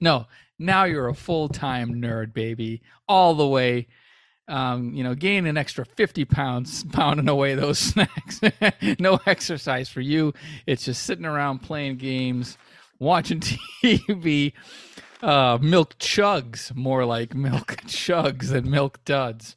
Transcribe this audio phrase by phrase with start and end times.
[0.00, 0.26] No,
[0.58, 3.86] now you're a full time nerd, baby, all the way.
[4.46, 8.40] Um, you know, gain an extra 50 pounds pounding away those snacks.
[8.98, 10.34] no exercise for you.
[10.66, 12.58] It's just sitting around playing games,
[12.98, 13.40] watching
[13.82, 14.52] TV.
[15.22, 19.56] Uh, milk chugs, more like milk chugs than milk duds.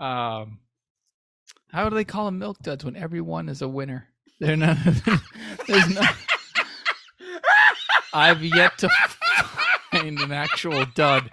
[0.00, 0.58] Um,
[1.68, 4.08] how do they call them milk duds when everyone is a winner?
[4.40, 4.78] They're not.
[5.68, 6.02] there's no.
[8.12, 8.90] I've yet to
[9.90, 11.30] find an actual dud.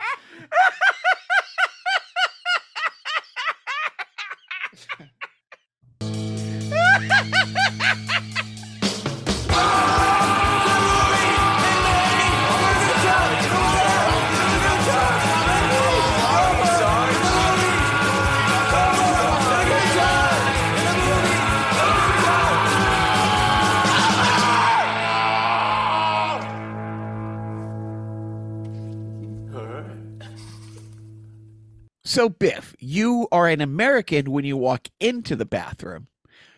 [32.17, 36.07] So, Biff, you are an American when you walk into the bathroom.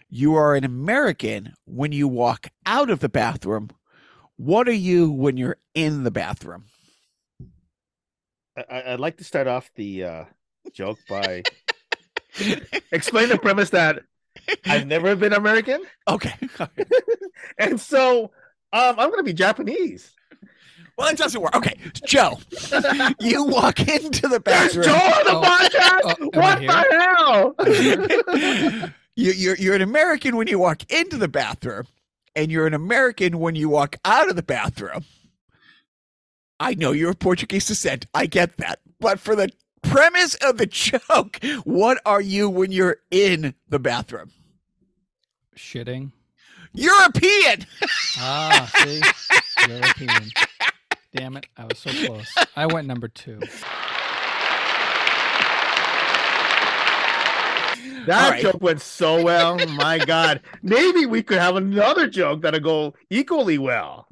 [0.10, 3.70] You are an American when you walk out of the bathroom.
[4.38, 6.64] What are you when you're in the bathroom?
[8.56, 10.26] I, I'd like to start off the uh,
[10.72, 11.44] joke by
[12.94, 14.04] explain the premise that
[14.66, 16.36] I've never been American, Okay.
[17.60, 18.32] and so
[18.72, 20.10] um, I'm going to be Japanese.
[21.00, 21.56] Well, that doesn't work.
[21.56, 21.78] Okay.
[22.06, 22.38] Joe,
[23.22, 24.86] you walk into the There's bathroom.
[24.86, 26.16] Joe on the Oh, podcast.
[26.20, 28.90] oh, what the hell?
[29.16, 31.86] you, you're, you're an American when you walk into the bathroom,
[32.36, 35.06] and you're an American when you walk out of the bathroom.
[36.60, 38.06] I know you're of Portuguese descent.
[38.14, 38.80] I get that.
[39.00, 39.50] But for the
[39.82, 44.32] premise of the joke, what are you when you're in the bathroom?
[45.56, 46.12] Shitting.
[46.74, 47.66] European.
[48.18, 49.02] Ah, see,
[49.68, 50.30] European.
[51.14, 52.34] Damn it, I was so close.
[52.56, 53.40] I went number two.
[58.06, 58.42] That All right.
[58.42, 59.66] joke went so well.
[59.68, 64.08] My God, maybe we could have another joke that'll go equally well.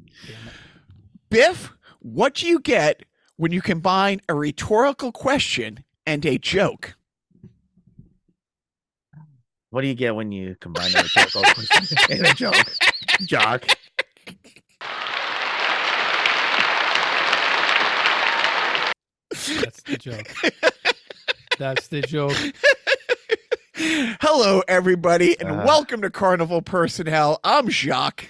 [1.30, 3.02] Biff, what do you get
[3.36, 6.96] when you combine a rhetorical question and a joke?
[9.70, 12.76] What do you get when you combine a rhetorical question and a joke?
[13.22, 13.66] Jock.
[19.30, 20.34] That's the joke.
[21.58, 22.36] That's the joke.
[24.20, 25.62] Hello, everybody, and Uh.
[25.66, 27.38] welcome to Carnival Personnel.
[27.44, 28.28] I'm Jacques.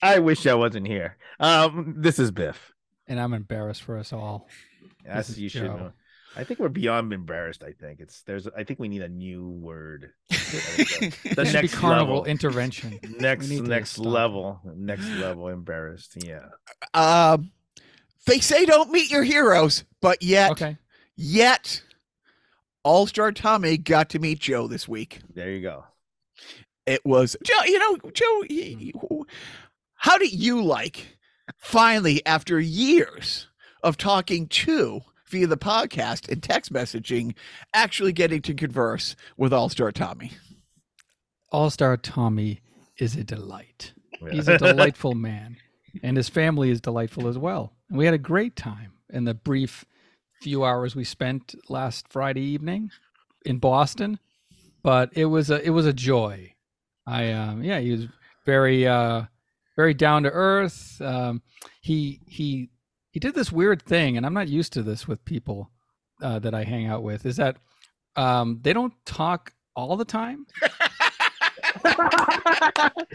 [0.00, 1.16] I wish I wasn't here.
[1.40, 2.72] Um, this is Biff.
[3.06, 4.48] And I'm embarrassed for us all.
[5.04, 5.92] As is you should know.
[6.34, 7.62] I think we're beyond embarrassed.
[7.62, 8.46] I think it's there's.
[8.46, 10.12] I think we need a new word.
[10.30, 12.24] the This be next carnival level.
[12.24, 12.98] intervention.
[13.18, 14.60] Next next level.
[14.64, 16.16] Next level embarrassed.
[16.24, 16.46] Yeah.
[16.94, 17.50] Um,
[18.26, 20.76] they say don't meet your heroes, but yet, Okay.
[21.16, 21.82] yet,
[22.84, 25.20] All Star Tommy got to meet Joe this week.
[25.34, 25.84] There you go.
[26.86, 27.64] It was Joe.
[27.64, 28.44] You know, Joe.
[28.50, 29.22] y- y- hmm.
[29.94, 31.16] How do you like
[31.58, 33.46] finally after years
[33.84, 37.34] of talking to via the podcast and text messaging,
[37.72, 40.32] actually getting to converse with All Star Tommy?
[41.52, 42.60] All Star Tommy
[42.98, 43.92] is a delight.
[44.30, 45.56] He's a delightful man,
[46.02, 47.72] and his family is delightful as well.
[47.92, 49.84] And we had a great time in the brief
[50.40, 52.90] few hours we spent last Friday evening
[53.44, 54.18] in Boston.
[54.82, 56.54] But it was a it was a joy.
[57.06, 58.06] I um yeah, he was
[58.46, 59.24] very uh
[59.76, 61.02] very down to earth.
[61.02, 61.42] Um,
[61.82, 62.70] he he
[63.10, 65.70] he did this weird thing, and I'm not used to this with people
[66.22, 67.26] uh, that I hang out with.
[67.26, 67.58] Is that
[68.16, 70.46] um, they don't talk all the time.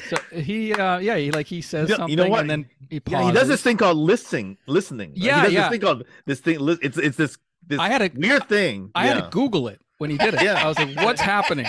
[0.09, 2.41] So he, uh, yeah, he like he says You know- something you know what?
[2.41, 3.19] and then he pauses.
[3.21, 4.57] Yeah, he does this thing called listening.
[4.67, 5.13] Listening.
[5.15, 5.61] Yeah, he does yeah.
[5.61, 6.57] this thing called this thing.
[6.81, 8.91] It's it's this this I had a weird thing.
[8.95, 10.41] I had to Google it when he did it.
[10.47, 10.63] Yeah.
[10.63, 11.65] I was like, "What's happening?"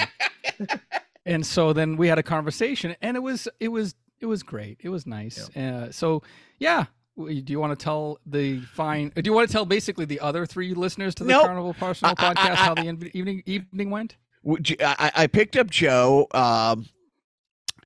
[1.26, 4.78] And so then we had a conversation, and it was it was it was great.
[4.82, 5.54] It was nice.
[5.54, 6.22] Uh, so
[6.58, 6.86] yeah,
[7.18, 9.12] do you want to tell the fine?
[9.14, 11.44] Do you want to tell basically the other three listeners to the Nope.
[11.44, 14.16] Carnival Personal I- I- podcast I- how the in- evening evening went?
[14.42, 16.86] Would you- I, I picked up Joe, um,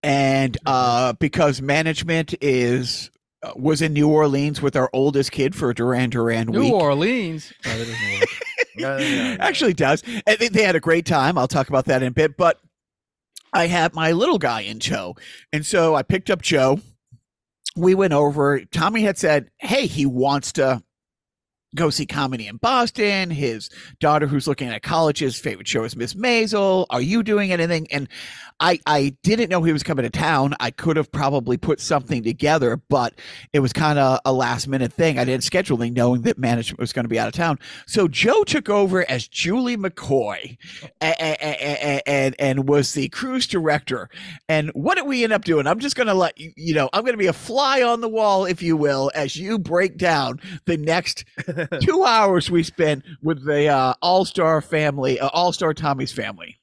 [0.02, 3.10] and uh, because management is
[3.42, 6.72] uh, was in New Orleans with our oldest kid for Duran Duran New week.
[6.72, 7.52] Orleans.
[7.64, 8.28] Oh, that doesn't work.
[8.76, 9.36] Yeah, yeah, yeah.
[9.38, 11.36] Actually, does and they, they had a great time.
[11.38, 12.36] I'll talk about that in a bit.
[12.36, 12.58] But
[13.52, 15.16] I had my little guy in tow,
[15.52, 16.80] and so I picked up Joe.
[17.76, 18.64] We went over.
[18.66, 20.82] Tommy had said, "Hey, he wants to
[21.74, 23.30] go see comedy in Boston.
[23.30, 23.70] His
[24.00, 26.86] daughter, who's looking at college's favorite show is Miss Maisel.
[26.90, 27.86] Are you doing anything?
[27.90, 28.08] And
[28.60, 30.54] I, I didn't know he was coming to town.
[30.60, 33.14] I could have probably put something together, but
[33.52, 35.18] it was kind of a last minute thing.
[35.18, 37.58] I didn't schedule anything knowing that management was going to be out of town.
[37.86, 40.56] So Joe took over as Julie McCoy
[41.00, 44.10] and, and, and, and was the cruise director.
[44.46, 45.66] And what did we end up doing?
[45.66, 48.02] I'm just going to let you, you know, I'm going to be a fly on
[48.02, 51.24] the wall, if you will, as you break down the next
[51.80, 56.58] two hours we spent with the uh, All Star family, uh, All Star Tommy's family.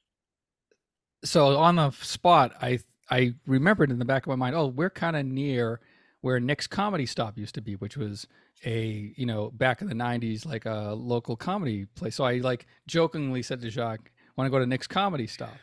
[1.24, 2.78] So on the spot, I
[3.10, 5.80] I remembered in the back of my mind, oh, we're kind of near
[6.20, 8.24] where Nick's Comedy Stop used to be, which was
[8.64, 12.14] a you know back in the '90s like a local comedy place.
[12.14, 15.56] So I like jokingly said to Jacques, "Want to go to Nick's Comedy Stop?"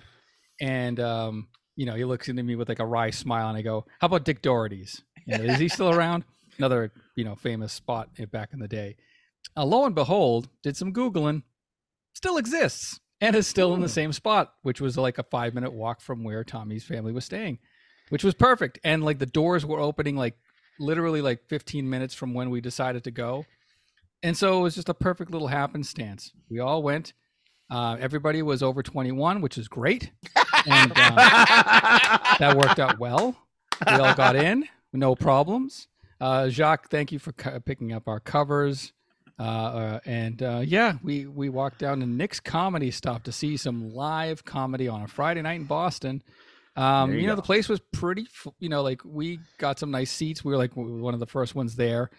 [0.60, 3.62] And um, you know, he looks into me with like a wry smile, and I
[3.62, 5.02] go, "How about Dick Doherty's?
[5.26, 6.24] You know, is he still around?"
[6.58, 8.96] Another you know famous spot back in the day.
[9.56, 11.44] Uh, lo and behold, did some googling,
[12.14, 15.74] still exists and is still in the same spot, which was like a five minute
[15.74, 17.60] walk from where Tommy's family was staying,
[18.10, 18.80] which was perfect.
[18.84, 20.36] And like the doors were opening like
[20.80, 23.46] literally like 15 minutes from when we decided to go.
[24.24, 26.32] And so it was just a perfect little happenstance.
[26.50, 27.14] We all went.
[27.70, 30.12] Uh, everybody was over 21, which is great.
[30.70, 31.16] And uh,
[32.40, 33.38] that worked out well.
[33.86, 35.88] We all got in, no problems.
[36.20, 38.92] Uh, Jacques, thank you for picking up our covers.
[39.40, 43.56] Uh, uh, and uh, yeah, we we walked down to Nick's Comedy Stop to see
[43.56, 46.24] some live comedy on a Friday night in Boston.
[46.76, 48.28] Um, you, you know, the place was pretty.
[48.60, 50.44] You know, like we got some nice seats.
[50.44, 52.10] We were like one of the first ones there,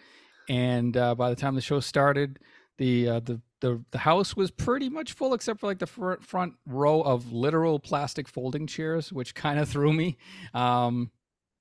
[0.47, 2.39] and uh, by the time the show started,
[2.77, 6.23] the uh, the the the house was pretty much full except for like the front
[6.23, 10.17] front row of literal plastic folding chairs, which kind of threw me.
[10.53, 11.11] Um,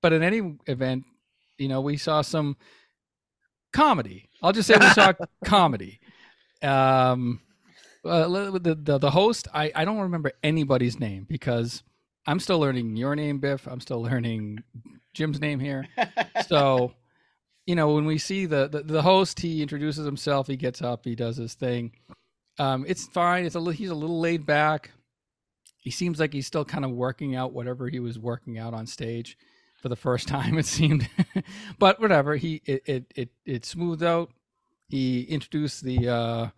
[0.01, 1.05] but in any event,
[1.59, 2.57] you know, we saw some
[3.73, 4.29] comedy.
[4.43, 5.13] I'll just say we saw
[5.45, 6.01] comedy.
[6.63, 7.41] Um,
[8.05, 8.29] uh,
[8.59, 11.83] the, the the host, I I don't remember anybody's name because
[12.27, 13.67] I'm still learning your name, Biff.
[13.67, 14.63] I'm still learning
[15.15, 15.89] Jim's name here.
[16.47, 16.93] So,
[17.69, 20.47] you know, when we see the, the the host, he introduces himself.
[20.47, 21.05] He gets up.
[21.05, 21.93] He does his thing.
[22.59, 23.45] Um, it's fine.
[23.45, 24.91] It's a he's a little laid back.
[25.77, 28.87] He seems like he's still kind of working out whatever he was working out on
[28.87, 29.37] stage
[29.83, 31.09] for the first time it seemed
[31.79, 34.31] but whatever he it, it it it smoothed out
[34.89, 36.49] he introduced the uh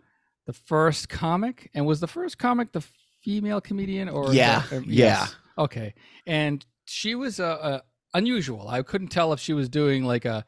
[0.47, 2.83] the first comic and was the first comic the
[3.21, 5.93] female comedian or yeah the, uh, yeah okay
[6.25, 7.79] and she was uh, uh
[8.15, 10.43] unusual i couldn't tell if she was doing like a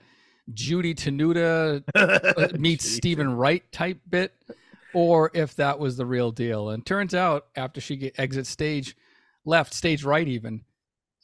[0.54, 4.34] judy tenuta uh, meets steven wright type bit
[4.94, 8.96] or if that was the real deal and turns out after she get, exits stage
[9.46, 10.64] left stage right even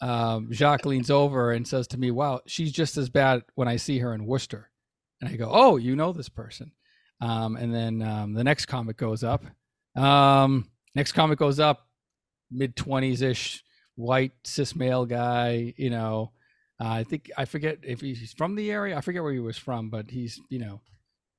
[0.01, 3.75] um, Jacques leans over and says to me, "Wow, she's just as bad when I
[3.75, 4.69] see her in Worcester."
[5.21, 6.71] And I go, "Oh, you know this person."
[7.21, 9.43] Um, and then um, the next comic goes up.
[9.95, 11.87] Um, next comic goes up,
[12.49, 13.63] mid twenties ish,
[13.95, 15.73] white cis male guy.
[15.77, 16.31] You know,
[16.79, 18.97] uh, I think I forget if he's from the area.
[18.97, 20.81] I forget where he was from, but he's you know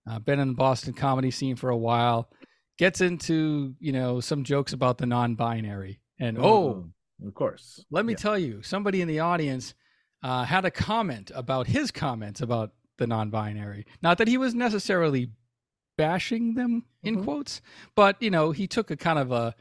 [0.08, 2.30] uh, been in the Boston comedy scene for a while.
[2.78, 6.84] Gets into you know some jokes about the non-binary and oh, oh
[7.26, 7.84] of course.
[7.90, 8.18] Let me yeah.
[8.18, 9.74] tell you, somebody in the audience
[10.22, 13.86] uh, had a comment about his comments about the non-binary.
[14.02, 15.30] Not that he was necessarily
[15.96, 17.24] bashing them in mm-hmm.
[17.24, 17.60] quotes,
[17.94, 19.54] but you know, he took a kind of a,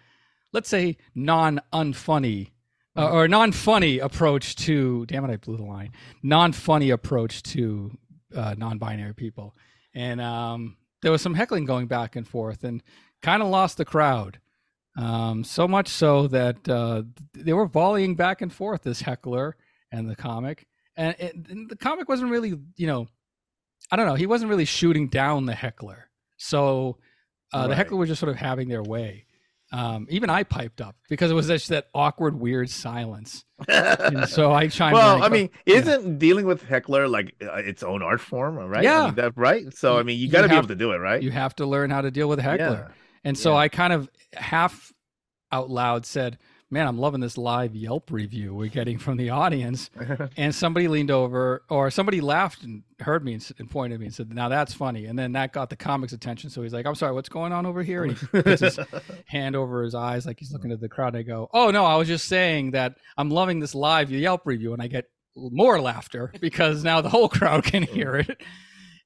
[0.54, 2.52] let's say, non-unfunny
[2.98, 5.06] uh, or non-funny approach to.
[5.06, 5.92] Damn it, I blew the line.
[6.24, 7.98] Non-funny approach to
[8.36, 9.56] uh, non-binary people,
[9.94, 12.84] and um, there was some heckling going back and forth, and
[13.22, 14.40] kind of lost the crowd.
[14.98, 17.04] Um, so much so that uh,
[17.34, 19.56] they were volleying back and forth this heckler
[19.92, 20.68] and the comic,
[20.98, 23.08] and, it, and, the comic wasn't really, you know,
[23.92, 26.10] I don't know, he wasn't really shooting down the heckler.
[26.38, 26.98] So
[27.54, 27.68] uh, right.
[27.68, 29.26] the heckler was just sort of having their way.
[29.72, 33.46] Um, even I piped up because it was just that awkward, weird silence.
[34.28, 34.94] so I chimed.
[34.94, 36.18] Well, I mean, isn't yeah.
[36.18, 38.84] dealing with heckler like uh, its own art form, right?
[38.84, 39.72] Yeah, I mean, that right.
[39.76, 41.22] So I mean, you got to be able to do it, right?
[41.22, 42.88] You have to learn how to deal with heckler.
[42.90, 42.94] Yeah.
[43.24, 43.58] And so yeah.
[43.58, 44.92] I kind of half
[45.52, 46.40] out loud said,
[46.72, 49.90] Man, I'm loving this live Yelp review we're getting from the audience.
[50.38, 54.06] and somebody leaned over, or somebody laughed and heard me and, and, pointed at me
[54.06, 55.06] and said, Now that's funny.
[55.06, 56.52] And then that got the comic's attention.
[56.52, 58.04] So he's like, I'm sorry, what's going on over here?
[58.04, 58.80] And he puts his
[59.26, 61.16] hand over his eyes like he's looking at the crowd.
[61.16, 64.44] And I go, Oh, no, I was just saying that I'm loving this live Yelp
[64.46, 64.74] review.
[64.74, 68.42] And I get more laughter because now the whole crowd can hear it.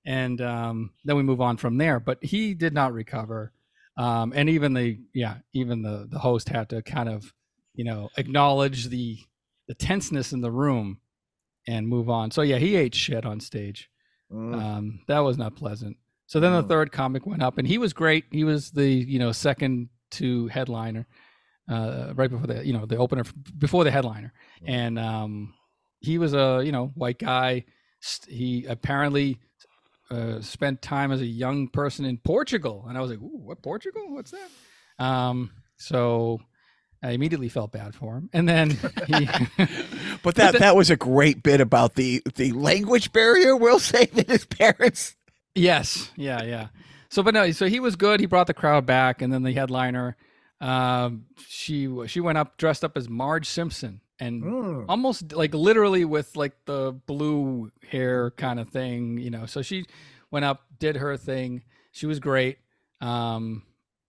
[0.05, 2.01] And um, then we move on from there.
[2.01, 3.53] But he did not recover
[3.96, 7.32] um, and even the yeah even the the host had to kind of
[7.75, 9.17] you know acknowledge the
[9.67, 10.99] the tenseness in the room
[11.67, 13.89] and move on so yeah he ate shit on stage
[14.31, 14.53] mm.
[14.61, 15.95] um, that was not pleasant
[16.27, 16.67] So then the Mm.
[16.69, 18.23] third comic went up, and he was great.
[18.31, 21.05] He was the you know second to headliner,
[21.69, 23.23] uh, right before the you know the opener
[23.57, 24.69] before the headliner, Mm.
[24.69, 25.53] and um,
[25.99, 27.65] he was a you know white guy.
[28.27, 29.37] He apparently
[30.11, 33.61] uh, spent time as a young person in Portugal, and I was like, Ooh, "What
[33.61, 34.03] Portugal?
[34.15, 34.49] What's that?"
[35.05, 36.39] Um, so
[37.03, 38.69] I immediately felt bad for him, and then
[39.07, 39.27] he.
[40.24, 43.55] But that that was a great bit about the the language barrier.
[43.57, 45.15] We'll say that his parents.
[45.53, 46.67] Yes, yeah, yeah.
[47.10, 48.19] So, but no, so he was good.
[48.19, 50.15] He brought the crowd back, and then the headliner,
[50.62, 54.86] um, she she went up dressed up as Marge Simpson, and Mm.
[54.88, 59.45] almost like literally with like the blue hair kind of thing, you know.
[59.45, 59.86] So she
[60.31, 61.63] went up, did her thing.
[61.91, 62.57] She was great.
[63.01, 63.63] Um,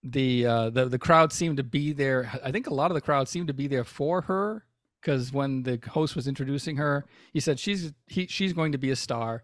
[0.05, 2.31] the uh, the the crowd seemed to be there.
[2.43, 4.63] I think a lot of the crowd seemed to be there for her
[5.01, 8.91] because when the host was introducing her, he said she's he, she's going to be
[8.91, 9.43] a star,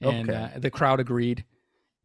[0.00, 0.50] and Okay.
[0.54, 1.44] uh, the crowd agreed.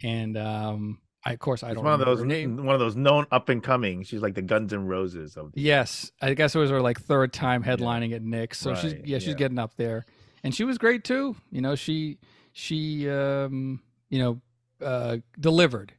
[0.03, 3.25] And um, I of course I It's don't one of those one of those known
[3.31, 4.03] up and coming.
[4.03, 6.99] She's like the Guns and Roses of the Yes, I guess it was her like
[6.99, 9.33] third time headlining at Nick's, so she's Right, yeah she's yeah.
[9.35, 10.05] getting up there,
[10.43, 11.35] and she was great too.
[11.49, 12.17] You know she
[12.51, 14.41] she um you know
[14.85, 15.93] uh delivered,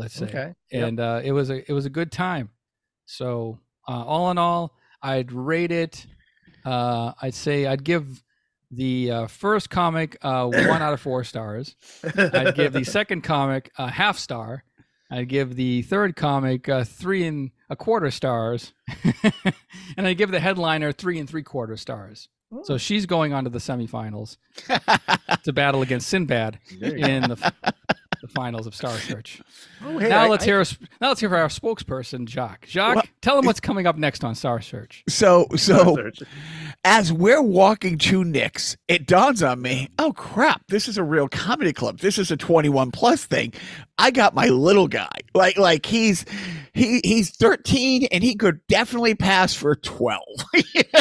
[0.00, 0.54] let's say, Okay.
[0.72, 0.88] Yep.
[0.88, 2.50] and uh, it was a it was a good time.
[3.06, 6.06] So uh, all in all, I'd rate it.
[6.64, 8.22] Uh, I'd say I'd give
[8.70, 11.74] the uh, first comic uh, one out of four stars.
[12.16, 14.64] I'd give the second comic a half star.
[15.10, 18.72] I'd give the third comic uh, three and a quarter stars,
[19.96, 22.28] and I'd give the headliner three and three quarter stars.
[22.64, 24.36] So she's going on to the semifinals
[25.44, 27.08] to battle against Sinbad There you go.
[27.08, 27.52] in the,
[28.20, 29.40] the finals of Star Search.
[29.82, 30.62] Oh, hey, now I- let's I- hear.
[31.00, 32.66] Now let's hear from our spokesperson, Jacques.
[32.66, 35.02] Jacques, Well- tell him what's coming up next on Star Search.
[35.08, 36.18] So so Search.
[36.84, 41.28] as we're walking to Nick's, it dawns on me, oh crap, this is a real
[41.28, 42.00] comedy club.
[42.00, 43.54] This is a 21 plus thing.
[43.96, 45.08] I got my little guy.
[45.34, 46.26] Like like he's
[46.74, 50.20] he he's 13 and he could definitely pass for 12.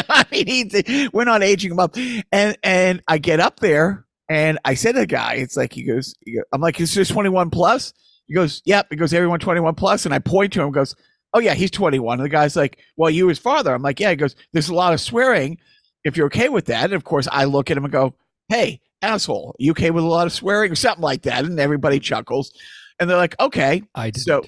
[0.10, 1.98] I mean, he's, we're not aging him up.
[2.32, 5.84] And and I get up there and I said to the guy, it's like he
[5.84, 7.94] goes, he go- I'm like, is this 21 plus?
[8.28, 8.88] He goes, yep.
[8.90, 10.06] He goes, everyone 21 plus.
[10.06, 10.96] And I point to him, goes,
[11.34, 12.20] oh yeah, he's 21.
[12.20, 13.74] And the guy's like, well, you his father.
[13.74, 14.12] I'm like, yeah.
[14.12, 15.58] He goes, there's a lot of swearing.
[16.04, 18.14] If you're okay with that, and of course, I look at him and go,
[18.48, 21.44] hey, asshole, you okay with a lot of swearing or something like that?
[21.44, 22.54] And everybody chuckles,
[23.00, 23.84] and they're like, okay.
[23.96, 24.22] I did.
[24.24, 24.44] So-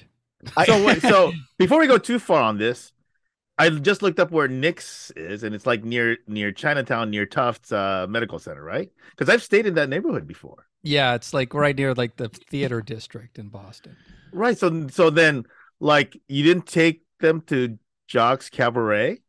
[0.56, 2.90] I, so wait, so before we go too far on this,
[3.58, 7.70] I just looked up where Nick's is, and it's like near near Chinatown, near Tufts
[7.70, 8.90] uh, Medical Center, right?
[9.10, 10.66] Because I've stayed in that neighborhood before.
[10.82, 13.96] yeah, it's like right near like the theater district in Boston.
[14.32, 14.56] Right.
[14.58, 15.44] So so then,
[15.80, 17.78] like, you didn't take them to
[18.08, 19.20] Jacques's Cabaret.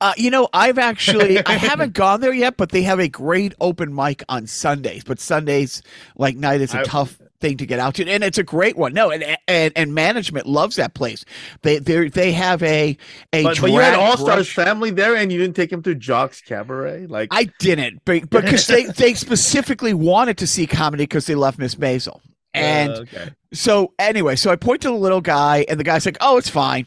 [0.00, 3.54] Uh, you know, I've actually I haven't gone there yet, but they have a great
[3.60, 5.04] open mic on Sundays.
[5.04, 5.82] But Sundays,
[6.16, 8.76] like night, is a I- tough thing to get out to, and it's a great
[8.76, 8.92] one.
[8.92, 11.24] No, and and, and management loves that place.
[11.62, 12.96] They they they have a
[13.32, 15.94] a But, but you had All Stars family there, and you didn't take him to
[15.94, 17.06] Jacques's Cabaret.
[17.06, 21.58] Like, I didn't, but because they they specifically wanted to see comedy because they love
[21.58, 22.20] Miss Maisel.
[22.52, 23.30] And uh, okay.
[23.52, 26.48] so anyway, so I point to the little guy, and the guy's like, "Oh, it's
[26.48, 26.86] fine."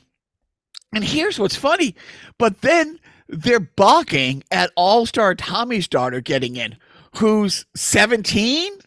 [0.94, 1.96] And here's what's funny,
[2.38, 6.78] but then they're balking at All Star Tommy's daughter getting in,
[7.18, 8.80] who's 17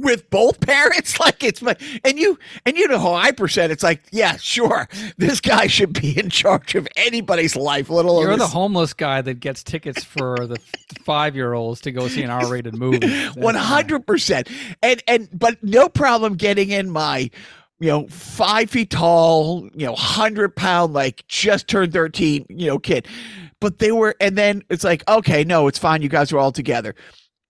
[0.00, 1.18] with both parents.
[1.20, 3.70] Like it's my and you and you know how I percent.
[3.72, 4.88] It's like, yeah, sure,
[5.18, 9.20] this guy should be in charge of anybody's life, let alone You're the homeless guy
[9.20, 10.58] that gets tickets for the
[11.04, 12.98] five year olds to go see an R rated movie.
[13.06, 13.62] That's One fine.
[13.62, 14.48] hundred percent,
[14.82, 17.30] and and but no problem getting in my,
[17.80, 22.78] you know, five feet tall, you know, hundred pound, like just turned thirteen, you know,
[22.78, 23.06] kid.
[23.60, 26.00] But they were, and then it's like, okay, no, it's fine.
[26.00, 26.94] You guys are all together,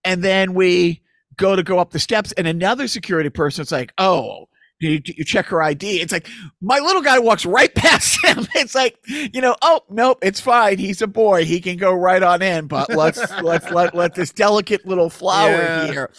[0.04, 1.02] and then we
[1.40, 4.46] go to go up the steps, and another security person person's like, oh.
[4.82, 6.00] You, you check her ID.
[6.00, 6.26] It's like
[6.62, 8.46] my little guy walks right past him.
[8.54, 10.78] It's like, you know, oh nope, it's fine.
[10.78, 11.44] He's a boy.
[11.44, 12.66] He can go right on in.
[12.66, 15.86] But let's let's let let this delicate little flower Yeah.
[15.86, 16.10] here.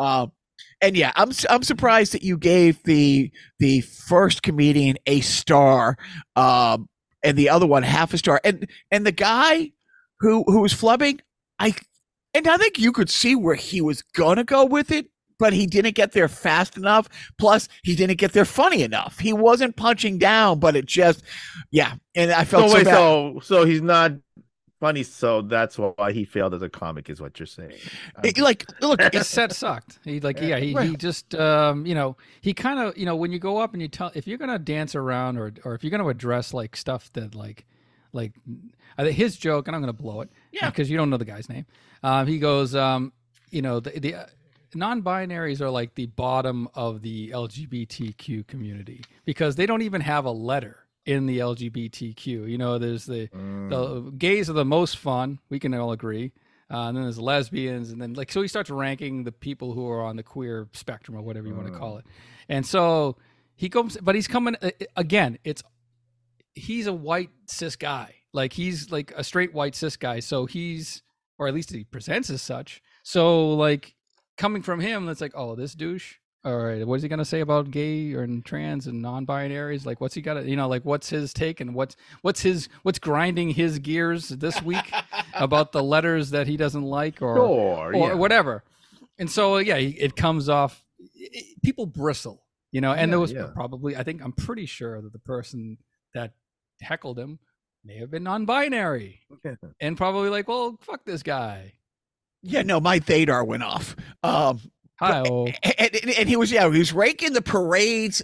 [0.00, 0.32] Um,
[0.80, 3.30] and yeah, I'm I'm surprised that you gave the
[3.60, 5.96] the first comedian a star,
[6.34, 6.88] um,
[7.22, 8.40] and the other one half a star.
[8.42, 9.70] And and the guy
[10.18, 11.20] who who was flubbing,
[11.60, 11.72] I
[12.34, 15.66] and I think you could see where he was gonna go with it, but he
[15.66, 17.08] didn't get there fast enough.
[17.38, 19.18] Plus, he didn't get there funny enough.
[19.18, 21.22] He wasn't punching down, but it just,
[21.70, 21.94] yeah.
[22.14, 23.04] And I felt So so, wait, bad.
[23.04, 24.12] so so he's not
[24.80, 27.90] funny, so that's why he failed as a comic, is what you're saying.
[28.22, 29.98] It- like, look, his set sucked.
[30.04, 33.32] He like yeah, he, he just um, you know, he kind of, you know, when
[33.32, 35.84] you go up and you tell if you're going to dance around or or if
[35.84, 37.66] you're going to address like stuff that like
[38.12, 38.32] like
[38.98, 40.70] his joke and I'm going to blow it Yeah.
[40.70, 41.66] because you don't know the guy's name.
[42.02, 43.12] Um he goes um
[43.50, 44.26] you know the the uh,
[44.74, 50.30] non-binaries are like the bottom of the LGBTQ community because they don't even have a
[50.30, 52.26] letter in the LGBTQ.
[52.50, 53.70] You know, there's the Mm.
[53.70, 55.38] the gays are the most fun.
[55.48, 56.32] We can all agree.
[56.70, 59.88] Uh, and then there's lesbians, and then like so he starts ranking the people who
[59.88, 61.78] are on the queer spectrum or whatever you want to Mm.
[61.78, 62.04] call it.
[62.48, 63.16] And so
[63.56, 65.38] he comes, but he's coming uh, again.
[65.44, 65.62] It's
[66.58, 70.20] he's a white cis guy, like he's like a straight white cis guy.
[70.20, 71.02] So he's,
[71.38, 72.82] or at least he presents as such.
[73.02, 73.94] So like
[74.36, 76.16] coming from him, that's like, oh, this douche.
[76.44, 79.84] All right, what is he gonna say about gay or trans and non-binaries?
[79.84, 80.34] Like, what's he got?
[80.34, 84.28] to You know, like, what's his take and what's what's his what's grinding his gears
[84.28, 84.90] this week
[85.34, 88.14] about the letters that he doesn't like or Sure, or yeah.
[88.14, 88.62] whatever.
[89.18, 90.84] And so yeah, it comes off.
[91.14, 92.92] it- people bristle, you know.
[92.92, 93.48] And there was yeah.
[93.52, 95.78] probably, I think, I'm pretty sure that the person
[96.14, 96.34] that
[96.80, 97.38] heckled him
[97.84, 99.20] may have been non-binary
[99.80, 101.74] and probably like, well, fuck this guy.
[102.42, 103.96] Yeah, no, my Thadar went off.
[104.22, 104.60] Um,
[105.00, 108.20] Hi, oh, and, and, and he was yeah he was raking the parades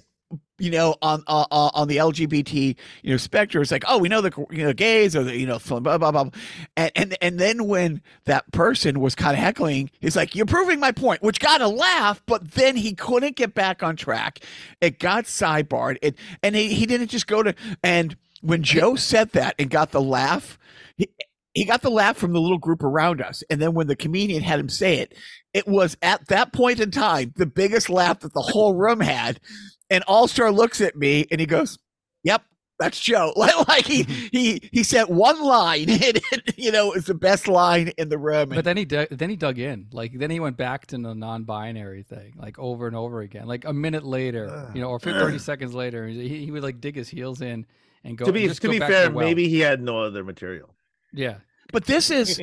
[0.58, 4.08] you know on uh, uh, on the lgbt you know spectrum it's like oh we
[4.08, 6.30] know the you know gays or the you know blah blah blah, blah.
[6.76, 10.80] And, and and then when that person was kind of heckling he's like you're proving
[10.80, 14.40] my point which got a laugh but then he couldn't get back on track
[14.80, 19.30] it got sidebarred it and he, he didn't just go to and when joe said
[19.32, 20.58] that and got the laugh
[20.96, 21.08] he,
[21.52, 24.42] he got the laugh from the little group around us and then when the comedian
[24.42, 25.14] had him say it
[25.54, 29.40] it was at that point in time the biggest laugh that the whole room had.
[29.88, 31.78] And All Star looks at me and he goes,
[32.24, 32.42] "Yep,
[32.78, 37.06] that's Joe." Like, like he he he said one line, and it, you know, it's
[37.06, 38.48] the best line in the room.
[38.48, 41.14] but then he dug, then he dug in, like then he went back to the
[41.14, 45.20] non-binary thing, like over and over again, like a minute later, you know, or 50,
[45.20, 47.66] 30 seconds later, he, he would like dig his heels in
[48.04, 48.25] and go.
[48.26, 49.26] to be just to be fair, the well.
[49.26, 50.75] maybe he had no other material.
[51.12, 51.37] yeah,
[51.73, 52.40] But this is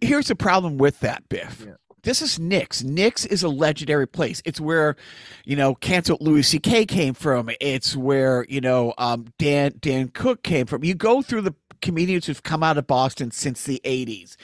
[0.00, 1.64] here's the problem with that, Biff.
[1.66, 1.74] Yeah.
[2.02, 2.82] This is Nick's.
[2.82, 4.40] Nick's is a legendary place.
[4.46, 4.96] It's where,
[5.44, 6.86] you know, canceled Louis C.K.
[6.86, 7.50] came from.
[7.60, 10.82] It's where you know um, Dan Dane Cook came from.
[10.82, 14.36] You go through the comedians who've come out of Boston since the '80s,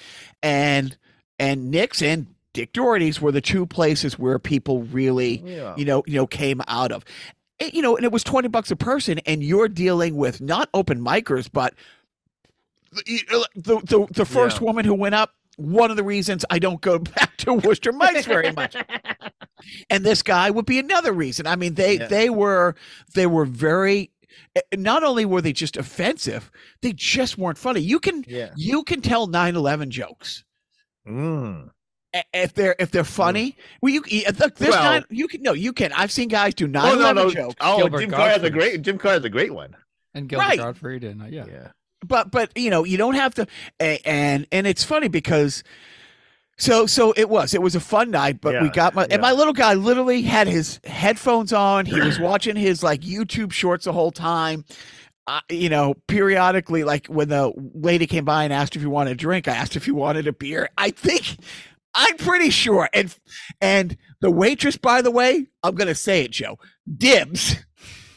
[0.42, 0.98] and
[1.38, 5.74] and Nick's and Dick Doherty's were the two places where people really Yeah.
[5.76, 7.04] you know, you know, came out of.
[7.60, 10.68] And, you know, and it was 20 bucks a person, and you're dealing with not
[10.74, 11.74] open micers, but
[12.92, 14.64] the, the, the, the first Yeah.
[14.66, 18.24] woman who went up, one of the reasons I don't go back to Worcester mics
[18.24, 18.76] very much.
[19.88, 21.46] And this guy would be another reason.
[21.46, 22.06] I mean, they Yeah.
[22.08, 22.76] they were
[23.14, 24.10] they were very
[24.54, 26.50] eh, not only were they just offensive,
[26.82, 27.80] they just weren't funny.
[27.80, 28.50] You can yeah.
[28.54, 30.44] you can tell 9/11 jokes
[31.08, 31.70] Mm.
[32.18, 33.56] I- if they're if they're funny.
[33.82, 35.92] Well, you eh, look, there's Well- nine, you can no, you can.
[35.92, 37.30] I've seen guys do 9/11 Oh no, no.
[37.30, 37.54] jokes.
[37.60, 38.82] Oh, Gilbert Jim Carr has a great.
[38.82, 39.76] Jim Carr has a great one.
[40.14, 40.58] and Gilbert Right.
[40.58, 41.44] Gottfried and uh, yeah.
[41.46, 41.68] Yeah.
[42.06, 43.46] but but you know you don't have to
[43.80, 45.62] and and it's funny because
[46.58, 49.08] so so it was it was a fun night but we got my yeah.
[49.14, 53.52] and my little guy literally had his headphones on he was watching his like youtube
[53.52, 54.64] shorts the whole time
[55.26, 59.10] uh, you know periodically like when the lady came by and asked if he wanted
[59.10, 61.36] a drink i asked if he wanted a beer i think
[61.96, 63.16] i'm pretty sure and
[63.60, 66.58] and the waitress by the way i'm gonna say it joe
[66.96, 67.56] dibs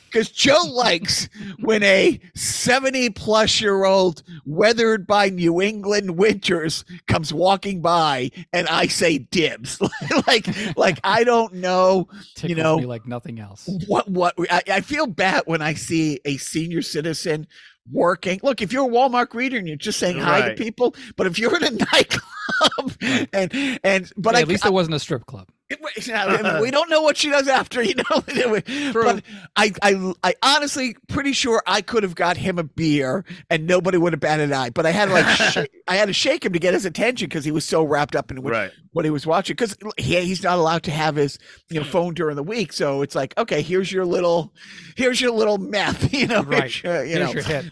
[0.09, 7.33] because Joe likes when a 70 plus year old weathered by New England winters comes
[7.33, 9.79] walking by and I say dibs.
[10.27, 13.69] like, like I don't know Tickles know- me like nothing else.
[13.87, 17.47] what, what I, I feel bad when I see a senior citizen
[17.91, 18.39] working.
[18.43, 21.39] Look, if you're a Walmart greeter and you're just saying hi to people, but if
[21.39, 25.25] you're in a nightclub and, and, but Hey, I, at least it wasn't a strip
[25.25, 25.49] club.
[26.61, 28.03] We don't know what she does after, you know.
[28.93, 29.23] but
[29.55, 33.97] I, I, I honestly pretty sure I could have got him a beer and nobody
[33.97, 34.69] would have batted an eye.
[34.71, 37.27] But I had to like, sh- I had to shake him to get his attention
[37.29, 38.71] because he was so wrapped up in what, Right.
[38.93, 39.53] what he was watching.
[39.55, 41.37] Because he, he's not allowed to have his
[41.69, 44.53] you know phone during the week, so it's like, okay, here's your little,
[44.95, 46.43] here's your little meth, you know.
[46.43, 46.63] Right.
[46.63, 47.33] here's your- uh, you Here's know.
[47.33, 47.65] your hit.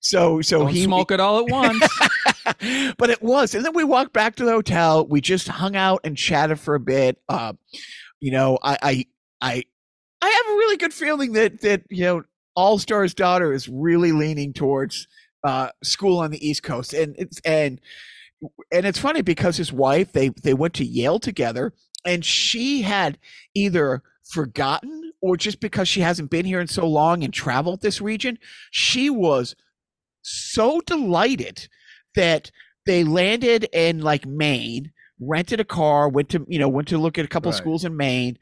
[0.00, 1.86] So, so Don't he smoke it all at once.
[2.98, 3.54] but it was.
[3.54, 5.06] And then we walked back to the hotel.
[5.06, 7.18] We just hung out and chatted for a bit.
[7.28, 7.54] Uh,
[8.20, 9.04] you know, I, I,
[9.40, 9.64] I,
[10.22, 12.22] I have a really good feeling that that you know,
[12.54, 15.06] All Star's daughter is really leaning towards
[15.44, 17.80] uh, school on the East Coast, and it's and
[18.72, 23.18] and it's funny because his wife they they went to Yale together, and she had
[23.54, 28.00] either forgotten or just because she hasn't been here in so long and traveled this
[28.00, 28.38] region,
[28.70, 29.54] she was
[30.28, 31.68] so delighted
[32.16, 32.50] that
[32.84, 37.16] they landed in like Maine, rented a car, went to you know went to look
[37.18, 37.58] at a couple Right.
[37.58, 38.38] schools in Maine,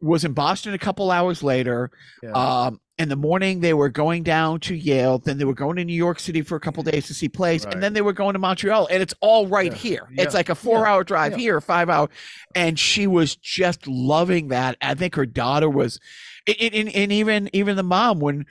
[0.00, 1.90] was in Boston a couple hours later,
[2.22, 2.30] Yeah.
[2.32, 5.84] um, in the morning they were going down to Yale, then they were going to
[5.84, 7.74] New York City for a couple days to see plays, Right.
[7.74, 9.78] and then they were going to Montreal, and it's all right Yeah.
[9.78, 10.08] here.
[10.12, 10.24] Yeah.
[10.24, 12.08] It's like a four-hour drive here, five-hour,
[12.54, 14.76] and she was just loving that.
[14.82, 15.98] I think her daughter was,
[16.46, 18.46] and, and, and even even the mom when,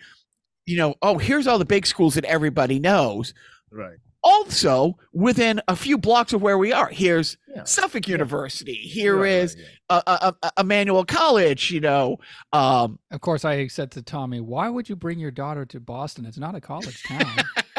[0.70, 3.34] you know, oh, here's all the big schools that everybody knows.
[3.72, 3.98] Right.
[4.22, 7.64] Also, within a few blocks of where we are, here's Yeah.
[7.64, 8.12] Suffolk Yeah.
[8.16, 8.74] University.
[8.74, 11.72] Here Right, is right, uh, uh, uh, Emmanuel College.
[11.72, 12.18] You know,
[12.52, 16.26] um, Of course, I said to Tommy, "Why would you bring your daughter to Boston?
[16.26, 17.26] It's not a college town."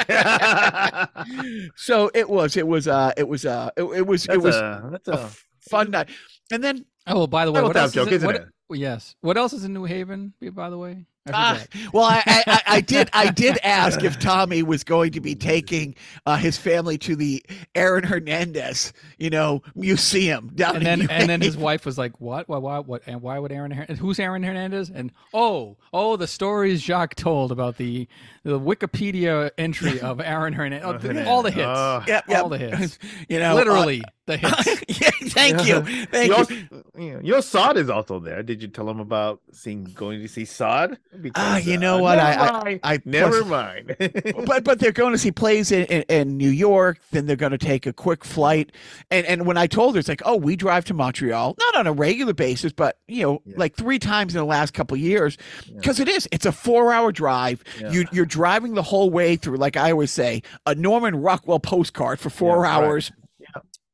[1.77, 4.57] so it was, it was, uh, it was, uh, it, it was, that's it was
[4.57, 6.09] a that's a a f- fun night.
[6.51, 8.17] And then oh, well, by the way, what else joke, is it?
[8.17, 8.49] isn't What, it?
[8.79, 9.15] yes.
[9.21, 10.33] What else is in New Haven?
[10.53, 14.19] By the way, I Ah, well, I, I, I- I did I did ask if
[14.19, 17.43] Tommy was going to be taking uh, his family to the
[17.75, 22.19] Aaron Hernandez, you know, museum down and in then and then his wife was like,
[22.21, 22.49] "What?
[22.49, 22.57] Why?
[22.59, 22.79] Why?
[22.79, 23.03] What?
[23.07, 23.71] And why would Aaron?
[23.71, 28.09] Her- who's Aaron Hernandez?" And oh, oh, the stories Jacques told about the
[28.43, 30.81] the Wikipedia entry of Aaron Hernandez.
[30.91, 31.29] Oh, the- Hernandez.
[31.29, 32.03] all the hits, Oh.
[32.07, 32.43] Yep, yep.
[32.43, 34.67] all the hits, you know, uh, literally the hits.
[35.01, 36.35] yeah, thank you, thank you you.
[36.35, 36.55] also,
[36.97, 38.43] you know, your Sod is also there.
[38.43, 40.99] Did you tell him about seeing going to see Sod?
[41.35, 42.17] Ah, you uh, know what?
[42.17, 42.81] Never I- I- mind.
[42.85, 43.97] I never plus- mind.
[44.47, 47.01] but but they're going to see plays in, in, in New York.
[47.11, 48.71] Then they're going to take a quick flight.
[49.11, 51.87] And and when I told her, it's like, oh, we drive to Montreal, not on
[51.89, 53.55] a regular basis, but you know, Yeah.
[53.57, 55.79] like three times in the last couple of years, Yeah.
[55.79, 56.29] because it is.
[56.31, 57.65] It's a four-hour drive.
[57.81, 57.91] Yeah.
[57.91, 62.21] You you're driving the whole way through, like I always say, a Norman Rockwell postcard
[62.21, 62.85] for four Yeah, right.
[62.85, 63.47] hours Yeah.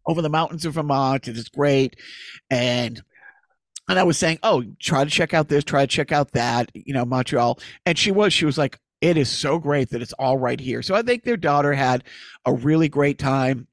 [0.07, 1.29] over the mountains of Vermont.
[1.29, 1.97] It is great,
[2.51, 3.01] and.
[3.89, 6.71] And I was saying, oh, try to check out this, try to check out that,
[6.75, 7.61] you know, Montreal.
[7.85, 10.83] And she was, she was like, it is so great that it's all right here.
[10.83, 12.05] So I think their daughter had
[12.45, 13.69] a really great time.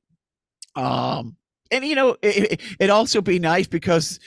[0.75, 1.37] Um,
[1.71, 4.19] and you know, it, it, it'd also be nice because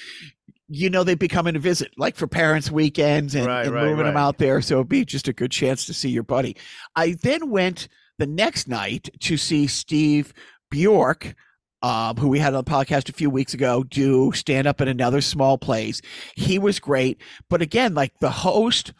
[0.68, 3.84] you know they'd be coming to visit, like for parents' weekends and, Right, and right,
[3.84, 4.60] moving them out there.
[4.60, 6.56] So it'd be just a good chance to see your buddy.
[6.96, 10.32] I then went the next night to see Steve
[10.70, 11.34] Bjork.
[11.82, 14.88] Um, who we had on the podcast a few weeks ago do stand up in
[14.88, 16.00] another small place.
[16.34, 18.94] He was great, but again, like the host,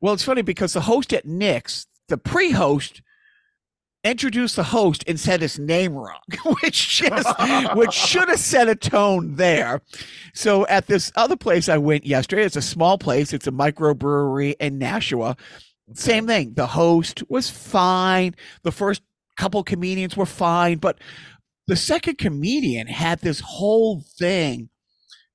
[0.00, 3.02] well, it's funny because the host at Nick's, the pre-host,
[4.06, 6.20] introduced the host and said his name wrong,
[6.62, 7.28] which just
[7.74, 9.82] which should have set a tone there.
[10.32, 13.32] So at this other place I went yesterday, it's a small place.
[13.32, 15.36] It's a microbrewery in Nashua.
[15.94, 16.54] Same thing.
[16.54, 18.34] The host was fine.
[18.62, 19.02] The first
[19.36, 20.98] couple comedians were fine, but
[21.66, 24.68] the second comedian had this whole thing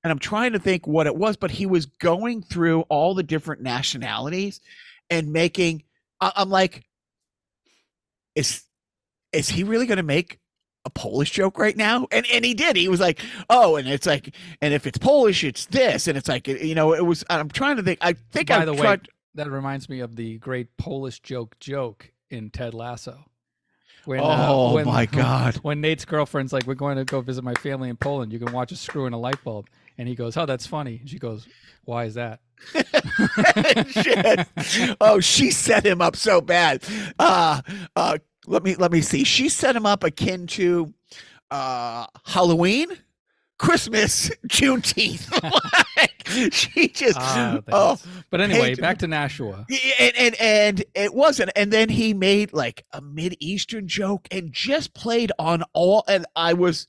[0.04, 3.22] and I'm trying to think what it was, but he was going through all the
[3.22, 4.60] different nationalities
[5.10, 5.84] and making.
[6.20, 6.84] I'm like,
[8.34, 8.62] is
[9.32, 10.38] is he really going to make
[10.84, 12.08] a Polish joke right now?
[12.10, 12.76] And and he did.
[12.76, 16.28] He was like, oh, and it's like, and if it's Polish, it's this, and it's
[16.28, 17.24] like, you know, it was.
[17.30, 17.98] I'm trying to think.
[18.02, 19.08] I think By I the way, tried.
[19.34, 23.24] that reminds me of the great Polish joke joke in Ted Lasso.
[24.04, 25.56] When, Oh, when, my God.
[25.56, 28.32] When Nate's girlfriend's like, "We're going to go visit my family in Poland.
[28.32, 30.98] You can watch a screw in a light bulb," and he goes, "Oh, that's funny."
[31.00, 31.46] And she goes,
[31.84, 32.40] "Why is that?"
[33.90, 34.48] Shit.
[35.00, 36.82] Oh, she set him up so bad.
[37.18, 37.60] Uh
[37.96, 39.24] uh let me let me see.
[39.24, 40.92] She set him up akin to
[41.50, 42.88] uh Halloween,
[43.62, 45.30] Christmas, Juneteenth.
[45.96, 47.98] like, she just Ah, oh
[48.30, 49.64] but anyway, hate- back to Nashua.
[50.00, 54.94] and, and and it wasn't and then he made like a mid-eastern joke and just
[54.94, 56.88] played on all and I was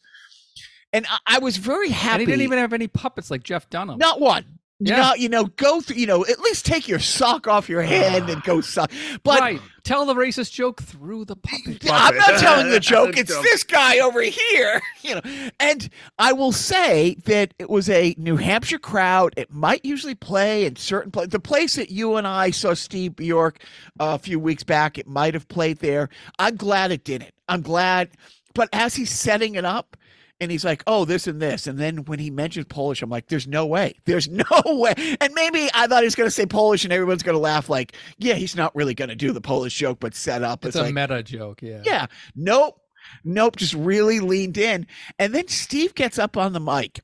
[0.91, 3.69] and I, I was very And happy he didn't even have any puppets like Jeff
[3.69, 3.97] Dunham.
[3.97, 4.59] not one.
[4.79, 4.97] Yeah.
[4.97, 8.29] Not, you know, go through, you know, at least take your sock off your hand
[8.29, 8.91] and go suck.
[9.23, 9.61] But right.
[9.83, 11.85] Tell the racist joke through the puppet.
[11.91, 13.17] I'm not telling the joke.
[13.23, 13.43] It's joke.
[13.43, 15.21] this guy over here, you know.
[15.59, 19.33] And I will say that it was a New Hampshire crowd.
[19.35, 21.31] It might usually play in certain places.
[21.31, 23.61] The place that you and I saw Steve Bjork
[23.99, 26.09] uh, a few weeks back, it might have played there.
[26.39, 27.33] I'm glad it didn't.
[27.49, 28.09] I'm glad.
[28.55, 29.97] But as he's setting it up,
[30.43, 33.27] and he's like, "Oh, this and this," and then when he mentioned Polish, I'm like,
[33.27, 33.95] "There's no way.
[34.05, 37.23] There's no way." And maybe I thought he was going to say Polish, and everyone's
[37.23, 37.69] going to laugh.
[37.69, 40.65] Like, yeah, he's not really going to do the Polish joke, but set up.
[40.65, 41.61] It's It's, a like, meta joke.
[41.61, 41.81] Yeah.
[41.83, 42.05] yeah.
[42.35, 42.79] Nope.
[43.23, 43.55] Nope.
[43.55, 44.85] Just really leaned in.
[45.17, 47.01] And then Steve gets up on the mic.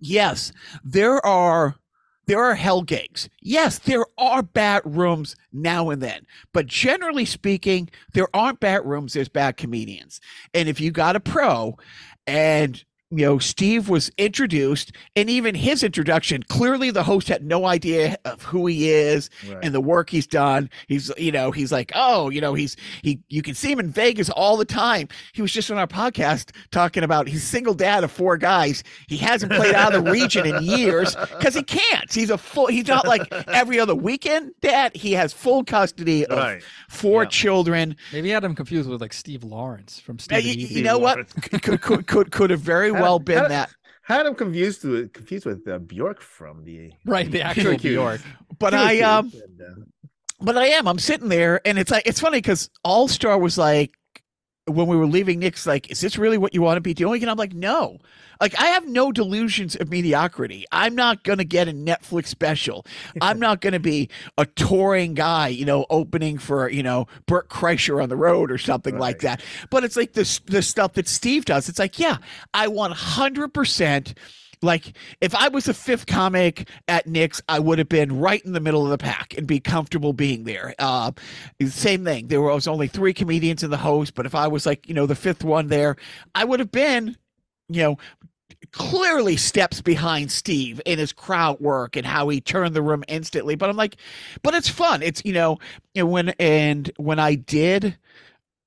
[0.00, 0.52] Yes,
[0.84, 1.76] there are
[2.26, 3.28] there are hell gigs.
[3.42, 6.26] Yes, there are bat rooms now and then.
[6.52, 10.20] But generally speaking, there aren't bat rooms, there's bad comedians.
[10.54, 11.76] And if you got a pro
[12.26, 17.66] and you know, Steve was introduced, and even his introduction, clearly the host had no
[17.66, 19.58] idea of who he is Right.
[19.62, 20.68] and the work he's done.
[20.88, 23.20] He's, you know, he's like, oh, you know, he's he.
[23.28, 25.08] You can see him in Vegas all the time.
[25.32, 28.82] He was just on our podcast talking about he's single dad of four guys.
[29.06, 32.12] He hasn't played out of the region in years because he can't.
[32.12, 32.66] He's a full.
[32.66, 34.96] He's not like every other weekend dad.
[34.96, 36.62] He has full custody of right.
[36.88, 37.28] four Yeah.
[37.28, 37.96] children.
[38.12, 40.44] Maybe I had him confused with like Steve Lawrence from Uh, Steve.
[40.56, 41.28] you, you know what?
[41.62, 43.70] Could could could, could have very How- well been how- that.
[44.06, 47.78] Had him confused with confused with uh, Bjork from the Right, the actual.
[47.78, 48.20] Bjork.
[48.58, 49.32] But I um.
[49.32, 49.84] And, uh,
[50.42, 50.86] but I am.
[50.86, 53.94] I'm sitting there, and it's like it's funny because All Star was like
[54.66, 57.22] when we were leaving Nick's like, is this really what you want to be doing?
[57.22, 57.98] And I'm like, no.
[58.40, 60.64] Like I have no delusions of mediocrity.
[60.72, 62.84] I'm not gonna get a Netflix special.
[63.20, 68.02] I'm not gonna be a touring guy, you know, opening for you know Bert Kreischer
[68.02, 69.42] on the road or something like that.
[69.70, 71.68] But it's like this the stuff that Steve does.
[71.68, 72.18] It's like, yeah,
[72.52, 74.14] I 100 percent
[74.64, 78.52] like if I was a fifth comic at Nick's, I would have been right in
[78.52, 80.74] the middle of the pack and be comfortable being there.
[80.78, 81.12] Uh,
[81.66, 82.28] same thing.
[82.28, 85.06] There was only three comedians in the host, but if I was like you know
[85.06, 85.96] the fifth one there,
[86.34, 87.16] I would have been,
[87.68, 87.98] you know.
[88.72, 93.56] Clearly, steps behind Steve in his crowd work and how he turned the room instantly.
[93.56, 93.96] But I'm like,
[94.42, 95.02] but it's fun.
[95.02, 95.58] It's you know,
[95.94, 97.96] and when and when I did,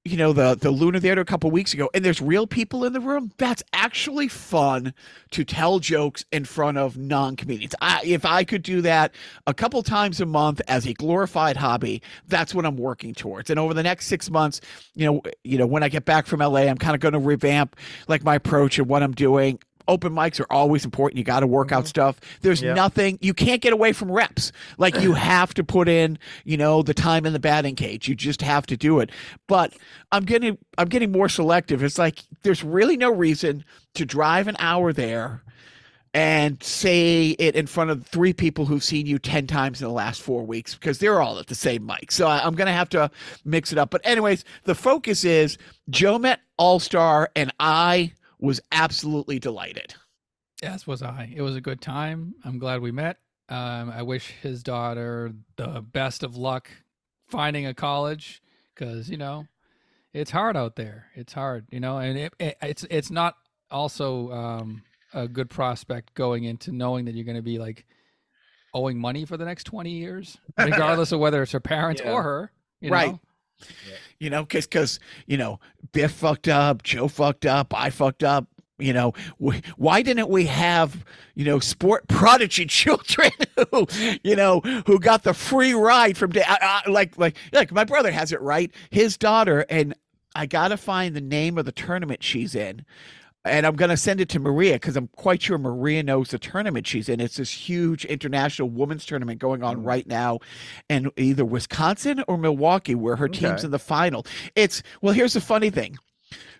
[0.07, 2.93] you know, the the Luna Theater a couple weeks ago, and there's real people in
[2.93, 3.31] the room.
[3.37, 4.93] That's actually fun
[5.31, 7.75] to tell jokes in front of non-comedians.
[7.81, 9.13] I, if I could do that
[9.45, 13.49] a couple times a month as a glorified hobby, that's what I'm working towards.
[13.49, 14.61] And over the next six months,
[14.95, 17.19] you know, you know, when I get back from LA, I'm kind of going to
[17.19, 17.75] revamp
[18.07, 19.59] like my approach and what I'm doing.
[19.87, 21.17] Open mics are always important.
[21.17, 21.87] You got to work out mm-hmm.
[21.87, 22.19] stuff.
[22.41, 22.73] There's Yeah.
[22.73, 24.51] nothing you can't get away from reps.
[24.77, 28.07] Like you have to put in, you know, the time in the batting cage.
[28.07, 29.11] You just have to do it.
[29.47, 29.73] But
[30.11, 31.83] I'm getting I'm getting more selective.
[31.83, 33.63] It's like there's really no reason
[33.95, 35.43] to drive an hour there
[36.13, 39.93] and say it in front of three people who've seen you 10 times in the
[39.93, 42.11] last four weeks because they're all at the same mic.
[42.11, 43.11] So I- I'm going to have to
[43.45, 43.91] mix it up.
[43.91, 45.59] But, anyways, the focus is
[45.91, 49.95] Joe met All Star, and I was absolutely delighted.
[50.61, 51.31] Yes, was I.
[51.35, 52.33] It was a good time.
[52.43, 53.17] I'm glad we met.
[53.49, 56.69] Um, I wish his daughter the best of luck
[57.27, 58.41] finding a college
[58.73, 59.47] because you know
[60.13, 61.07] it's hard out there.
[61.15, 63.35] It's hard, you know, and it, it, it's it's not
[63.71, 67.85] also um, a good prospect going into knowing that you're going to be like
[68.73, 72.11] owing money for the next 20 years, regardless of whether it's her parents Yeah.
[72.11, 72.51] or her.
[72.81, 73.17] You Right.
[74.19, 75.59] You know, because because you know
[75.91, 78.47] Biff fucked up, Joe fucked up, I fucked up.
[78.79, 81.03] You know, wh- why didn't we have
[81.35, 83.31] you know sport prodigy children
[83.71, 83.87] who
[84.23, 87.83] you know who got the free ride from day I, I, like like like my
[87.83, 88.71] brother has it right.
[88.89, 89.95] His daughter and
[90.35, 92.85] I gotta find the name of the tournament she's in.
[93.45, 96.39] And I'm going to send it to Maria because I'm quite sure Maria knows the
[96.39, 97.21] tournament she's in.
[97.21, 99.85] It's this huge international women's tournament going on Mm.
[99.85, 100.39] right now
[100.89, 104.25] in either Wisconsin or Milwaukee, where her team's in the final.
[104.55, 105.97] It's, well, here's the funny thing.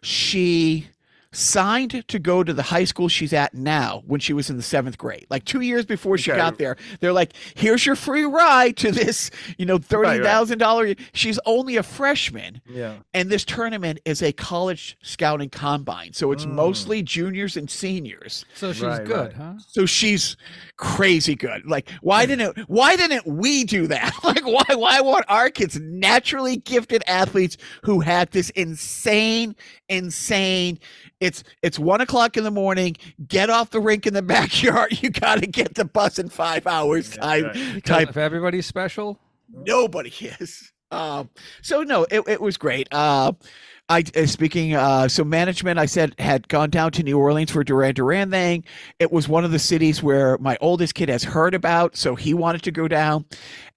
[0.02, 0.88] She
[1.32, 4.64] signed to go to the high school she's at now when she was in the
[4.64, 5.26] seventh grade.
[5.30, 6.40] Like two years before she Okay.
[6.40, 10.98] got there, they're like, here's your free ride to this, you know, $30,000.
[11.14, 12.62] She's only a freshman.
[12.70, 12.96] yeah.
[13.14, 16.14] And this tournament is a college scouting combine.
[16.14, 16.54] So it's Mm.
[16.56, 18.46] mostly juniors and seniors.
[18.54, 19.34] So she's Right, good, right.
[19.34, 19.54] huh?
[19.68, 20.38] So she's
[20.78, 21.66] crazy good.
[21.66, 24.14] Like, why didn't why didn't we do that?
[24.24, 29.56] Like, why why weren't our kids naturally gifted athletes who had this insane,
[29.90, 30.80] insane?
[31.20, 32.96] It's it's one o'clock in the morning.
[33.28, 35.02] Get off the rink in the backyard.
[35.02, 37.16] You got to get the bus in five hours.
[37.16, 37.86] Yeah, Type right.
[37.86, 39.20] Type if everybody's special,
[39.52, 40.72] nobody is.
[40.92, 41.30] Um,
[41.62, 42.88] so no, it, it was great.
[42.92, 43.34] Uh,
[43.90, 45.80] I uh, speaking uh, so management.
[45.80, 48.66] I said had gone down to New Orleans for Duran Duran thing.
[49.00, 52.34] It was one of the cities where my oldest kid has heard about, so he
[52.34, 53.26] wanted to go down.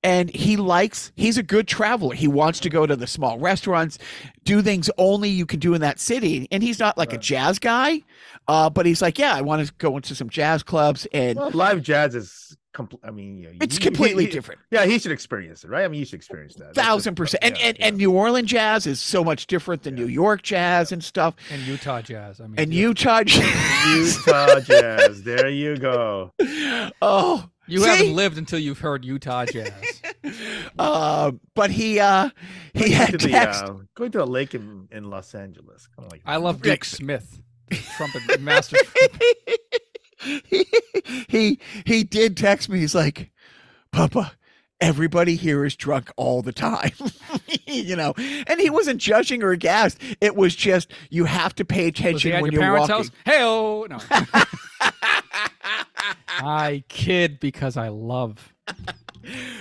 [0.02, 1.12] And he likes.
[1.14, 2.14] He's a good traveler.
[2.14, 3.98] He wants to go to the small restaurants,
[4.44, 6.48] do things only you can do in that city.
[6.50, 8.02] And he's not like a jazz guy,
[8.48, 11.50] uh, but he's like, yeah, I want to go into some jazz clubs, and Well,
[11.50, 13.00] live jazz is complete.
[13.04, 14.60] I mean, you know, it's he- completely he- he- different.
[14.70, 15.84] Yeah, he should experience it, right?
[15.84, 16.74] I mean, you should experience that.
[16.74, 17.42] Thousand percent.
[17.44, 17.86] And yeah, and, yeah.
[17.86, 20.04] and New Orleans jazz is so much different than Yeah.
[20.04, 21.34] New York jazz and stuff.
[21.50, 22.40] and Utah Jazz.
[22.40, 24.16] I mean, And you, Utah jazz.
[24.26, 25.22] Utah Jazz.
[25.22, 26.32] There you go.
[27.02, 27.88] oh, you see?
[27.88, 29.72] haven't lived until you've heard Utah Jazz.
[30.78, 32.28] Uh, but he uh
[32.74, 33.64] he Going had to the, text.
[33.64, 35.88] uh, going to a lake in, in Los Angeles.
[35.96, 36.72] Kind of like I love Yeah.
[36.72, 38.76] Dick Smith, the trumpet master.
[40.20, 40.66] He,
[41.28, 42.80] he he did text me.
[42.80, 43.30] He's like,
[43.92, 44.32] Papa,
[44.80, 46.92] everybody here is drunk all the time.
[47.66, 49.98] you know, and he wasn't judging or aghast.
[50.20, 53.04] It was just you have to pay attention at when your you're parents' walking.
[53.04, 53.10] house?
[53.24, 53.98] Hey, oh no.
[56.42, 58.54] I kid because I love.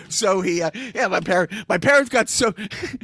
[0.10, 2.54] So he, uh, yeah, my parent, my parents got so.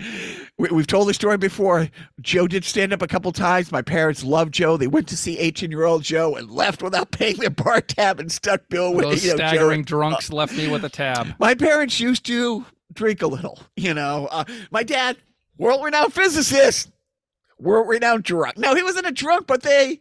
[0.57, 1.89] we, we've told the story before.
[2.21, 3.71] Joe did stand up a couple times.
[3.71, 4.77] My parents loved Joe.
[4.77, 8.67] They went to see eighteen-year-old Joe and left without paying their bar tab and stuck
[8.69, 9.47] Bill with Those you know, Joe.
[9.47, 11.35] staggering drunks left me with a tab.
[11.39, 13.59] My parents used to drink a little.
[13.75, 15.17] You know, uh, my dad,
[15.57, 16.91] world-renowned physicist,
[17.59, 18.57] world-renowned drunk.
[18.57, 19.99] No, he wasn't a drunk, but they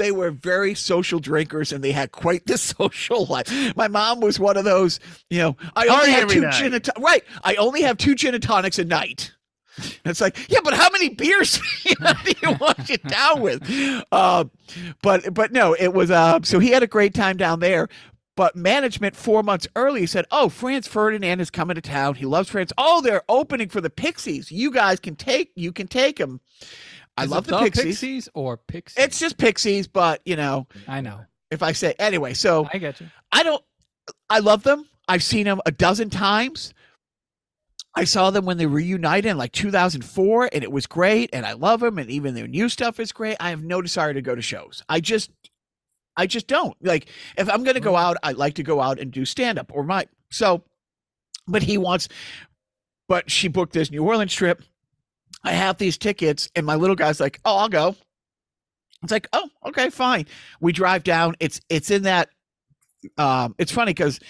[0.00, 3.76] they were very social drinkers and they had quite the social life.
[3.76, 6.54] My mom was one of those, you know, I Party only have two night.
[6.54, 7.24] gin and right.
[7.44, 9.32] I only have two gin and tonics a night.
[9.76, 11.94] And it's like, yeah, but how many beers do
[12.42, 13.62] you wash it down with?
[14.12, 14.44] Uh,
[15.02, 17.88] but but no, it was uh so he had a great time down there.
[18.36, 22.14] But management four months earlier said, "Oh, Franz Ferdinand is coming to town.
[22.14, 22.72] He loves France.
[22.78, 24.50] Oh, they're opening for the Pixies.
[24.50, 26.40] You guys can take you can take him.
[27.20, 28.28] I Is love it the, Pixies.
[28.32, 29.04] or Pixies.
[29.04, 31.20] It's just Pixies, but you know, I know.
[31.50, 33.08] if I say anyway, so I get you.
[33.30, 33.62] I don't.
[34.30, 34.88] I love them.
[35.06, 36.72] I've seen them a dozen times.
[37.94, 41.28] I saw them when they reunited in like 2004, and it was great.
[41.34, 43.36] And I love them, and even their new stuff is great.
[43.38, 44.82] I have no desire to go to shows.
[44.88, 45.30] I just,
[46.16, 47.08] I just don't like.
[47.36, 48.06] If I'm going to go mm-hmm.
[48.06, 50.62] out, I like to go out and do stand up or my so.
[51.46, 52.08] But he wants,
[53.08, 54.62] but she booked this New Orleans trip.
[55.42, 57.96] I have these tickets, and my little guy's like, "Oh, I'll go."
[59.02, 60.26] It's like, "Oh, okay, fine."
[60.60, 61.34] We drive down.
[61.40, 62.28] It's it's in that
[63.16, 64.20] um, it's funny because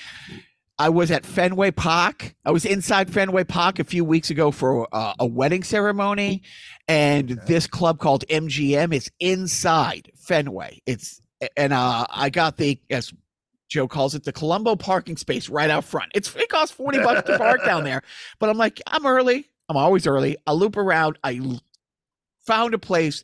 [0.78, 2.34] I was at Fenway Park.
[2.44, 6.42] I was inside Fenway Park a few weeks ago for uh, a wedding ceremony,
[6.88, 7.40] and Okay.
[7.46, 10.80] this club called MGM is inside Fenway.
[10.86, 11.20] It's
[11.56, 13.12] and uh, I got the as
[13.68, 16.12] Joe calls it the Colombo parking space right out front.
[16.14, 18.02] It's it costs forty bucks to park down there,
[18.38, 19.48] but I'm like I'm early.
[19.70, 20.36] I'm always early.
[20.48, 21.16] I loop around.
[21.22, 21.40] I
[22.44, 23.22] found a place.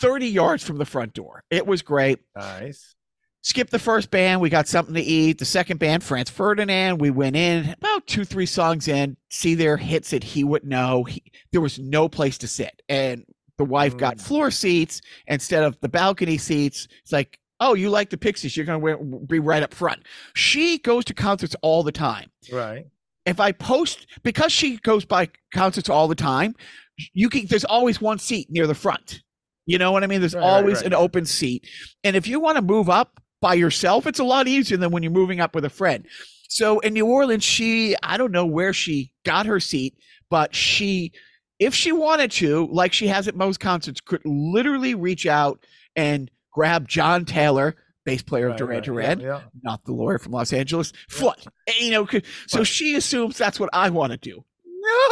[0.00, 1.44] 30 yards from the front door.
[1.50, 2.94] It was great Nice.
[3.42, 4.40] skip the first band.
[4.40, 5.38] We got something to eat.
[5.38, 6.98] The second band, Franz Ferdinand.
[7.00, 9.16] We went in about two, three songs in.
[9.30, 11.04] See their hits that he would know.
[11.04, 13.24] He, there was no place to sit, and
[13.58, 14.20] the wife got Mm.
[14.22, 16.88] floor seats instead of the balcony seats.
[17.02, 18.56] It's like, oh, you like the Pixies?
[18.56, 20.02] You're gonna be right up front.
[20.34, 22.86] She goes to concerts all the time Right.
[23.26, 26.54] If I post because she goes by concerts all the time,
[27.12, 29.22] you can there's always one seat near the front.
[29.66, 30.20] You know what I mean?
[30.20, 30.86] There's Right, right, always right.
[30.86, 31.66] an open seat.
[32.02, 35.02] And if you want to move up by yourself, it's a lot easier than when
[35.02, 36.06] you're moving up with a friend.
[36.48, 39.94] So in New Orleans, she I don't know where she got her seat,
[40.28, 41.12] but she
[41.58, 46.30] if she wanted to, like she has at most concerts, could literally reach out and
[46.52, 47.76] grab John Taylor,
[48.10, 48.84] bass player of right, Duran right.
[48.84, 49.40] Duran, Yeah.
[49.62, 50.92] not the lawyer from Los Angeles.
[51.08, 52.06] Foot, And, you know.
[52.46, 52.66] So Right.
[52.66, 54.44] she assumes that's what I want to do.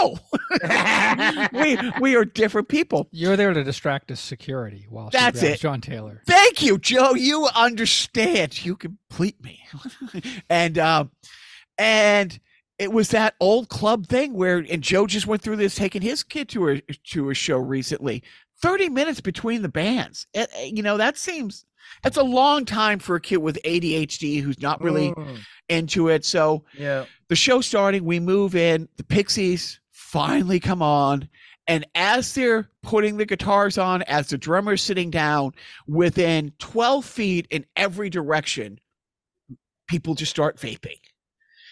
[0.01, 0.19] No,
[1.53, 3.07] we we are different people.
[3.13, 5.61] You're there to distract his security while That's it.
[5.61, 6.23] John Taylor.
[6.27, 7.15] Thank you, Joe.
[7.15, 8.65] You understand.
[8.65, 9.61] You complete me.
[10.51, 11.11] and um,
[11.77, 12.39] and
[12.79, 16.23] it was that old club thing where and Joe just went through this, taking his
[16.23, 16.81] kid to a
[17.11, 18.23] to a show recently.
[18.63, 20.27] Thirty minutes between the bands.
[20.35, 21.65] It- you know that seems
[22.03, 26.25] that's a long time for a kid with ADHD who's not really Mm, into it.
[26.25, 27.05] So yeah.
[27.29, 31.29] the show starting, we move in, the Pixies finally come on.
[31.67, 35.53] And as they're putting the guitars on, as the drummer's sitting down,
[35.87, 38.81] within 12 feet in every direction,
[39.87, 40.99] people just start vaping.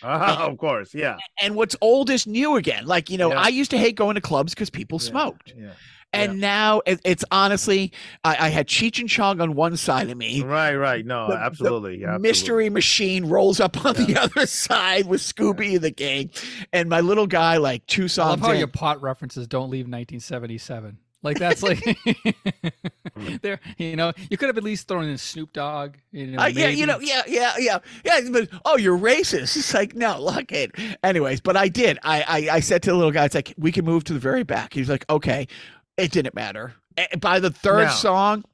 [0.02, 0.94] Ah, of course.
[0.94, 1.16] Yeah.
[1.40, 2.85] And what's old is new again.
[2.85, 3.40] Like, you know, Yeah.
[3.40, 5.55] I used to hate going to clubs because people yeah, smoked.
[5.57, 5.72] Yeah.
[6.12, 7.92] And now it, it's honestly,
[8.25, 10.42] I, I had Cheech and Chong on one side of me.
[10.42, 10.75] Right.
[10.75, 11.05] Right.
[11.05, 11.29] No.
[11.29, 11.99] the- the absolutely.
[12.01, 12.29] yeah, absolutely.
[12.29, 16.31] mystery machine rolls up on the other side with Scooby and the gang,
[16.73, 18.27] and my little guy like two songs.
[18.27, 18.59] I love songs how in.
[18.61, 20.97] your pot references don't leave 1977.
[21.23, 21.83] Like that's like
[23.42, 25.95] there, you know, you could have at least thrown in Snoop Dogg.
[26.12, 28.21] You know, Uh, yeah, you know, yeah, yeah, yeah, yeah.
[28.31, 29.57] But oh, you're racist.
[29.57, 30.71] It's like no, look it.
[31.03, 31.99] Anyways, but I did.
[32.05, 34.19] I, I I said to the little guy, it's like we can move to the
[34.21, 34.73] very back.
[34.73, 35.49] He's like, okay.
[35.97, 36.75] It didn't matter.
[37.21, 37.91] By the third No.
[37.91, 38.45] song,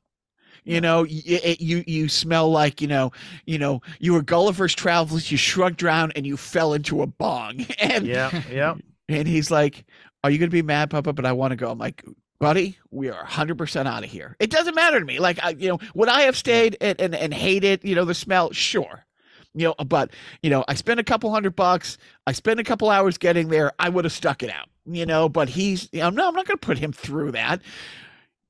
[0.64, 3.12] you know, it, you you smell like you know,
[3.46, 5.30] you know, you were Gulliver's Travels.
[5.30, 7.66] You shrugged around and you fell into a bong.
[7.80, 8.42] And Yeah.
[8.50, 8.74] Yeah.
[9.08, 9.84] And he's like,
[10.24, 11.12] Are you going to be mad, Papa?
[11.12, 11.70] But I want to go.
[11.70, 12.04] I'm like,
[12.38, 14.36] Buddy, we are 100% out of here.
[14.40, 15.20] It doesn't matter to me.
[15.20, 18.14] Like, I, you know, would I have stayed and, and, and hated, you know, the
[18.14, 18.50] smell?
[18.52, 19.04] Sure.
[19.54, 20.10] You know, but,
[20.42, 21.98] you know, I spent a couple hundred bucks.
[22.26, 23.72] I spent a couple hours getting there.
[23.78, 26.46] I would have stuck it out, you know, but he's, you know, no, I'm not
[26.46, 27.60] going to put him through that.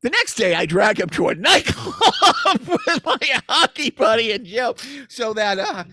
[0.02, 4.74] The next day, I drag him to a nightclub with my hockey buddy and Joe,
[5.08, 5.84] so that uh,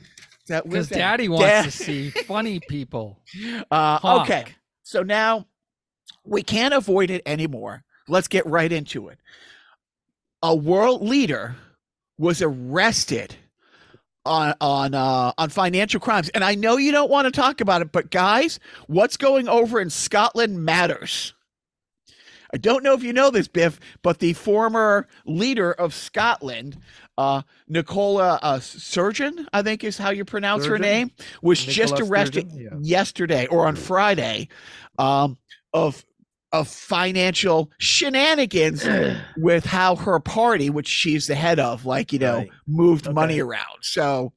[0.47, 3.19] that because was that- Daddy wants Dad- to see funny people.
[3.71, 4.45] Uh, okay,
[4.83, 5.45] so now
[6.23, 7.83] We can't avoid it anymore.
[8.07, 9.19] Let's get right into it.
[10.43, 11.55] A world leader
[12.17, 13.35] was arrested
[14.29, 17.81] on on uh, on financial crimes, and I know you don't want to talk about
[17.81, 21.33] it, but guys, what's going over in Scotland matters.
[22.51, 26.77] I don't know if you know this, Biff, but the former leader of Scotland,
[27.17, 31.11] uh, Nicola uh, Surgeon, I think is how you pronounce her name,
[31.43, 32.83] was just arrested Sturgeon?
[32.83, 34.47] Yesterday or on Friday
[34.97, 35.37] um,
[35.73, 36.03] of
[36.51, 38.85] of financial shenanigans
[39.37, 42.49] with how her party, which she's the head of, like you know, Right.
[42.67, 43.13] moved Okay.
[43.13, 43.79] money around.
[43.81, 44.33] So,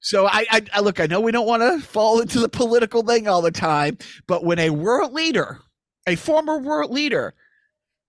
[0.00, 1.00] so I, I, I look.
[1.00, 4.44] I know we don't want to fall into the political thing all the time, but
[4.44, 5.60] when a world leader,
[6.06, 7.34] a former world leader,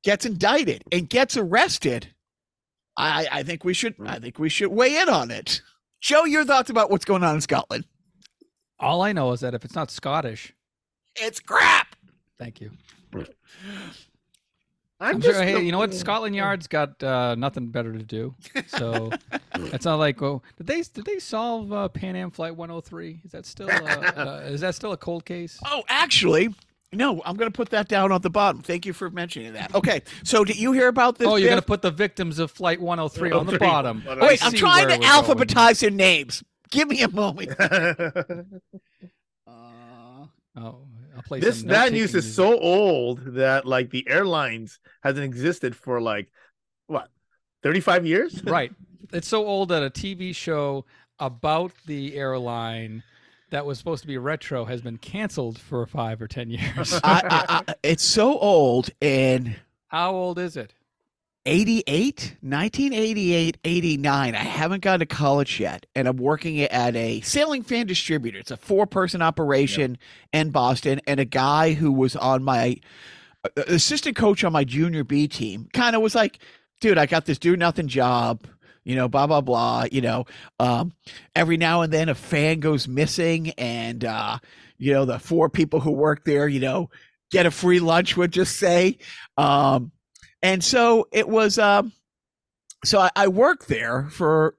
[0.04, 2.08] gets indicted and gets arrested,
[2.98, 3.96] I, I think we should.
[4.06, 4.22] I mm.
[4.22, 5.62] think we should weigh in on it.
[6.02, 7.86] Joe, your thoughts about what's going on in Scotland?
[8.80, 10.54] All I know is that if it's not Scottish,
[11.16, 11.96] It's crap.
[12.38, 12.70] thank you.
[15.00, 15.44] I'm, I'm just sure.
[15.46, 15.94] Hey, you know what?
[15.94, 18.34] Scotland Yard's got uh, nothing better to do,
[18.66, 19.12] so
[19.56, 20.20] it's not like.
[20.24, 23.22] Oh, did they did they solve uh, Pan Am Flight 103?
[23.24, 25.60] Is that still uh, uh, is that still a cold case?
[25.68, 26.50] Oh, actually,
[26.92, 27.22] no.
[27.26, 28.64] I'm going to put that down at the bottom.
[28.64, 29.76] Thank you for mentioning that.
[29.76, 31.28] Okay, so did you hear about this?
[31.28, 31.52] Oh, you're Biff?
[31.52, 34.04] gonna put the victims of Flight 103 on the bottom.
[34.08, 35.12] Oh, I Wait, I'm trying to we're going.
[35.48, 36.44] alphabetize their names.
[36.72, 37.52] Give me a moment.
[37.60, 38.12] Uh,
[39.48, 40.88] Oh, I'll
[41.28, 42.34] play this that news is music.
[42.34, 46.32] so old that like the airlines hasn't existed for like
[46.88, 47.10] what
[47.64, 48.72] 35 years right.
[49.14, 50.86] It's so old that a TV show
[51.20, 53.04] about the airline
[53.52, 56.94] that was supposed to be retro has been canceled for five or ten years.
[56.96, 59.56] I, I, I, it's so old and
[59.88, 60.74] How old is it?
[61.48, 64.36] 88, 1988, 89.
[64.36, 68.38] I haven't gone to college yet, and I'm working at a sailing fan distributor.
[68.38, 69.98] It's a four person operation
[70.34, 72.76] in Boston, and a guy who was on my
[73.46, 76.40] uh, assistant coach on my junior B team kind of was like,
[76.82, 78.46] dude, I got this do nothing job.
[78.84, 79.86] You know, blah blah blah.
[79.90, 80.26] You know,
[80.60, 80.92] um,
[81.34, 84.40] every now and then a fan goes missing, and uh,
[84.78, 86.90] you know the four people who work there, you know,
[87.32, 88.18] get a free lunch.
[88.18, 88.98] Would just say,
[89.38, 89.94] um,
[90.42, 91.58] and so it was.
[91.60, 91.94] Um,
[92.86, 94.56] so I, I worked there for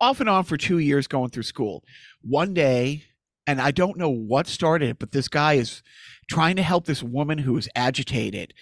[0.00, 1.84] off and on for two years, going through school.
[2.22, 3.04] One day,
[3.46, 5.82] and I don't know what started it, but this guy is
[6.28, 8.54] trying to help this woman who is agitated.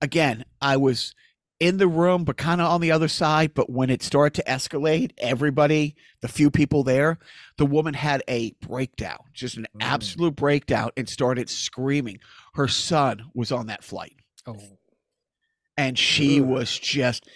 [0.00, 1.14] Again, I was
[1.60, 3.52] in the room, but kind of on the other side.
[3.52, 7.18] But when it started to escalate, everybody, the few people there,
[7.56, 9.80] the woman had a breakdown, just an Mm.
[9.82, 12.20] absolute breakdown, and started screaming.
[12.54, 14.14] Her son was on that flight
[14.46, 14.56] Oh,
[15.78, 17.26] and she was just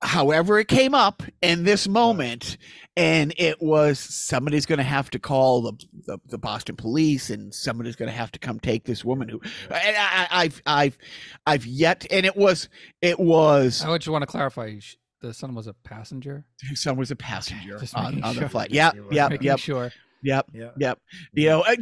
[0.00, 2.56] however it came up in this moment
[2.96, 5.72] and it was somebody's going to have to call the,
[6.06, 9.40] the the Boston police and somebody's going to have to come take this woman who
[9.70, 10.98] and I, I, I've I've
[11.46, 12.68] I've yet and it was
[13.00, 14.78] it was I just want to clarify.
[15.20, 16.44] The son was a passenger.
[16.74, 18.48] Son was a passenger on, on the sure.
[18.48, 19.92] flight yep yep Making yep sure.
[20.24, 20.98] yep yeah yep
[21.32, 21.76] you know uh,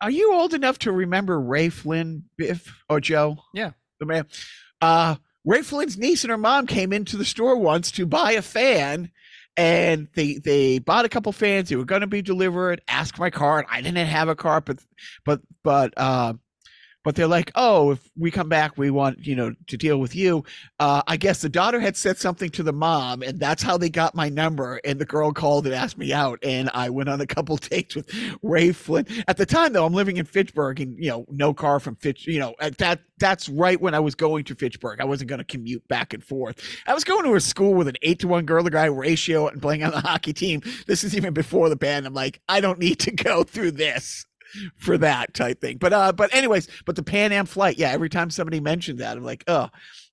[0.00, 3.72] are you old enough to remember Ray Flynn Biff or Joe Yeah.
[3.98, 4.26] the man
[4.80, 8.42] uh Ray Flynn's niece and her mom came into the store once to buy a
[8.42, 9.10] fan,
[9.56, 11.68] and they they bought a couple fans.
[11.68, 12.80] They were going to be delivered.
[12.88, 13.66] Asked my card.
[13.70, 14.78] I didn't have a card, but
[15.24, 16.34] but but uh,
[17.04, 20.16] but they're like, oh, if we come back, we want you know to deal with
[20.16, 20.42] you.
[20.80, 23.90] Uh, I guess the daughter had said something to the mom, and that's how they
[23.90, 24.80] got my number.
[24.84, 27.94] And the girl called and asked me out, and I went on a couple dates
[27.94, 28.10] with
[28.42, 29.06] Ray Flynn.
[29.28, 32.26] At the time, though, I'm living in Fitchburg, and you know, no car from Fitch.
[32.26, 35.00] You know, at that that's right when I was going to Fitchburg.
[35.00, 36.60] I wasn't going to commute back and forth.
[36.86, 39.46] I was going to a school with an eight to one girl to guy ratio
[39.46, 40.62] and playing on the hockey team.
[40.86, 42.06] This is even before the band.
[42.06, 44.24] I'm like, I don't need to go through this
[44.76, 45.78] for that type thing.
[45.78, 47.90] But uh, but anyways, but the Pan Am flight, yeah.
[47.90, 49.68] Every time somebody mentioned that, I'm like, oh.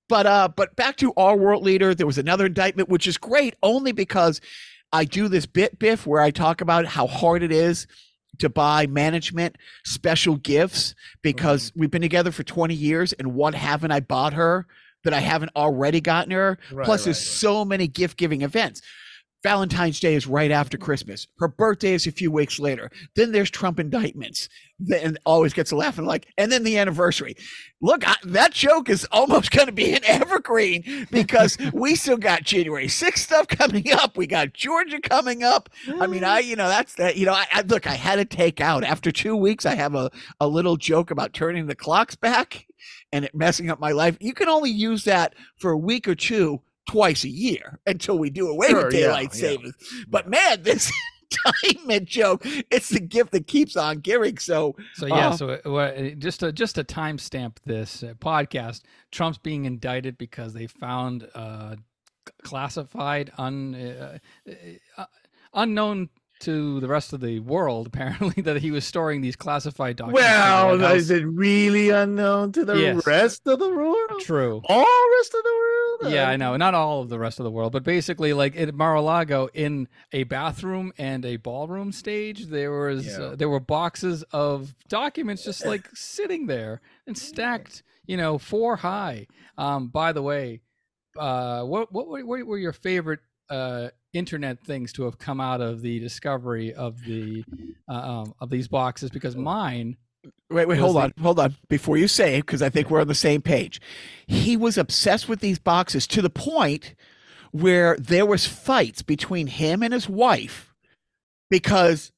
[0.08, 3.54] But uh, but back to our world leader, there was another indictment, which is great
[3.62, 4.40] only because
[4.92, 7.86] I do this bit biff where I talk about how hard it is
[8.38, 13.90] to buy management special gifts because we've been together for 20 years and what haven't
[13.90, 14.66] I bought her
[15.04, 16.58] that I haven't already gotten her?
[16.70, 17.38] Right, Plus, right, there's right.
[17.38, 18.82] so many gift giving events.
[19.42, 21.26] Valentine's Day is right after Christmas.
[21.38, 22.90] Her birthday is a few weeks later.
[23.16, 24.48] Then there's Trump indictments.
[24.78, 27.36] Then always gets a laugh and like, and then the anniversary.
[27.80, 32.42] Look, I, that joke is almost going to be an evergreen because we still got
[32.44, 34.16] January 6th stuff coming up.
[34.16, 35.68] We got Georgia coming up.
[36.00, 38.24] I mean, I, you know, that's that, you know, I, I look, I had to
[38.24, 39.66] take out after two weeks.
[39.66, 42.66] I have a, a little joke about turning the clocks back
[43.12, 44.16] and it messing up my life.
[44.20, 48.30] You can only use that for a week or two twice a year until we
[48.30, 49.40] do away Sure, with daylight yeah.
[49.40, 49.74] savings.
[50.08, 50.92] But man, this
[51.32, 52.42] assignment, joke.
[52.70, 54.38] It's the gift that keeps on giving.
[54.38, 59.38] So, So yeah, Uh, so uh, just to just to timestamp this uh, podcast, Trump's
[59.38, 61.76] being indicted because they found uh,
[62.42, 64.18] classified, un, uh,
[64.96, 65.04] uh,
[65.54, 66.08] unknown
[66.42, 70.22] to the rest of the world, apparently that he was storing these classified documents.
[70.22, 73.06] Well, is it really unknown to the Yes.
[73.06, 74.20] rest of the world?
[74.20, 74.60] true?
[74.66, 75.50] All rest of the
[76.02, 76.12] world?
[76.14, 76.56] Yeah, I Uh, know.
[76.56, 80.24] Not all of the rest of the world, but basically, like at Mar-a-Lago, in a
[80.24, 83.24] bathroom and a ballroom stage, there was Yeah.
[83.24, 88.76] uh, there were boxes of documents just like sitting there and stacked, you know, four
[88.76, 89.26] high.
[89.56, 90.60] Um, by the way,
[91.16, 93.20] uh, what what what were your favorite
[93.50, 97.44] uh, internet things to have come out of the discovery of the
[97.88, 99.10] uh, um, of these boxes?
[99.10, 99.96] Because mine,
[100.50, 101.54] wait, wait, hold on, hold on.
[101.68, 103.80] Before you say it, because I think we're on the same page.
[104.26, 106.94] He was obsessed with these boxes to the point
[107.50, 110.74] where there was fights between him and his wife
[111.50, 112.12] because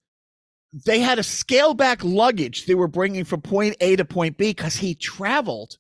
[0.87, 4.51] they had to scale back luggage they were bringing from point A to point B
[4.51, 5.79] because he traveled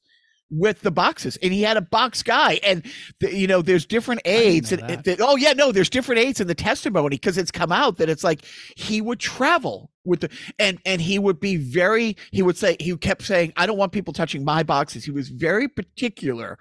[0.56, 2.84] with the boxes and he had a box guy and
[3.20, 5.20] the, you know there's different aids and, that.
[5.20, 8.22] oh yeah no there's different aids in the testimony because it's come out that it's
[8.22, 8.44] like
[8.76, 12.96] he would travel with the and and he would be very he would say he
[12.96, 16.58] kept saying i don't want people touching my boxes he was very particular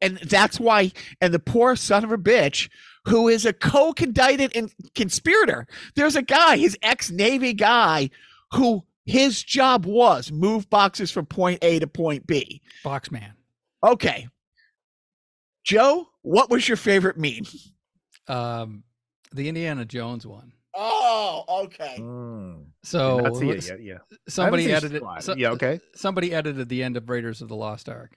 [0.00, 2.70] and that's why and the poor son of a bitch
[3.06, 5.66] who is a co-indicted and conspirator
[5.96, 8.08] there's a guy his ex-navy guy
[8.52, 13.32] who his job was move boxes from point a to point b Box man.
[13.84, 14.28] okay
[15.64, 17.44] joe what was your favorite meme
[18.28, 18.82] Um,
[19.32, 20.52] the Indiana Jones one.
[20.74, 22.66] oh okay Mm.
[22.82, 23.98] So Not see it let's- yet, yeah.
[24.28, 25.22] somebody edited Squad.
[25.22, 25.80] so- yeah, okay.
[25.94, 28.16] somebody edited the end of Raiders of the Lost Ark,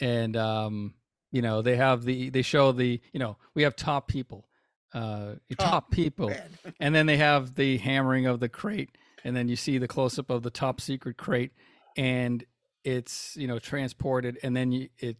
[0.00, 0.94] and um,
[1.32, 4.48] you know they have the they show the you know we have top people,
[4.94, 6.32] uh, Top top people,
[6.80, 8.90] and then they have the hammering of the crate,
[9.24, 11.52] and then you see the close up of the top secret crate,
[11.96, 12.44] and
[12.84, 15.16] it's you know transported, and then you, it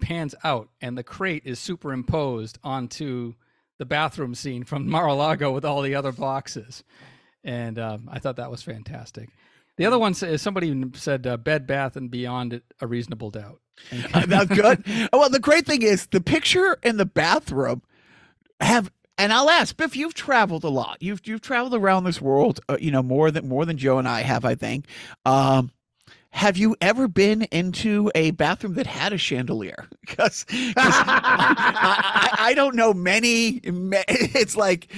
[0.00, 3.34] pans out, and the crate is superimposed onto
[3.78, 6.84] the bathroom scene from Mar-a-Lago with all the other boxes,
[7.44, 9.28] and um, I thought that was fantastic.
[9.76, 13.60] The other one says somebody said uh, Bed Bath and Beyond a reasonable doubt.
[14.12, 14.84] Uh, that's good.
[15.10, 17.82] well, the great thing is the picture and the bathroom
[18.60, 19.96] have, and I'll ask Biff.
[19.96, 20.96] You've traveled a lot.
[21.00, 22.60] You've you've traveled around this world.
[22.68, 24.44] Uh, you know more than more than Joe and I have.
[24.44, 24.86] I think.
[25.24, 25.70] Um,
[26.32, 29.88] have you ever been into a bathroom that had a chandelier?
[30.10, 33.60] Because I, I, I don't know many.
[33.64, 34.88] It's like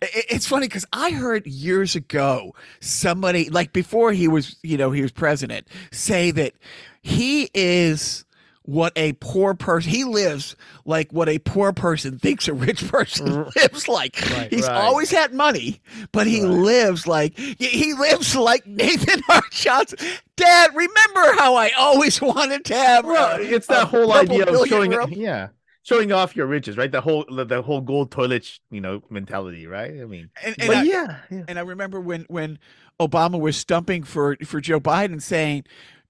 [0.00, 5.02] it's funny because I heard years ago somebody like before he was you know he
[5.02, 6.54] was president say that
[7.02, 8.25] he is
[8.66, 10.54] what a poor person he lives
[10.84, 14.76] like what a poor person thinks a rich person lives like Right, he's right.
[14.76, 15.80] always had money
[16.12, 16.50] but he Right.
[16.50, 19.98] lives like he- lives like nathan Hart Johnson.
[20.36, 24.44] dad remember how i always wanted to have Well, uh, it's a that whole idea
[24.46, 25.12] of showing, room?
[25.16, 25.48] yeah,
[25.82, 26.90] showing off your riches, right?
[26.90, 29.92] The whole, the, whole gold toilet, you know, mentality, right?
[30.00, 31.44] I mean, and, and but I- yeah, yeah.
[31.46, 32.58] And I remember when when
[33.00, 35.64] Obama was stumping for for Joe Biden, saying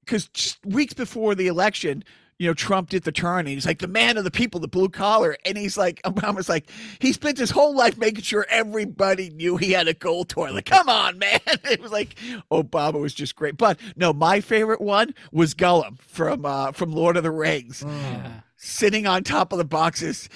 [0.05, 2.05] because weeks before the election,
[2.39, 4.69] you know, Trump did the turn, and he's like the man of the people, the
[4.69, 6.69] blue collar, and he's like Obama's like
[7.01, 10.65] he spent his whole life making sure everybody knew he had a gold toilet.
[10.67, 11.41] Come on, man!
[11.71, 12.17] It was like
[12.53, 13.57] Obama was just great.
[13.57, 17.83] But no, my favorite one was Gollum from uh, from Lord of the Rings.
[17.87, 18.41] yeah.
[18.59, 20.29] Sitting on top of the boxes,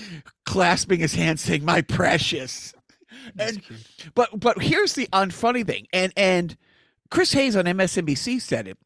[0.45, 2.75] clasping his hands, saying, "My precious."
[3.35, 3.81] That's And- cute.
[4.15, 6.57] But but here's the unfunny thing, and and
[7.11, 8.79] Chris Hayes on MSNBC said it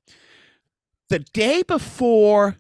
[1.09, 2.57] the day before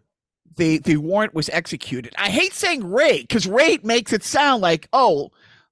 [0.56, 2.14] the the warrant was executed.
[2.18, 5.30] I hate saying raid because raid makes it sound like oh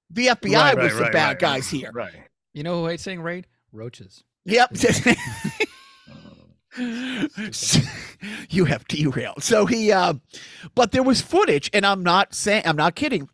[0.09, 1.91] the FBI Right, was right, the right, bad right, guys here.
[1.93, 2.13] right?
[2.53, 3.47] You know who hates saying raid?
[3.71, 4.23] Roaches.
[4.45, 4.75] Yep.
[8.49, 9.43] you have derailed.
[9.43, 10.15] So he uh
[10.75, 13.29] but there was footage and I'm not saying I'm not kidding.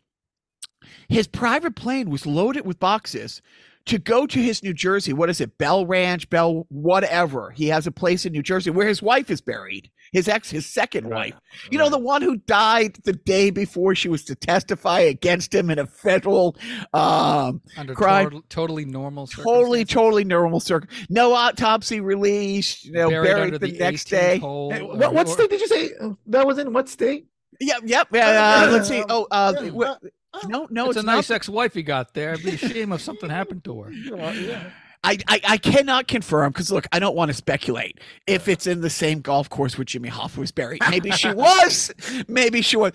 [1.08, 3.42] His private plane was loaded with boxes
[3.86, 5.12] to go to his New Jersey.
[5.12, 5.56] What is it?
[5.58, 7.50] Bell Ranch, Bell whatever.
[7.50, 9.90] He has a place in New Jersey where his wife is buried.
[10.12, 11.42] His ex his second Right, wife.
[11.70, 15.70] You know, the one who died the day before she was to testify against him
[15.70, 16.56] in a federal
[16.92, 18.30] um Under Crime.
[18.30, 20.90] tot- totally normal totally, totally normal circ.
[21.08, 22.86] No autopsy released.
[22.86, 24.38] You know, buried, under the, next day.
[24.38, 25.90] hole, Hey, what, what or- state did you say
[26.26, 26.72] that was in?
[26.72, 27.26] What state?
[27.60, 28.08] Yep, yep.
[28.12, 29.04] Yeah, uh, let's see.
[29.08, 29.94] Oh, uh, yeah,
[30.32, 32.32] uh, no, no, it's, it's, a nice ex-wife he got there.
[32.32, 33.92] I'd be ashamed if something happened to her.
[34.40, 34.70] Yeah.
[35.02, 38.82] I, I, I cannot confirm because look, I don't want to speculate if it's in
[38.82, 40.82] the same golf course where Jimmy Hoffa was buried.
[40.90, 41.90] Maybe she was,
[42.28, 42.92] maybe she was,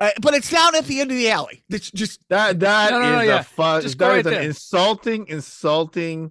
[0.00, 1.64] uh, but it's down at the end of the alley.
[1.68, 3.40] It's just That that No, no, no, is yeah.
[3.40, 3.82] a fun.
[3.82, 6.30] Just go That right is an insulting, insulting,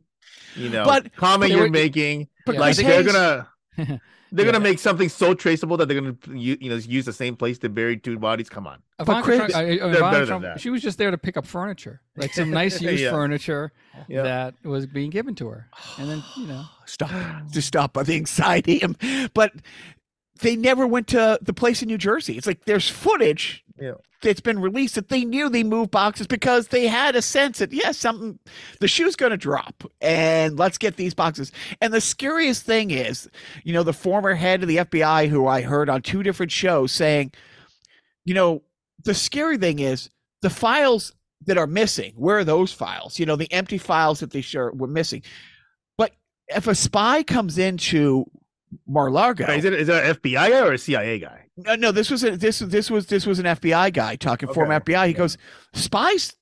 [0.55, 2.29] you know, But- comment but you're it- making.
[2.45, 3.49] but Yeah, like Chris they're gonna
[4.31, 4.51] they're Yeah.
[4.51, 7.57] gonna make something so traceable that they're gonna you, you know use the same place
[7.59, 8.49] to bury two bodies.
[8.49, 8.79] Come on.
[8.99, 10.59] Ivanka Chris- Trump, I- I- Ivanka Trump, that.
[10.59, 13.11] she was just there to pick up furniture, like some nice used Yeah.
[13.11, 13.71] furniture
[14.07, 14.23] Yeah.
[14.23, 15.67] that was being given to her,
[15.97, 17.11] and then you know, stop,
[17.51, 18.81] just stop by the anxiety.
[19.33, 19.53] But
[20.39, 22.37] they never went to the place in New Jersey.
[22.37, 23.93] It's like there's footage Yeah.
[24.21, 27.71] that's been released that they knew they moved boxes because they had a sense that
[27.73, 28.39] yes, something
[28.79, 31.51] the shoe's going to drop, and let's get these boxes.
[31.81, 33.29] And the scariest thing is,
[33.63, 36.91] you know, the former head of the FBI, who I heard on two different shows
[36.91, 37.31] saying,
[38.25, 38.63] you know,
[39.03, 40.09] the scary thing is
[40.41, 41.13] the files
[41.45, 42.13] that are missing.
[42.15, 43.19] Where are those files?
[43.19, 45.21] You know, the empty files that they sure were missing.
[45.97, 46.11] But
[46.47, 48.25] if a spy comes into
[48.87, 51.45] Mar-a-Lago, Is it is it an FBI guy or a CIA guy?
[51.57, 54.59] no, no, this was a, this this was this was an FBI guy talking Okay.
[54.61, 55.05] FBI.
[55.07, 55.17] He Yeah.
[55.17, 55.37] goes,
[55.73, 56.33] spies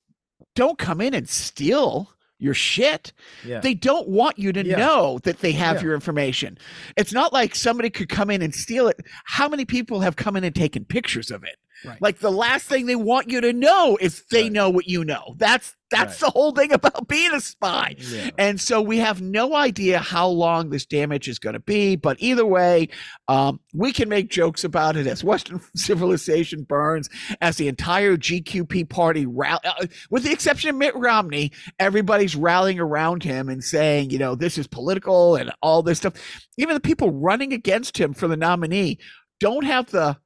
[0.54, 3.12] don't come in and steal your shit.
[3.44, 3.60] Yeah.
[3.60, 4.76] They don't want you to Yeah.
[4.76, 6.58] know that they have your information.
[6.96, 9.00] It's not like somebody could come in and steal it.
[9.24, 11.56] How many people have come in and taken pictures of it?
[11.86, 12.02] Right.
[12.02, 14.52] Like the last thing they want you to know is they Right.
[14.52, 15.34] know what you know.
[15.38, 16.26] That's that's Right.
[16.26, 17.94] the whole thing about being a spy.
[17.98, 18.30] yeah.
[18.38, 21.94] And so we have no idea how long this damage is going to be.
[21.94, 22.88] But either way,
[23.28, 27.08] um, we can make jokes about it as Western civilization burns,
[27.40, 32.80] as the entire GQP party, rall- uh, with the exception of Mitt Romney, everybody's rallying
[32.80, 36.14] around him and saying, you know, this is political and all this stuff.
[36.58, 38.98] Even the people running against him for the nominee
[39.38, 40.16] don't have the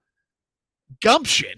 [1.03, 1.55] gumption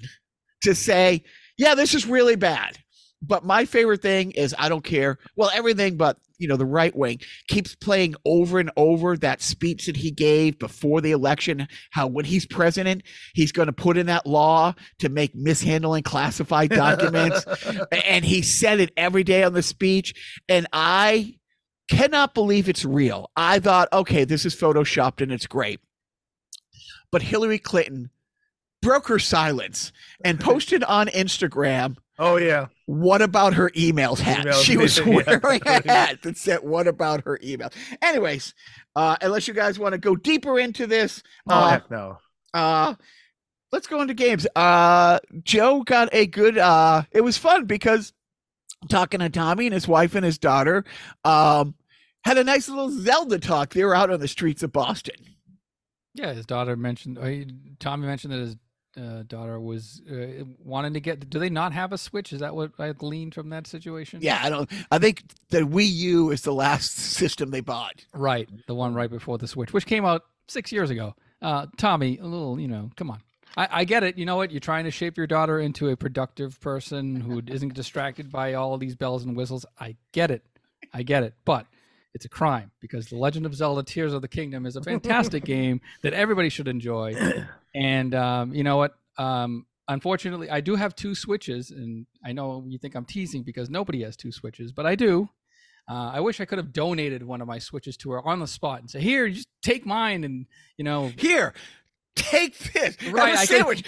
[0.63, 1.23] to say,
[1.59, 2.79] yeah, this is really bad.
[3.21, 5.19] But my favorite thing is I don't care.
[5.37, 9.87] Well, everything but you know the right wing keeps playing over and over that speech
[9.87, 11.69] that he gave before the election.
[11.93, 16.71] How when he's president, he's going to put in that law to make mishandling classified
[16.75, 17.45] documents,
[18.05, 20.43] and he said it every day on the speech.
[20.49, 21.37] And I
[21.89, 23.31] cannot believe it's real.
[23.37, 25.81] I thought, okay, this is photoshopped and it's great.
[27.13, 28.11] But Hillary Clinton
[28.83, 29.93] broke her silence
[30.25, 32.67] and posted on Instagram oh yeah.
[32.87, 34.45] what about her emails hat?
[34.45, 35.39] Emails, She was yeah.
[35.43, 37.71] wearing a hat that said, What about her email?
[38.03, 38.55] Anyways,
[38.95, 42.19] uh, unless you guys want to go deeper into this, Oh uh, no.
[42.55, 42.95] uh,
[43.73, 44.47] let's go into games.
[44.55, 48.13] Uh, Joe got a good, uh, it was fun because
[48.89, 50.85] talking to Tommy and his wife and his daughter,
[51.25, 51.75] um,
[52.25, 53.73] had a nice little Zelda talk.
[53.73, 55.15] They were out on the streets of Boston.
[56.15, 57.19] yeah, his daughter mentioned.
[57.19, 57.47] Or he,
[57.81, 58.57] Tommy mentioned that his
[58.97, 61.29] uh, daughter was uh, wanting to get.
[61.31, 62.33] Do they not have a Switch?
[62.33, 64.21] Is that what I gleaned from that situation?
[64.23, 68.05] Yeah, I don't, I think the Wii U is the last system they bought.
[68.13, 68.49] right.
[68.67, 71.15] The one right before the Switch, which came out six years ago.
[71.41, 73.21] Uh, Tommy, a little, you know, come on.
[73.57, 74.17] I, I get it.
[74.17, 74.51] You know what?
[74.51, 78.79] You're trying to shape your daughter into a productive person who isn't distracted by all
[78.79, 79.67] these bells and whistles.
[79.81, 80.45] I get it.
[80.95, 81.35] I get it.
[81.45, 81.67] But
[82.15, 85.45] it's a crime because The Legend of Zelda Tears of the Kingdom is a fantastic
[85.47, 87.15] game that everybody should enjoy.
[87.75, 88.95] And um, you know what?
[89.19, 93.71] Um, unfortunately, I do have two Switches, and I know you think I'm teasing because
[93.71, 95.29] nobody has two Switches, but I do.
[95.89, 98.47] Uh, I wish I could have donated one of my Switches to her on the
[98.47, 100.47] spot and say, "Here, just take mine," and
[100.77, 101.55] you know, Here,
[102.15, 102.97] take this.
[102.97, 103.85] Have Right, a I could- sandwich.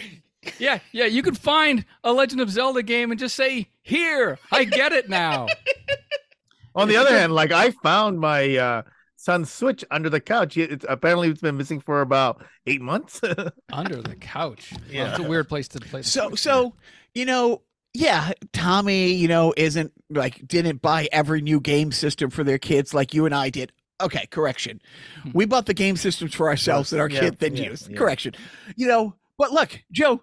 [0.58, 4.64] yeah, yeah, you could find a Legend of Zelda game and just say, "Here, I
[4.64, 5.46] get it now."
[6.74, 8.82] On the other hand, like I found my uh
[9.24, 10.56] son's Switch under the couch.
[10.56, 13.20] It- It's apparently it's been missing for about eight months.
[13.72, 14.72] Under the couch.
[14.90, 15.10] Yeah.
[15.10, 16.00] it's a weird place to play.
[16.02, 16.40] the so Switch.
[16.40, 16.74] so
[17.14, 17.62] you know
[17.96, 22.92] yeah tommy you know isn't like didn't buy every new game system for their kids
[22.92, 23.70] like you and i did
[24.02, 24.80] okay correction
[25.22, 25.30] Hmm.
[25.32, 27.96] we bought the game systems for ourselves that our Yeah, kid then yeah, used yeah.
[27.96, 28.34] correction
[28.74, 30.22] you know but look joe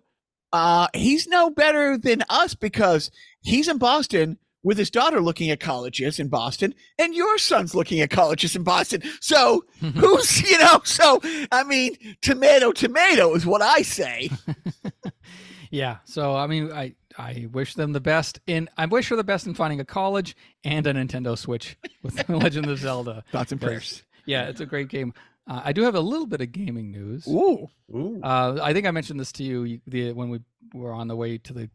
[0.52, 5.60] uh he's no better than us because he's in boston with his daughter looking at
[5.60, 9.64] colleges in boston and your son's looking at colleges in boston so
[9.96, 11.20] who's you know so
[11.52, 14.30] i mean tomato tomato is what i say
[15.72, 15.98] yeah.
[16.04, 18.70] So I mean, I I wish them the best in.
[18.78, 22.36] I wish her the best in finding a college and a Nintendo Switch with The
[22.38, 23.24] Legend of Zelda.
[23.32, 25.14] thoughts and prayers Yeah, it's a great game.
[25.48, 27.26] Uh, I do have a little bit of gaming news.
[27.28, 28.22] ooh Ooh.
[28.22, 30.40] Uh, I think I mentioned this to you you- the, when we
[30.74, 31.70] were on the way to the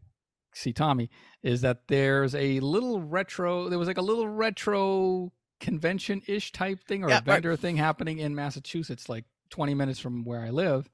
[0.57, 1.09] see Tommy.
[1.43, 3.69] Is that there's a little retro?
[3.69, 7.25] There was like a little retro convention ish type thing or Yeah, a right.
[7.25, 10.89] vendor thing happening in Massachusetts, like 20 minutes from where I live,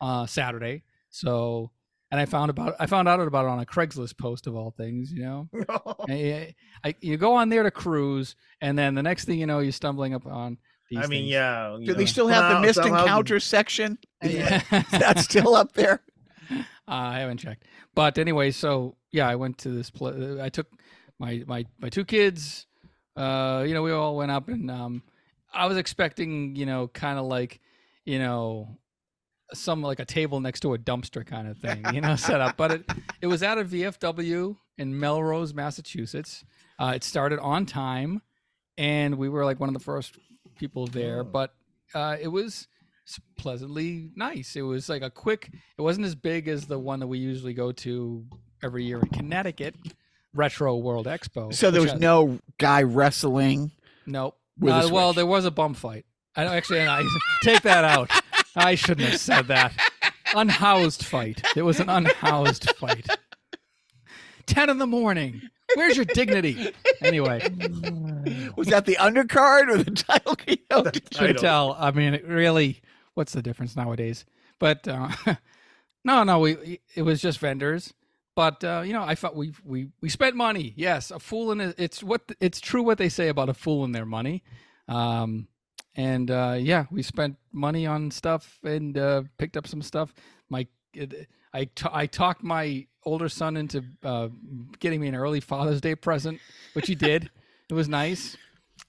[0.00, 0.84] uh, Saturday.
[1.10, 1.70] So
[2.10, 4.70] and I found about I found out about it on a Craigslist post of all
[4.70, 5.12] things.
[5.12, 5.48] You know,
[6.08, 6.54] I,
[6.84, 9.72] I, you go on there to cruise, and then the next thing you know, you're
[9.72, 10.58] stumbling upon.
[10.88, 11.30] These I mean, things.
[11.32, 11.76] yeah.
[11.84, 13.98] Do they still have the missed encounters section?
[14.22, 14.62] Yeah.
[14.70, 16.02] Is that still up there?
[16.88, 17.64] Uh, I haven't checked,
[17.96, 20.38] but anyway, so yeah, I went to this place.
[20.40, 20.66] I took
[21.18, 22.66] my my my two kids.
[23.16, 25.02] Uh, you know, we all went up, and um,
[25.52, 27.60] I was expecting, you know, kind of like,
[28.04, 28.76] you know,
[29.54, 32.58] some like a table next to a dumpster kind of thing, you know, set up.
[32.58, 32.90] But it
[33.22, 36.44] it was at a VFW in Melrose, Massachusetts.
[36.78, 38.20] Uh, it started on time,
[38.76, 40.18] and we were like one of the first
[40.58, 41.20] people there.
[41.20, 41.24] Oh.
[41.24, 41.54] But
[41.94, 42.68] uh, it was
[43.38, 44.56] pleasantly nice.
[44.56, 45.50] It was like a quick.
[45.78, 48.26] It wasn't as big as the one that we usually go to
[48.66, 49.74] every year in Connecticut,
[50.34, 51.54] Retro World Expo.
[51.54, 53.70] So there was has- no guy wrestling.
[54.04, 54.36] Nope.
[54.62, 56.04] Uh, well, there was a bum fight.
[56.34, 57.02] I actually, and I
[57.42, 58.10] take that out.
[58.54, 59.72] I shouldn't have said that.
[60.34, 61.42] Unhoused fight.
[61.56, 63.06] It was an unhoused fight.
[64.46, 65.42] Ten in the morning.
[65.74, 66.72] Where's your dignity?
[67.02, 67.40] Anyway,
[68.56, 70.36] Was that the undercard or the title?
[70.46, 71.42] You know, The did- should title.
[71.42, 71.76] tell.
[71.78, 72.80] I mean, it really,
[73.14, 74.24] what's the difference nowadays?
[74.58, 75.08] But uh,
[76.04, 77.92] no, no, we it was just vendors.
[78.36, 80.74] But uh, you know, I thought we we we spent money.
[80.76, 81.74] Yes, a fool in.
[81.78, 84.44] It's what it's true what they say about a fool and their money.
[84.88, 85.48] Um,
[85.96, 90.12] and uh, yeah, we spent money on stuff and uh, picked up some stuff.
[90.50, 94.28] My it, I I talked my older son into uh,
[94.80, 96.38] getting me an early Father's Day present,
[96.74, 97.30] which he did.
[97.70, 98.36] it was nice.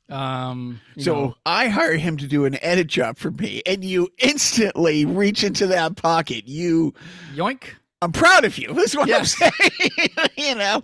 [0.10, 4.10] Um, so know, I hired him to do an edit job for me, and you
[4.18, 6.50] instantly reach into that pocket.
[6.50, 6.94] You,
[7.34, 7.64] yoink.
[8.02, 8.74] I'm proud of you.
[8.74, 9.36] This is what Yes.
[9.42, 10.30] I'm saying.
[10.38, 10.82] you know,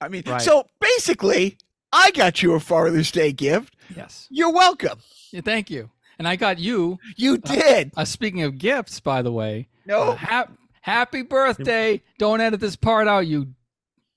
[0.00, 0.40] I mean, Right.
[0.40, 1.56] so basically,
[1.92, 3.74] I got you a Father's Day gift.
[3.96, 4.26] Yes.
[4.30, 4.98] You're welcome.
[5.30, 5.90] Yeah, thank you.
[6.18, 6.98] And I got you.
[7.16, 7.92] You did.
[7.96, 10.46] Uh, speaking of gifts, by the way, uh, No,
[10.82, 12.02] happy birthday!
[12.18, 13.48] Don't edit this part out, you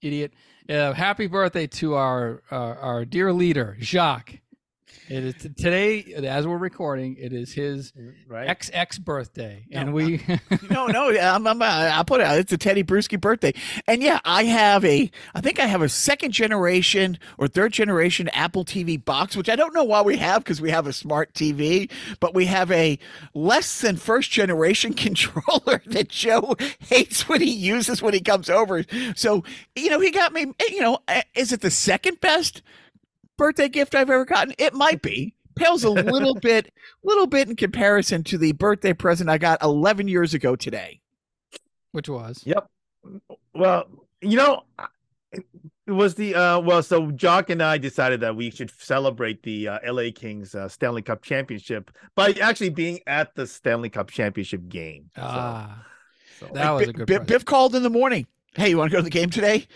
[0.02, 0.34] idiot.
[0.70, 4.40] Uh, happy birthday to our uh, our dear leader, Jacques.
[5.08, 7.16] It is today, as we're recording.
[7.20, 8.47] It is his mm, right?
[8.47, 10.24] XX birthday, and we
[10.70, 11.12] no, no.
[11.12, 12.39] I'm, I'm, uh, I'll put it out.
[12.39, 13.53] It's a Tedy Bruschi birthday.
[13.88, 18.30] And yeah, I have a, I think I have a second generation or third generation
[18.30, 21.34] Apple TV box, which I don't know why we have because we have a smart
[21.34, 22.97] TV, but we have a
[23.36, 28.84] less than first generation controller that Joe hates when he uses when he comes over.
[29.16, 29.43] So,
[29.76, 32.64] you know, he got me, eh, you know, eh, is it the second best
[33.38, 34.54] birthday gift I've ever gotten?
[34.58, 35.34] It might be.
[35.56, 36.74] Pales a little bit,
[37.04, 41.00] little bit in comparison to the birthday present I got 11 years ago today.
[41.92, 42.70] which was Yep.
[43.54, 43.86] Well,
[44.22, 44.64] you know,
[45.88, 49.68] it was the uh well, so Jacques and I decided that we should celebrate the
[49.70, 54.68] uh, LA Kings uh, Stanley Cup championship by actually being at the Stanley Cup championship
[54.68, 55.10] game.
[55.16, 55.86] Ah
[56.40, 57.28] so- that was Bi- a good Bi- present.
[57.28, 58.26] Biff called in the morning.
[58.56, 59.68] Hey, you want to go to the game today?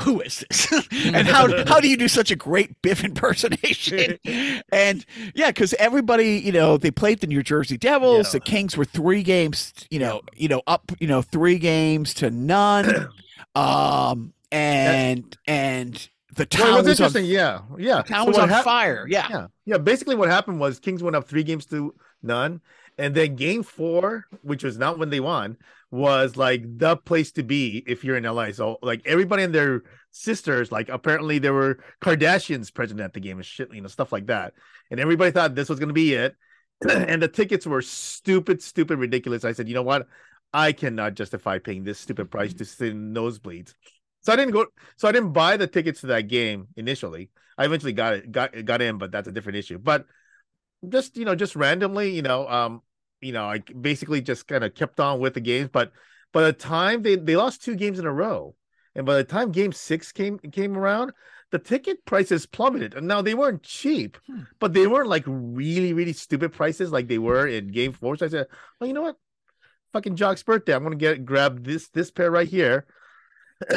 [0.00, 0.72] Who is this?
[1.04, 4.18] and how how do you do such a great Biff impersonation?
[4.72, 8.28] and yeah, because everybody, you know, they played the New Jersey Devils.
[8.28, 8.32] Yeah.
[8.32, 12.30] The Kings were three games, you know, you know, up, you know, three games to
[12.30, 13.08] none.
[13.54, 17.24] um, and and the Well, town it was was on, interesting.
[17.26, 18.02] yeah, yeah.
[18.02, 19.06] town So was on hap- fire.
[19.08, 19.26] Yeah.
[19.30, 19.78] Yeah, yeah.
[19.78, 22.60] Basically, what happened was Kings went up three games to none,
[22.98, 25.56] and then Game Four, which was not when they won,
[25.90, 28.50] was like the place to be if you're in LA.
[28.52, 33.38] So like everybody and their sisters, like apparently there were Kardashians present at the game
[33.38, 34.54] and shit, you know, stuff like that,
[34.90, 36.36] and everybody thought this was gonna be it,
[36.90, 39.44] and the tickets were stupid, stupid, ridiculous.
[39.44, 40.06] I said, you know what,
[40.52, 43.74] I cannot justify paying this stupid price to sit in nosebleeds.
[44.22, 44.66] So I didn't go.
[44.96, 47.30] So I didn't buy the tickets to that game initially.
[47.56, 49.78] I eventually got it, got got in, but that's a different issue.
[49.78, 50.06] But
[50.88, 52.82] just you know, just randomly, you know, um,
[53.20, 55.70] you know, I basically just kind of kept on with the games.
[55.72, 55.92] But
[56.32, 58.54] by the time they they lost two games in a row,
[58.94, 61.12] and by the time Game Six came came around,
[61.50, 62.94] the ticket prices plummeted.
[62.94, 64.42] And now they weren't cheap, Hmm.
[64.60, 68.16] but they weren't like really really stupid prices like they were in Game Four.
[68.16, 68.46] So I said,
[68.80, 69.16] well, you know what,
[69.92, 72.86] fucking Jacques' birthday, I'm gonna get grab this this pair right here.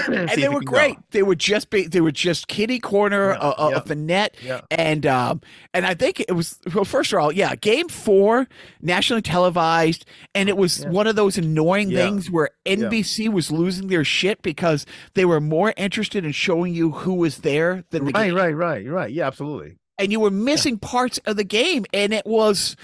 [0.08, 0.72] And they were can go.
[0.74, 0.98] great.
[1.12, 3.78] They were just be, they were just kitty corner Yeah, uh, yeah.
[3.78, 4.36] of the net.
[4.44, 4.62] Yeah.
[4.70, 5.42] and um
[5.74, 8.48] and I think it was well first of all yeah game four
[8.82, 10.06] nationally televised
[10.36, 14.86] and it was one of those annoying things where NBC was losing their shit because
[15.16, 18.56] they were more interested in showing you who was there than the Right, game right,
[18.56, 19.12] right, right.
[19.12, 19.78] Yeah, absolutely.
[19.98, 22.76] and you were missing parts of the game and it was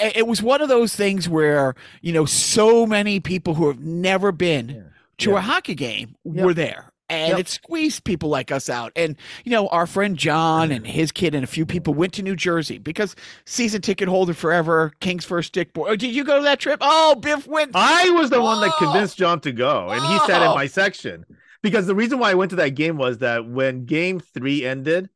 [0.00, 4.32] it was one of those things where you know so many people who have never
[4.32, 4.89] been.
[5.20, 5.38] To Yeah.
[5.38, 6.44] a hockey game Yeah.
[6.44, 7.38] were there and Yep.
[7.40, 8.92] it squeezed people like us out.
[8.94, 12.22] And you know, our friend John and his kid and a few people went to
[12.22, 13.16] New Jersey because
[13.46, 15.88] season ticket holder forever, King's first stick boy.
[15.90, 16.78] Oh, did you go to that trip?
[16.80, 17.72] Oh, Biff went.
[17.74, 18.78] I was the one that Oh.
[18.84, 20.54] convinced John to go, and he sat in Oh.
[20.54, 21.24] my section
[21.62, 25.08] because the reason why I went to that game was that when Game Three ended,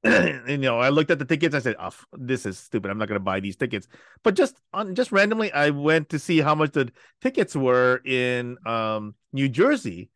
[0.04, 1.54] and, you know, I looked at the tickets.
[1.54, 2.90] I said, oh, "This is stupid.
[2.90, 3.88] I'm not going to buy these tickets."
[4.22, 8.58] But just on just randomly, I went to see how much the tickets were in
[8.64, 10.10] um, New Jersey,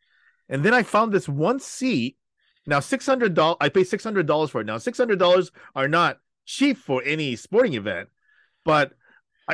[0.47, 2.17] and then I found this one seat.
[2.65, 3.57] Now six hundred dollars.
[3.59, 4.67] I paid six hundred dollars for it.
[4.67, 8.07] Now six hundred dollars are not cheap for any sporting event,
[8.63, 8.93] but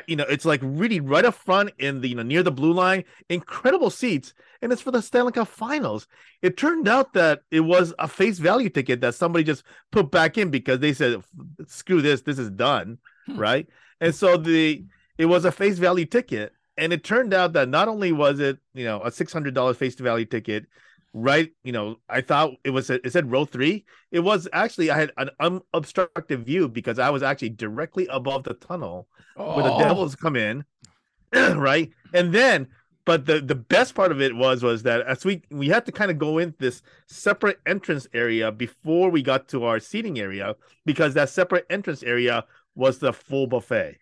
[0.08, 2.74] you know it's like really right up front in the you know near the blue
[2.74, 3.04] line.
[3.30, 6.08] Incredible seats, and it's for the Stanley Cup Finals.
[6.42, 10.38] It turned out that it was a face value ticket that somebody just put back
[10.38, 11.22] in because they said,
[11.68, 13.38] "Screw this, this is done," Hmm.
[13.38, 13.68] right?
[14.02, 14.84] And so the
[15.18, 18.60] it was a face value ticket, and it turned out that not only was it
[18.74, 20.68] you know a six hundred dollars face value ticket,
[21.14, 21.52] right?
[21.64, 23.86] You know, I thought it was it said row three.
[24.12, 28.54] It was actually I had an unobstructed view because I was actually directly above the
[28.56, 29.80] tunnel where the Oh.
[29.80, 30.66] devils come in,
[31.34, 31.90] right?
[32.14, 32.68] And then,
[33.06, 35.92] but the the best part of it was was that as we we had to
[35.92, 40.56] kind of go in this separate entrance area before we got to our seating area
[40.86, 42.46] because that separate entrance area
[42.76, 43.98] was the full buffet.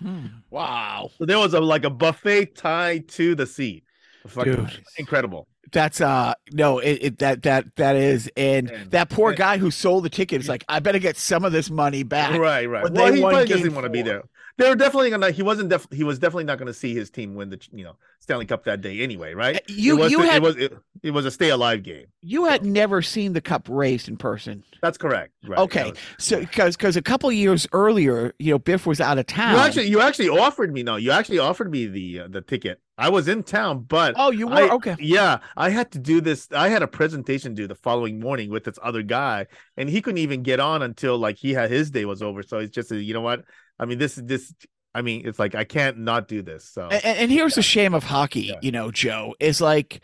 [0.00, 0.26] Hmm.
[0.50, 3.84] Wow, So there was a like a buffet tied to the seat.
[4.26, 4.84] Fucking Dude.
[4.98, 5.46] incredible.
[5.70, 9.58] That's uh no, it, it that that that is, and And- that poor and- guy
[9.58, 12.38] who sold the ticket is like, I better get some of this money back.
[12.38, 12.82] Right, right.
[12.82, 14.22] Well, they he probably doesn't want to be there.
[14.58, 15.30] They were definitely gonna.
[15.30, 15.68] He wasn't.
[15.70, 18.64] Def, he was definitely not gonna see his team win the you know Stanley Cup
[18.64, 19.56] that day anyway, right?
[19.56, 22.06] Uh, You it was, you it had was it, it was a stay alive game.
[22.20, 24.62] you had never seen the cup raised in person.
[24.82, 25.32] That's correct.
[25.46, 25.58] Right.
[25.58, 29.26] Okay, was- So because because a couple years earlier, you know, Biff was out of
[29.26, 29.54] town.
[29.54, 32.80] you actually you actually offered me no, you actually offered me the uh, the ticket.
[32.98, 34.96] I was in town, but oh, you were I- okay.
[35.00, 36.46] yeah, I had to do this.
[36.52, 39.46] I had a presentation due the following morning with this other guy,
[39.78, 42.42] and he couldn't even get on until like he had his day was over.
[42.42, 43.44] So it's just a, you know what?
[43.82, 44.54] I mean, this is this.
[44.94, 46.64] I mean, it's like I can't not do this.
[46.64, 48.54] So And, and here's the shame of hockey, Yeah.
[48.62, 50.00] you know, Joe, is like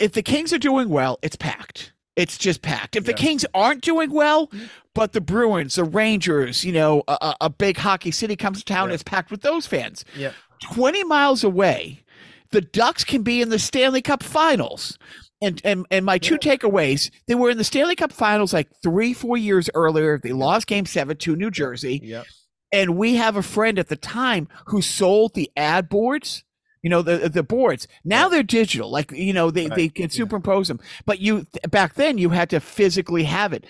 [0.00, 1.92] if the Kings are doing well, it's packed.
[2.16, 2.96] It's just packed.
[2.96, 4.66] If the Kings aren't doing well, mm-hmm.
[4.94, 8.88] but the Bruins, the Rangers, you know, a, a- big hockey city comes to town,
[8.88, 8.94] Yeah.
[8.94, 10.04] it's packed with those fans.
[10.16, 10.32] Yeah.
[10.62, 12.02] 20 miles away,
[12.50, 14.98] the Ducks can be in the Stanley Cup finals.
[15.40, 19.12] And, and and my two takeaways, they were in the Stanley Cup finals like three,
[19.14, 20.18] four years earlier.
[20.18, 22.00] They lost game seven to New Jersey.
[22.02, 22.24] Yeah,
[22.72, 26.44] and we have a friend at the time who sold the ad boards
[26.82, 27.88] you know the the boards.
[28.04, 28.28] Now Yeah.
[28.28, 28.90] they're digital.
[28.90, 30.08] Like you know they, Right, they can yeah.
[30.10, 30.78] superimpose them.
[31.06, 33.64] But you back then you had to physically have it.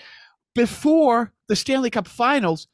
[0.55, 2.67] Before the stanley cup finals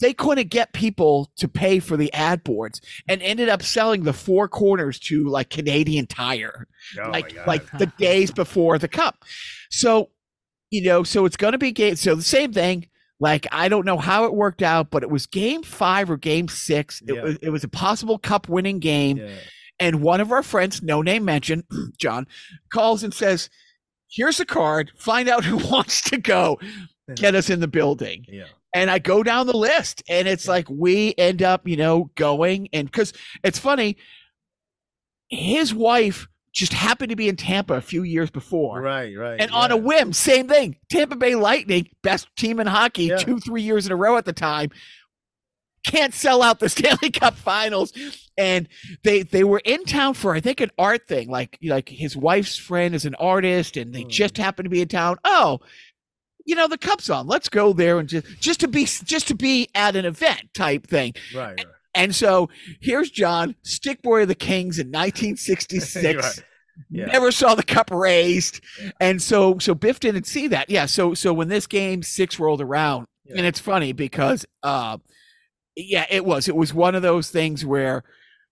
[0.00, 4.12] they couldn't get people to pay for the ad boards and ended up selling the
[4.12, 6.66] four corners to like canadian tire
[7.02, 9.24] Oh like like the days before the cup.
[9.70, 10.10] So,
[10.70, 11.96] you know, so it's going to be game.
[11.96, 12.88] So the same thing.
[13.20, 16.48] Like I don't know how it worked out, but it was game five or game
[16.48, 17.02] six.
[17.06, 17.22] It Yeah.
[17.22, 19.30] was it was a possible cup winning game, yeah.
[19.80, 21.64] and one of our friends, no name mentioned,
[21.98, 22.26] John,
[22.72, 23.50] calls and says,
[24.08, 24.92] "Here's a card.
[24.96, 26.60] Find out who wants to go.
[27.16, 28.44] Get us in the building." yeah.
[28.74, 30.50] And I go down the list, and it's Yeah.
[30.52, 33.12] like we end up, you know, going and because
[33.42, 33.96] it's funny,
[35.28, 38.80] his wife just happened to be in Tampa a few years before.
[38.80, 39.40] Right, right.
[39.40, 40.76] And on a whim, same thing.
[40.90, 43.16] Tampa Bay Lightning, best team in hockey, Yeah.
[43.18, 44.70] two, three years in a row at the time,
[45.86, 47.92] can't sell out the Stanley Cup Finals,
[48.36, 48.68] and
[49.04, 51.28] they they were in town for I think an art thing.
[51.30, 54.08] Like like his wife's friend is an artist, and they Hmm.
[54.08, 55.16] just happened to be in town.
[55.24, 55.60] Oh,
[56.48, 57.26] you know the cup's on.
[57.26, 60.86] Let's go there and just just to be just to be at an event type
[60.86, 61.12] thing.
[61.34, 61.66] right, right.
[61.94, 62.48] And so
[62.80, 66.16] here's John, stick boy of the Kings in 1966.
[66.24, 66.44] Right.
[66.90, 67.06] Yeah.
[67.06, 68.90] Never saw the cup raised, Yeah.
[69.00, 70.70] and so so Biff didn't see that.
[70.70, 74.98] Yeah, so so when this game six rolled around, and it's funny because uh,
[75.76, 78.04] yeah, it was it was one of those things where,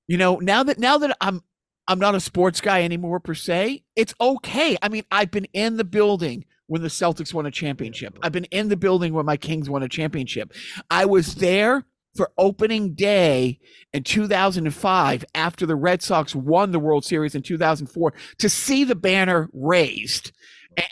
[0.09, 1.40] you know, now that now that I'm
[1.86, 4.76] I'm not a sports guy anymore per se, it's okay.
[4.82, 8.18] I mean, I've been in the building when the Celtics won a championship.
[8.22, 10.52] I've been in the building when my Kings won a championship.
[10.90, 11.84] I was there
[12.16, 13.60] for opening day
[13.92, 18.94] in 2005 after the Red Sox won the World Series in 2004 to see the
[18.94, 20.32] banner raised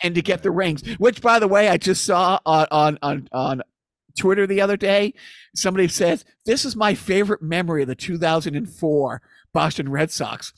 [0.01, 0.83] and to get the rings.
[0.97, 3.61] Which, by the way, I just saw on on on, on
[4.17, 5.13] Twitter the other day.
[5.55, 9.21] Somebody says this is my favorite memory of the 2004
[9.53, 10.53] Boston Red Sox.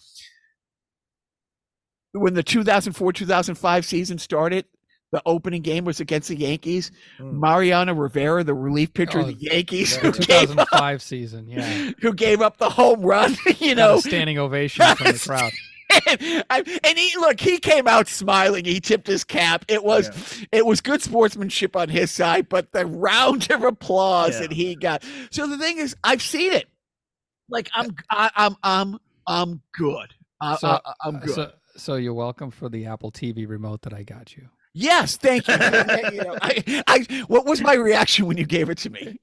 [2.14, 4.66] When the 2004 2005 season started,
[5.12, 6.92] the opening game was against the Yankees.
[7.18, 7.40] Hmm.
[7.40, 11.48] Mariano Rivera, the relief pitcher of Oh, the Yankees, The who gave, up, 2005 season,
[11.48, 11.92] yeah.
[12.02, 15.52] who gave up the home run, you know, a standing ovation from the crowd.
[16.50, 18.66] and, and he look, he came out smiling.
[18.66, 19.64] He tipped his cap.
[19.70, 24.40] It was it was good sportsmanship on his side, but the round of applause Yeah.
[24.42, 25.04] that he got.
[25.32, 26.68] So the thing is, I've seen it.
[27.50, 30.14] Like I'm, I, I'm, I'm, I'm good.
[30.42, 31.34] Uh, So- uh, I'm good.
[31.36, 34.50] So, so you're welcome for the Apple TV remote that I got you.
[34.78, 35.54] Yes, thank you.
[36.14, 39.20] you know, I, I, what was my reaction when you gave it to me?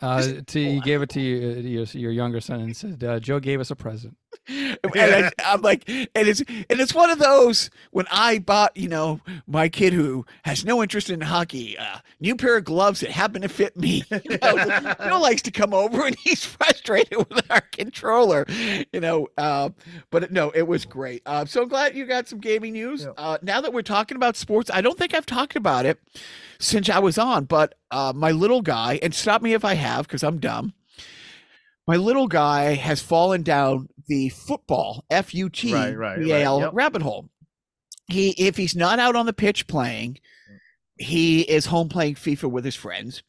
[0.00, 3.18] Uh, to, he gave it to you, uh, your, your younger son and said, uh,
[3.18, 4.16] "Joe gave us a present."
[4.48, 8.88] and I, I'm like, and it's and it's one of those when I bought, you
[8.88, 13.10] know, my kid who has no interest in hockey, uh, new pair of gloves that
[13.10, 14.04] happen to fit me.
[14.28, 18.44] You know, Bill likes to come over and he's frustrated with our controller,
[18.92, 19.28] you know.
[19.38, 19.70] Uh,
[20.10, 21.22] but no, it was great.
[21.26, 23.04] Uh, so glad you got some gaming news.
[23.04, 23.10] Yeah.
[23.16, 26.00] Uh, now that we're talking about sports, I don't think I've talked about it
[26.58, 30.06] since I was on, but uh, my little guy, and stop me if I have
[30.06, 30.72] because I'm dumb.
[31.86, 37.02] My little guy has fallen down the football F U T right, right, Yale rabbit
[37.02, 37.28] hole.
[38.08, 40.18] He, if he's not out on the pitch playing,
[40.96, 43.22] he is home playing FIFA with his friends.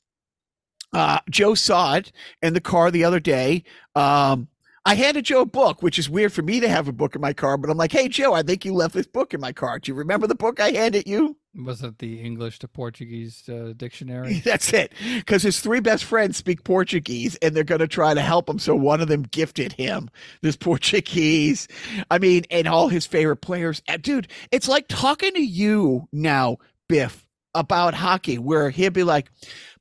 [0.94, 3.64] Uh, Joe saw it in the car the other day.
[3.96, 4.48] Um,
[4.86, 7.22] I handed Joe a book, which is weird for me to have a book in
[7.22, 9.52] my car, but I'm like, hey, Joe, I think you left this book in my
[9.52, 9.80] car.
[9.80, 11.36] Do you remember the book I handed you?
[11.58, 14.40] Was it the English to Portuguese uh, dictionary?
[14.46, 14.94] That's it.
[15.16, 18.60] Because his three best friends speak Portuguese and they're going to try to help him.
[18.60, 20.10] So one of them gifted him
[20.42, 21.68] this Portuguese.
[22.12, 23.82] I mean, and all his favorite players.
[24.02, 29.32] Dude, it's like talking to you now, Biff, about hockey, where he'd be like,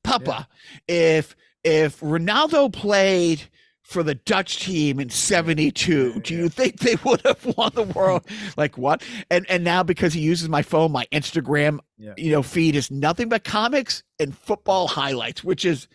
[0.03, 0.49] Papa,
[0.89, 3.43] if if Ronaldo played
[3.87, 6.41] for the Dutch team in 72, Yeah, do yeah.
[6.43, 8.25] you think they would have won the world?
[8.57, 9.03] like what?
[9.31, 12.15] And and now because he uses my phone, my Instagram Yeah.
[12.17, 15.87] you know feed is nothing but comics and football highlights which is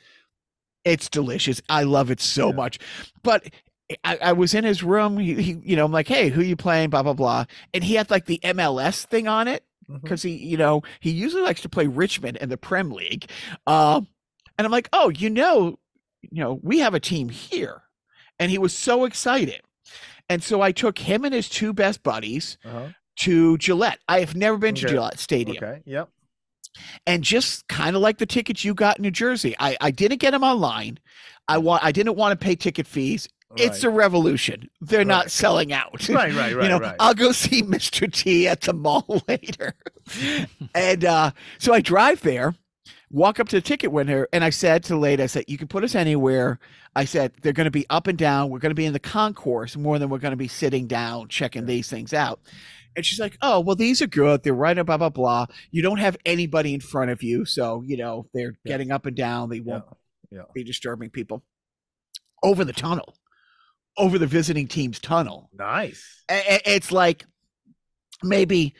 [0.83, 2.79] it's delicious i love it so much
[3.21, 3.47] but
[4.03, 6.55] I, I was in his room he, he you know i'm like hey who you
[6.55, 9.63] playing blah blah blah and he had like the mls thing on it
[10.01, 13.29] because he you know he usually likes to play richmond in the prem league
[13.67, 14.07] um
[14.57, 15.77] and i'm like oh you know
[16.29, 17.81] you know we have a team here
[18.39, 19.61] and he was so excited
[20.29, 22.87] and so i took him and his two best buddies Uh-huh.
[23.17, 25.81] to gillette i have never been to gillette stadium Okay.
[25.85, 26.09] Yep.
[27.07, 29.55] and just kind of like the tickets you got in New Jersey.
[29.59, 30.99] I, I didn't get them online.
[31.49, 33.27] I want I didn't want to pay ticket fees.
[33.57, 34.69] It's a revolution.
[34.79, 36.07] They're not selling out.
[36.07, 36.95] right, right, right, you know, right.
[37.01, 38.09] I'll go see Mr.
[38.11, 39.73] T at the mall later.
[40.73, 42.55] and uh, so I drive there,
[43.11, 45.57] walk up to the ticket window, and I said to the lady, I said, You
[45.57, 46.59] can put us anywhere.
[46.95, 48.49] I said, They're going to be up and down.
[48.49, 51.27] We're going to be in the concourse more than we're going to be sitting down
[51.27, 52.39] checking these things out.
[52.95, 54.43] And she's like, Oh, well, these are good.
[54.43, 55.45] They're right, blah, blah, blah.
[55.71, 57.45] You don't have anybody in front of you.
[57.45, 58.71] So, you know, they're Yeah.
[58.71, 59.49] getting up and down.
[59.49, 59.85] They won't
[60.31, 60.43] Yeah.
[60.53, 61.43] be disturbing people.
[62.43, 63.15] Over the tunnel,
[63.97, 65.49] over the visiting team's tunnel.
[65.53, 66.23] Nice.
[66.29, 67.25] It's like
[68.23, 68.73] maybe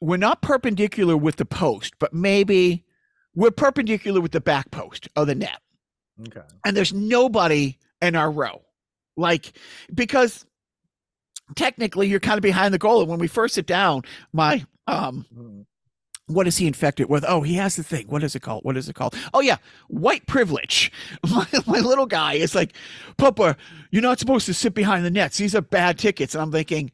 [0.00, 2.84] we're not perpendicular with the post, but maybe
[3.34, 5.60] we're perpendicular with the back post of the net.
[6.28, 6.46] Okay.
[6.64, 8.62] And there's nobody in our row.
[9.16, 9.52] Like,
[9.94, 10.44] because
[11.56, 13.00] technically you're kind of behind the goal.
[13.00, 14.02] And when we first sit down,
[14.32, 15.66] my um Mhm.
[16.26, 17.24] what is he infected with?
[17.26, 18.06] Oh, he has the thing.
[18.08, 18.64] What is it called?
[18.64, 19.14] What is it called?
[19.34, 19.56] Oh yeah,
[19.88, 20.92] white privilege.
[21.30, 22.72] My, my little guy is like,
[23.16, 23.56] Papa,
[23.90, 25.38] you're not supposed to sit behind the nets.
[25.38, 26.34] These are bad tickets.
[26.34, 26.92] And I'm thinking,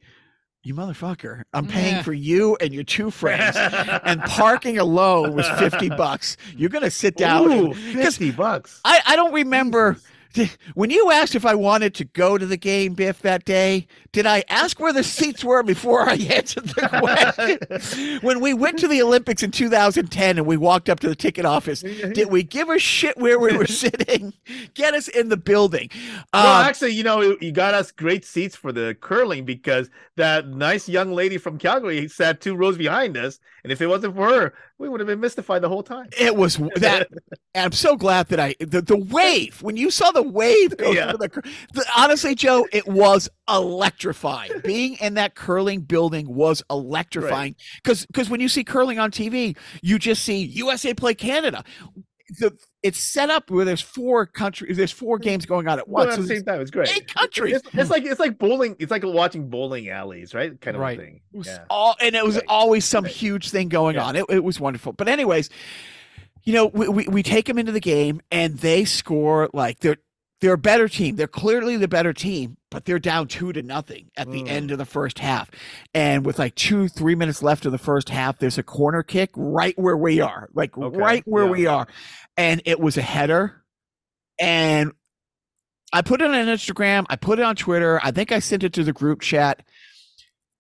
[0.67, 2.03] you motherfucker, I'm paying Yeah.
[2.03, 3.57] for you and your two friends.
[4.05, 6.37] and parking alone was 50 bucks.
[6.57, 7.45] You're gonna sit down.
[7.51, 8.81] Ooh, and- fifty bucks.
[8.85, 9.97] I, I don't remember
[10.75, 13.87] when you asked if I wanted to go to the game, Biff, that day.
[14.13, 18.19] Did I ask where the seats were before I answered the question?
[18.23, 21.45] when we went to the Olympics in 2010 and we walked up to the ticket
[21.45, 24.33] office, did we give a shit where we were sitting?
[24.73, 25.91] Get us in the building.
[26.33, 30.49] Well, Um, actually, you know, you got us great seats for the curling because that
[30.49, 34.29] nice young lady from Calgary sat two rows behind us, and if it wasn't for
[34.31, 36.09] her, we would have been mystified the whole time.
[36.19, 37.09] it was that.
[37.55, 41.13] I'm so glad that I the, the wave when you saw the wave Yeah.
[41.13, 41.29] the,
[41.73, 44.53] the honestly, Joe, it was electrifying.
[44.65, 49.57] Being in that curling building was electrifying because because when you see curling on TV,
[49.83, 51.65] you just see USA play Canada.
[52.41, 56.15] The it's set up where there's four countries, there's four games going on at once.
[56.15, 56.89] at the same time, it's great.
[56.97, 57.57] eight countries.
[57.57, 58.75] It's, it's like it's like bowling.
[58.81, 60.61] It's like watching bowling alleys, right?
[60.61, 60.99] Kind of Right.
[60.99, 61.21] thing.
[61.33, 61.65] It was Yeah.
[61.71, 62.45] all and it was Right.
[62.49, 63.13] always some Right.
[63.13, 64.05] huge thing going Yeah.
[64.07, 64.17] on.
[64.17, 64.93] It, it was wonderful.
[64.93, 65.51] But anyways,
[66.43, 69.97] you know, we, we, we take them into the game and they score like they're
[70.41, 71.17] they're a better team.
[71.17, 74.49] They're clearly the better team, but they're down two to nothing at the Mm.
[74.49, 75.51] end of the first half.
[75.95, 79.31] And with like two, three minutes left of the first half, there's a corner kick
[79.35, 81.51] right where we are, like Okay, right where yeah.
[81.51, 81.87] we are.
[82.37, 83.63] And it was a header.
[84.39, 84.93] And
[85.93, 87.07] I put it on Instagram.
[87.09, 87.99] I put it on Twitter.
[88.03, 89.63] I think I sent it to the group chat.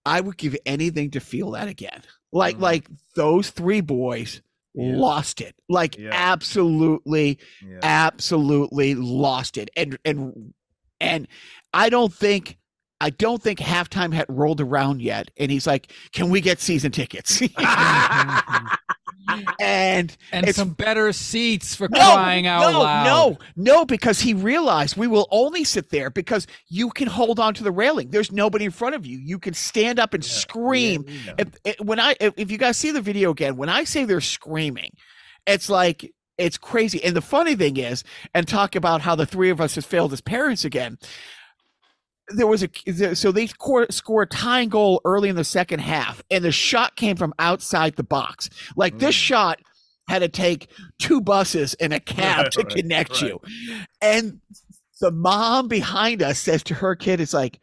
[0.06, 2.00] I would give anything to feel that again.
[2.32, 2.60] Like Mhm.
[2.60, 4.40] like those three boys
[4.76, 4.96] Yeah.
[4.96, 5.54] lost it.
[5.68, 6.10] Like Yeah.
[6.12, 7.78] absolutely Yeah.
[7.82, 9.70] absolutely lost it.
[9.76, 10.54] And and
[11.00, 11.28] and
[11.72, 12.58] I don't think
[13.00, 15.30] I don't think halftime had rolled around yet.
[15.36, 17.42] And he's like, "Can we get season tickets?"
[19.60, 23.04] and and some better seats for no, crying out no, loud.
[23.04, 27.40] no, no, no, because he realized we will only sit there because you can hold
[27.40, 28.10] on to the railing.
[28.10, 29.18] There's nobody in front of you.
[29.18, 30.30] You can stand up and Yeah.
[30.30, 31.04] scream.
[31.08, 31.34] Yeah, yeah.
[31.38, 34.04] If, if- when I if, if you guys see the video again, when I say
[34.04, 34.92] they're screaming,
[35.46, 37.02] it's like it's crazy.
[37.02, 38.04] And the funny thing is,
[38.34, 40.98] and talk about how the three of us has failed as parents again.
[42.28, 46.22] There was a so they score, score a tying goal early in the second half,
[46.30, 48.50] and the shot came from outside the box.
[48.76, 49.18] Like this Mm.
[49.18, 49.60] shot
[50.08, 50.68] had to take
[50.98, 53.22] two buses and a cab to Right, connect right.
[53.22, 53.40] you.
[54.00, 54.40] And
[55.00, 57.60] the mom behind us says to her kid, "It's like,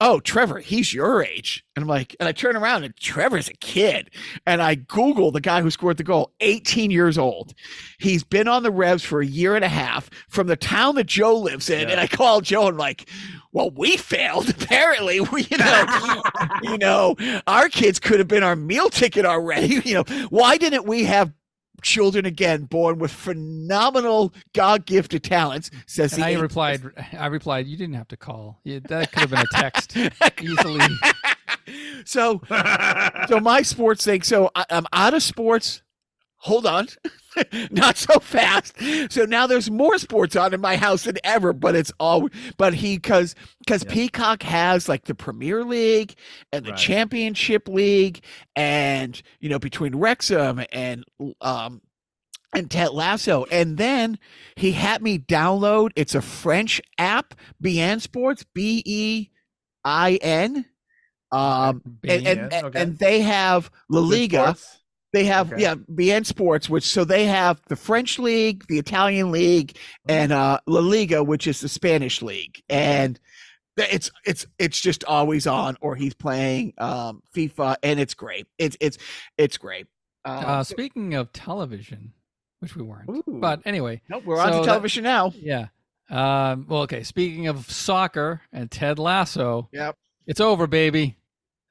[0.00, 3.54] oh, Trevor, he's your age." And I'm like, and I turn around and Trevor's a
[3.54, 4.10] kid.
[4.46, 7.54] And I Google the guy who scored the goal, 18 years old.
[7.98, 11.06] He's been on the Revs for a year and a half from the town that
[11.06, 11.82] Joe lives in.
[11.88, 11.92] Yeah.
[11.92, 13.08] And I call Joe and like,
[13.54, 14.50] well, we failed.
[14.62, 16.22] Apparently, we, you know,
[16.62, 19.54] you know, our kids could have been our meal ticket already.
[19.84, 21.32] You know, why didn't we have
[21.82, 25.70] children again born with phenomenal God gifted talents?
[25.86, 26.82] Says And I replied,
[27.16, 28.60] I replied, you didn't have to call.
[28.64, 29.96] That could have been a text
[30.42, 30.80] easily.
[32.04, 32.40] so
[33.28, 34.22] so my sports thing.
[34.22, 35.82] So I, I'm out of sports.
[36.38, 36.88] Hold on,
[37.70, 38.74] not so fast.
[39.10, 42.28] So now there's more sports on in my house than ever, but it's all.
[42.56, 43.34] But he because
[43.66, 43.92] because Yeah.
[43.92, 46.14] Peacock has like the Premier League
[46.52, 46.78] and the Right.
[46.78, 48.22] Championship League,
[48.56, 51.04] and you know between Wrexham and
[51.40, 51.82] um
[52.54, 54.18] and Ted Lasso, and then
[54.56, 55.90] he had me download.
[55.96, 59.28] It's a French app, beIN Sports, B E
[59.84, 60.66] I N.
[61.32, 62.80] Um, and, and, okay.
[62.80, 64.54] and they have La Liga.
[64.56, 64.83] sports.
[65.14, 65.62] They have Okay.
[65.62, 69.76] yeah, beIN Sports, which so they have the French league, the Italian league,
[70.08, 72.60] and uh La Liga, which is the Spanish league.
[72.68, 73.18] And
[73.76, 78.46] it's it's it's just always on, or he's playing um FIFA, and it's great.
[78.58, 78.98] It's it's
[79.38, 79.86] it's great.
[80.24, 82.12] Um, Uh, speaking of television,
[82.58, 83.22] which we weren't, Ooh.
[83.40, 85.32] but anyway, nope, we're on so to that- television now.
[85.36, 85.68] yeah.
[86.10, 87.02] Um, well, okay.
[87.02, 89.96] Speaking of soccer and Ted Lasso, Yep.
[90.26, 91.16] it's over, baby.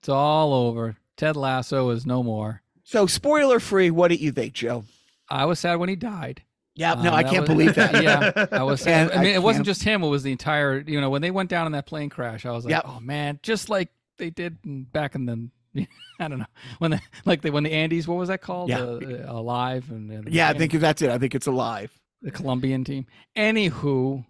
[0.02, 0.96] It's all over.
[1.18, 2.63] Ted Lasso is no more.
[2.84, 4.84] So spoiler free, what did you think, Joe?
[5.30, 6.44] I was sad when he died.
[6.76, 8.04] Yeah, no, Um, I can't was- believe that.
[8.04, 8.86] yeah, I was.
[8.88, 10.04] I mean, I it wasn't just him.
[10.04, 10.80] It was the entire.
[10.86, 12.84] You know, when they went down in that plane crash, I was like, Yep.
[12.88, 14.58] oh man, just like they did
[14.92, 15.50] back in the.
[16.20, 16.46] I don't know
[16.80, 18.08] when the like the when the Andes.
[18.08, 18.70] What was that called?
[18.70, 18.80] Yeah.
[18.80, 21.10] Uh, uh, alive and, and Yeah, I think that's it.
[21.10, 21.92] I think it's alive.
[22.22, 23.06] the Colombian team.
[23.36, 24.26] Anywho,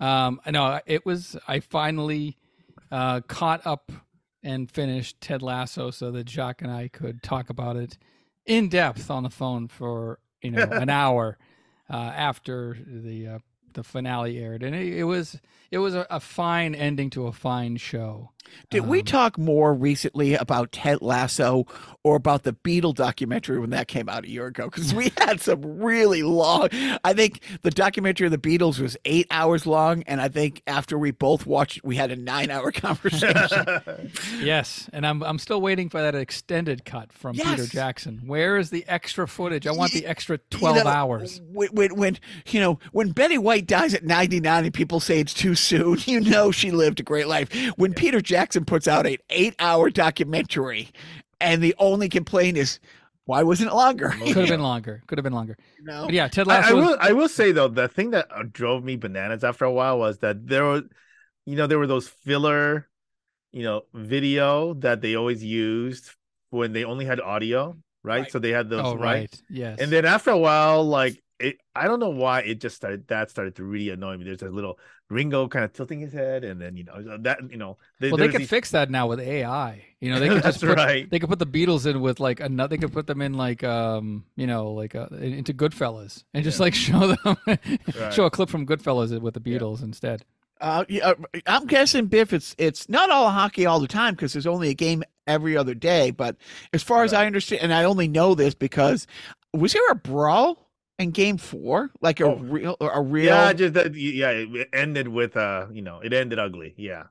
[0.00, 1.36] um, I know it was.
[1.48, 2.36] I finally
[2.90, 3.90] uh, caught up
[4.46, 7.98] and finished Ted Lasso so that Jacques and I could talk about it
[8.46, 11.36] in depth on the phone for you know an hour
[11.90, 13.38] uh, after the uh,
[13.76, 17.32] the finale aired, and it, it was it was a, a fine ending to a
[17.32, 18.32] fine show.
[18.70, 21.66] Did we Um, talk more recently about Ted Lasso
[22.04, 24.66] or about the Beatle documentary when that came out a year ago?
[24.66, 26.68] Because we had some really long.
[27.02, 30.96] I think the documentary of the Beatles was eight hours long, and I think after
[30.96, 32.70] we both watched, we had a nine-hour
[33.20, 33.66] conversation.
[34.40, 37.68] Yes, and I'm I'm still waiting for that extended cut from Peter Yes.
[37.70, 38.22] Jackson.
[38.26, 39.66] Where is the extra footage?
[39.66, 41.40] I want the extra You 12 know, hours.
[41.52, 42.18] When, when, when
[42.48, 46.20] you know when Betty White dies at 99 and people say it's too soon, you
[46.20, 47.48] know she lived a great life.
[47.76, 50.90] When Peter Jackson puts out an eight-hour documentary,
[51.40, 52.80] and the only complaint is
[53.26, 54.10] why wasn't it longer?
[54.10, 55.02] Could have been longer.
[55.06, 55.56] Could have been longer.
[55.82, 56.04] No.
[56.04, 56.96] But yeah, Ted I, I was- will.
[57.00, 60.18] I will say though, the thing that uh, drove me bananas after a while was
[60.18, 60.84] that there was,
[61.44, 62.88] you know, there were those filler,
[63.52, 66.10] you know, video that they always used
[66.50, 68.20] when they only had audio, right?
[68.20, 68.30] Right.
[68.30, 69.02] So they had those, oh right?
[69.02, 69.42] right.
[69.50, 69.80] Yes.
[69.80, 73.08] And then after a while, like it, I don't know why it just started.
[73.08, 74.24] That started to really annoy me.
[74.24, 74.78] There's a little
[75.10, 77.76] Ringo kind of tilting his head, and then you know that you know.
[78.00, 79.84] there- well, they there's could these- fix that now with AI.
[80.00, 81.08] You know, they could just put, right.
[81.10, 82.76] They could put the Beatles in with like another.
[82.76, 86.58] They could put them in like um, you know, like uh, into Goodfellas and just
[86.58, 86.62] Yeah.
[86.64, 88.12] like show them, Right.
[88.12, 89.58] show a clip from Goodfellas with the Yeah.
[89.58, 90.24] Beatles instead.
[90.58, 91.14] Uh, yeah, uh,
[91.46, 92.32] I'm guessing Biff.
[92.32, 95.74] It's it's not all hockey all the time because there's only a game every other
[95.74, 96.10] day.
[96.12, 96.36] But
[96.72, 99.06] as far as I understand, and I only know this because
[99.52, 100.65] was there a brawl
[100.98, 102.34] in Game Four, like a Oh.
[102.36, 103.94] real a real Yeah, just that.
[103.94, 106.74] Yeah, it ended with uh, you know, it ended ugly.
[106.76, 107.04] Yeah,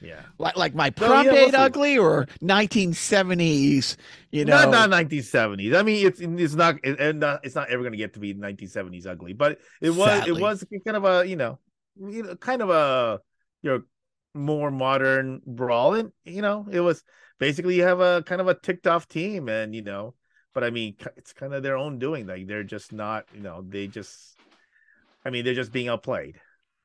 [0.00, 0.22] yeah.
[0.38, 3.96] like like my prom yeah, we'll date ugly or 1970s?
[4.30, 5.74] You know, not not 1970s.
[5.74, 8.34] I mean, it's it's not it, and it's not ever going to get to be
[8.34, 10.26] 1970s ugly, but it was Sadly.
[10.26, 11.58] it was kind of a you know,
[11.96, 13.20] you know, kind of a
[13.62, 13.82] you know
[14.34, 17.02] more modern brawl, and you know, it was
[17.38, 20.14] basically you have a kind of a ticked off team, and you know,
[20.54, 22.26] but I mean, it's kind of their own doing.
[22.26, 24.36] Like they're just not, you know, they just,
[25.24, 26.40] I mean, they're just being outplayed.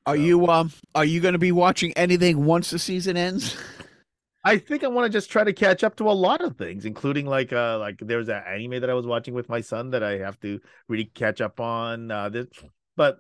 [0.05, 0.21] Are so.
[0.21, 3.55] you um are you going to be watching anything once the season ends?
[4.43, 6.85] I think I want to just try to catch up to a lot of things,
[6.85, 10.03] including like uh like there's that anime that I was watching with my son that
[10.03, 12.09] I have to really catch up on.
[12.09, 12.47] Uh, this,
[12.95, 13.19] but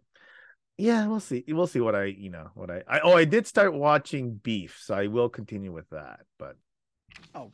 [0.77, 1.43] yeah, we'll see.
[1.47, 4.79] We'll see what I you know what I, I oh I did start watching Beef,
[4.81, 6.21] so I will continue with that.
[6.37, 6.55] But
[7.35, 7.51] oh,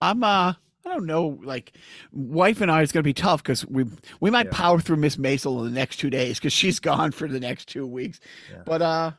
[0.00, 0.54] I'm uh
[0.86, 1.72] I don't know, like
[2.12, 3.86] wife and I is going to be tough because we
[4.20, 4.52] we might yeah.
[4.52, 7.68] power through Miss Maisel in the next two days because she's gone for the next
[7.68, 8.20] two weeks.
[8.50, 8.62] Yeah.
[8.66, 9.12] But uh,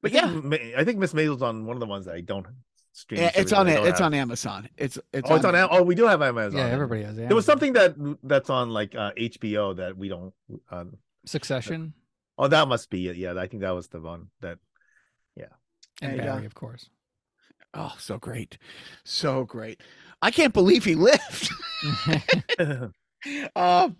[0.00, 0.40] but I yeah,
[0.76, 2.46] I think Miss Maisel's on one of the ones that I don't
[2.92, 3.20] stream.
[3.20, 3.80] Yeah, it's on it.
[3.84, 4.06] It's have.
[4.06, 4.68] on Amazon.
[4.76, 5.68] It's it's oh, on, it's on.
[5.70, 6.58] Oh, we do have Amazon.
[6.58, 7.10] Yeah, everybody has.
[7.10, 7.28] Amazon.
[7.28, 10.34] There was something that that's on like uh, HBO that we don't.
[10.70, 10.84] Uh,
[11.24, 11.94] Succession.
[12.36, 13.16] That, oh, that must be it.
[13.16, 14.58] Yeah, I think that was the one that.
[15.36, 15.46] Yeah.
[16.02, 16.90] And, and Barry, uh, of course.
[17.74, 18.56] Oh, so great,
[19.04, 19.80] so great!
[20.20, 21.50] I can't believe he lived.
[23.56, 23.90] uh,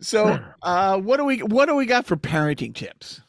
[0.00, 3.20] so, uh, what do we what do we got for parenting tips?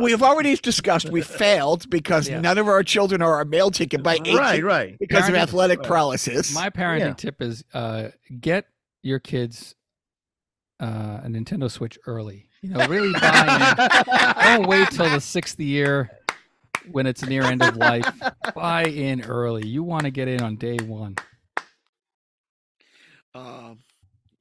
[0.00, 2.40] we have already discussed we failed because yeah.
[2.40, 4.98] none of our children are our male ticket by eight right, right.
[4.98, 5.88] because parenting, of athletic right.
[5.88, 6.54] paralysis.
[6.54, 7.14] My parenting yeah.
[7.14, 8.08] tip is uh,
[8.40, 8.66] get
[9.02, 9.74] your kids
[10.80, 12.48] uh, a Nintendo Switch early.
[12.62, 14.42] You know, really buy in.
[14.58, 16.10] Don't wait till the sixth year
[16.90, 18.08] when it's near end of life.
[18.54, 19.66] buy in early.
[19.66, 21.16] You want to get in on day one.
[23.34, 23.78] Um,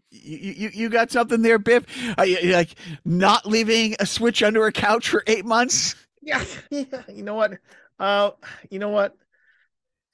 [0.10, 1.86] you, you, you got something there, Biff?
[2.18, 5.96] Are you, like not leaving a switch under a couch for eight months?
[6.28, 7.04] Yeah, yeah.
[7.08, 7.52] You know what?
[8.00, 8.32] Uh,
[8.72, 9.16] you know what?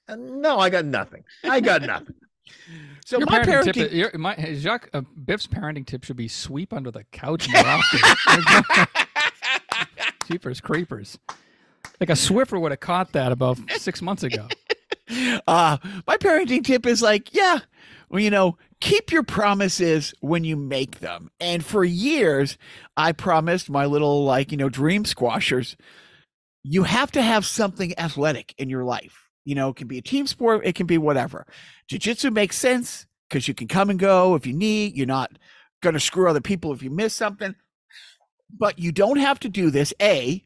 [0.06, 1.24] Uh, no, I got nothing.
[1.42, 2.14] I got nothing.
[3.06, 3.72] So your my parenting, parenting...
[3.72, 7.64] tip, your, my Jacques uh, Biff's parenting tip should be sweep under the couch more
[7.64, 8.86] often.
[10.30, 11.18] Jeepers creepers.
[12.00, 14.48] Like a Swiffer would have caught that about six months ago.
[15.46, 17.58] Uh, my parenting tip is like, yeah,
[18.08, 21.30] well, you know, keep your promises when you make them.
[21.38, 22.56] And for years,
[22.96, 25.76] I promised my little, like, you know, dream squashers,
[26.62, 29.28] you have to have something athletic in your life.
[29.44, 31.46] You know, it can be a team sport, it can be whatever.
[31.88, 34.96] Jiu jitsu makes sense because you can come and go if you need.
[34.96, 35.38] You're not
[35.82, 37.54] going to screw other people if you miss something.
[38.56, 40.44] But you don't have to do this, A,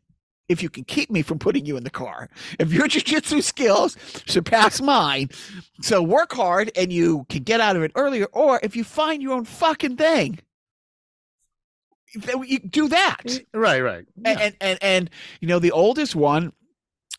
[0.49, 2.29] if you can keep me from putting you in the car.
[2.59, 3.97] If your jiu-jitsu skills
[4.27, 5.31] surpass mine,
[5.81, 9.23] so work hard and you can get out of it earlier, or if you find
[9.23, 10.41] your own fucking thing,
[12.45, 13.23] you do that.
[13.27, 14.07] Eh, right, right.
[14.17, 14.31] Yeah.
[14.31, 15.11] And, and and and
[15.41, 16.53] you know, the oldest one,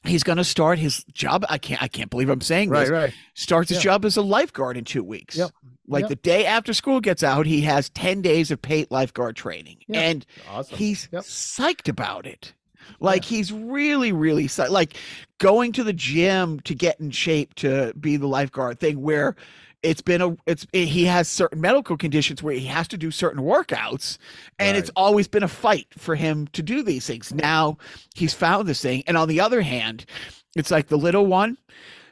[0.04, 1.46] he's gonna start his job.
[1.50, 2.90] I can't I can't believe I'm saying right, this.
[2.90, 3.92] Right, Starts his yeah.
[3.92, 5.38] job as a lifeguard in two weeks.
[5.38, 5.52] Yep.
[5.88, 6.10] Like yep.
[6.10, 9.78] the day after school gets out, he has 10 days of paid lifeguard training.
[9.88, 10.04] Yep.
[10.04, 10.78] And awesome.
[10.78, 11.24] he's yep.
[11.24, 12.54] psyched about it.
[13.00, 13.38] Like yeah.
[13.38, 14.96] he's really, really like
[15.40, 19.36] going to the gym to get in shape to be the lifeguard thing where
[19.84, 23.12] it's been a it's eh, he has certain medical conditions where he has to do
[23.12, 24.18] certain workouts
[24.60, 24.80] and right.
[24.80, 27.78] it's always been a fight for him to do these things now
[28.16, 30.06] he's found this thing and on the other hand
[30.56, 31.58] it's like the little one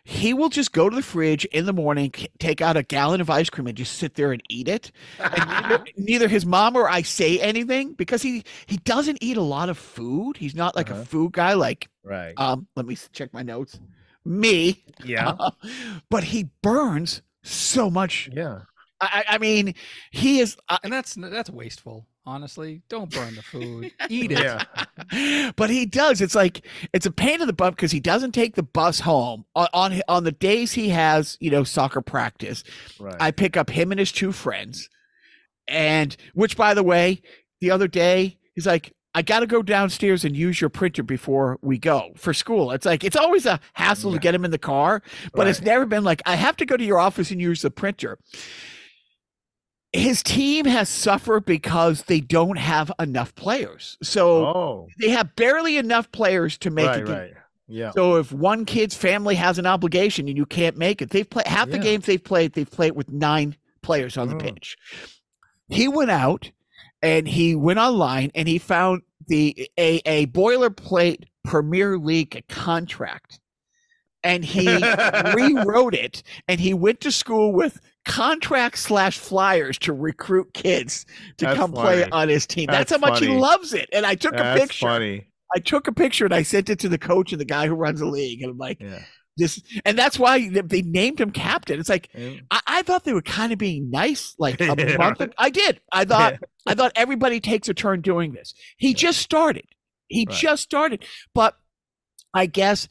[0.07, 3.30] he will just go to the fridge in the morning, take out a gallon of
[3.32, 4.91] ice cream, and just sit there and eat it.
[5.19, 9.41] And neither, neither, his mom or I say anything because he he doesn't eat a
[9.41, 10.38] lot of food.
[10.38, 11.02] He's not like uh-huh.
[11.02, 11.53] a food guy.
[11.53, 12.36] Like right.
[12.38, 13.80] Um, let me check my notes.
[14.23, 15.36] Me, yeah.
[15.40, 15.52] Uh,
[16.11, 18.30] but he burns so much.
[18.32, 18.61] Yeah.
[19.01, 19.76] I, I mean,
[20.11, 22.81] he is, uh, and that's that's wasteful honestly.
[22.89, 23.91] Don't burn the food.
[24.09, 24.39] Eat it.
[24.39, 25.51] Yeah.
[25.55, 26.22] but he does.
[26.22, 29.45] It's like it's a pain in the butt because he doesn't take the bus home
[29.55, 32.63] on, on on the days he has, you know, soccer practice.
[32.99, 33.15] Right.
[33.19, 34.89] I pick up him and his two friends.
[35.67, 37.22] And which by the way,
[37.59, 41.57] the other day, he's like, I got to go downstairs and use your printer before
[41.61, 42.72] we go for school.
[42.72, 44.17] It's like it's always a hassle yeah.
[44.17, 45.01] to get him in the car,
[45.34, 45.47] but right.
[45.47, 48.19] it's never been like I have to go to your office and use the printer
[49.95, 53.97] his team has suffered because they don't have enough players.
[54.01, 54.88] So oh.
[54.99, 57.09] they have barely enough players to make right, it.
[57.09, 57.34] Right.
[57.67, 57.91] Yeah.
[57.91, 61.47] So if one kid's family has an obligation and you can't make it, they've played
[61.47, 61.84] half the yeah.
[61.84, 64.41] games they've played, they've played with nine players on the mm.
[64.41, 64.77] pitch.
[65.69, 66.51] He went out
[67.01, 73.39] and he went online and he found the a, a boilerplate Premier League contract.
[74.23, 74.67] And he
[75.35, 81.06] rewrote it and he went to school with contract slash flyers to recruit kids
[81.38, 82.03] to That's come funny.
[82.03, 82.68] play on his team.
[82.68, 83.34] That's, That's how much funny.
[83.34, 83.90] he loves it.
[83.91, 84.86] And I took That's a picture.
[84.86, 85.27] Funny.
[85.56, 87.76] I took a picture and I sent it to the coach and the guy who
[87.76, 88.41] runs the league.
[88.41, 88.99] And I'm like, yeah.
[89.38, 91.80] this, and that's why they named him captain.
[91.80, 92.40] It's like yeah.
[92.52, 94.68] I, I, thought they were kind of being nice, like a
[94.98, 95.22] month.
[95.22, 95.34] Ago.
[95.38, 95.82] I did.
[95.91, 98.53] I thought I thought everybody takes a turn doing this.
[98.77, 99.65] He just started.
[100.07, 100.36] He right.
[100.36, 101.56] just started, but
[102.34, 102.88] I guess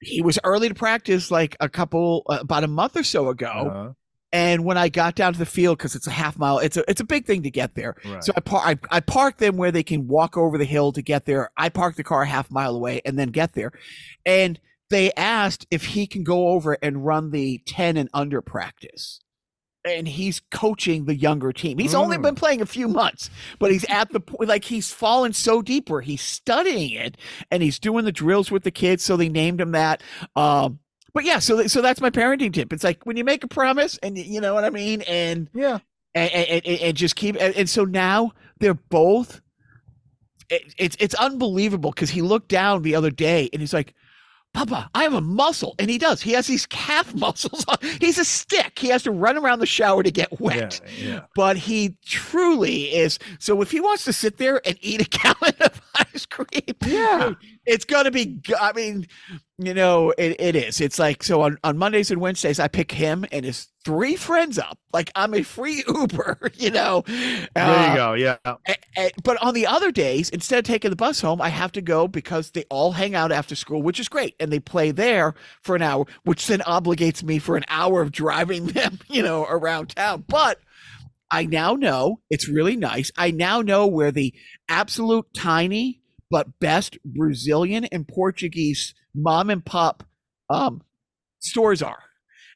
[0.00, 3.46] he was early to practice like a couple uh, about a month or so ago.
[3.46, 3.92] Uh-huh.
[4.34, 6.82] And when I got down to the field, because it's a half mile, it's a
[6.90, 7.94] it's a big thing to get there.
[8.04, 8.22] Right.
[8.24, 11.02] So I, par- I I park them where they can walk over the hill to
[11.02, 11.50] get there.
[11.56, 13.70] I park the car a half mile away and then get there.
[14.26, 14.58] And
[14.90, 19.20] they asked if he can go over and run the ten and under practice.
[19.86, 21.78] And he's coaching the younger team.
[21.78, 22.22] He's only Mm.
[22.22, 25.90] been playing a few months, but he's at the point like he's fallen so deep
[25.90, 27.16] where he's studying it
[27.52, 29.04] and he's doing the drills with the kids.
[29.04, 30.02] So they named him that.
[30.34, 30.80] Um,
[31.14, 32.72] but yeah, so so that's my parenting tip.
[32.72, 35.78] It's like when you make a promise, and you know what I mean, and Yeah.
[36.14, 37.36] and, and, and- and just keep.
[37.40, 39.40] And, and so now they're both.
[40.50, 43.94] It, it's it's unbelievable because he looked down the other day and he's like,
[44.52, 46.20] "Papa, I have a muscle," and he does.
[46.20, 47.64] He has these calf muscles.
[47.66, 47.76] On.
[48.00, 48.78] He's a stick.
[48.78, 51.06] He has to run around the shower to get wet Yeah.
[51.08, 51.20] Yeah.
[51.34, 53.18] but he truly is.
[53.38, 57.32] So if he wants to sit there and eat a gallon of ice cream, Yeah.
[57.64, 58.38] it's gonna be.
[58.60, 59.06] I mean,
[59.58, 60.80] you know, it, it is.
[60.80, 64.58] It's like so on on Mondays and Wednesdays, I pick him and his three friends
[64.58, 64.78] up.
[64.92, 67.04] Like I'm a free Uber, you know.
[67.06, 68.12] There Uh, you go.
[68.14, 68.36] Yeah.
[68.44, 71.70] a- a- but on the other days, instead of taking the bus home, I have
[71.72, 74.90] to go because they all hang out after school, which is great, and they play
[74.90, 79.22] there for an hour, which then obligates me for an hour of driving them, you
[79.22, 80.24] know, around town.
[80.26, 80.58] But
[81.30, 83.10] I now know it's really nice.
[83.16, 84.34] I now know where the
[84.68, 86.00] absolute tiny
[86.34, 90.02] but best Brazilian and Portuguese mom and pop
[90.50, 90.82] um,
[91.38, 92.02] stores are.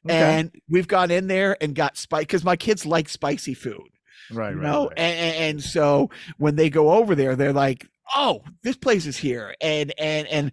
[0.05, 0.17] Okay.
[0.39, 3.89] And we've gone in there and got spice because my kids like spicy food
[4.31, 4.51] right.
[4.51, 4.69] you Right.
[4.71, 4.97] know right.
[4.99, 9.17] and, and, and so when they go over there they're like oh this place is
[9.17, 10.51] here and and and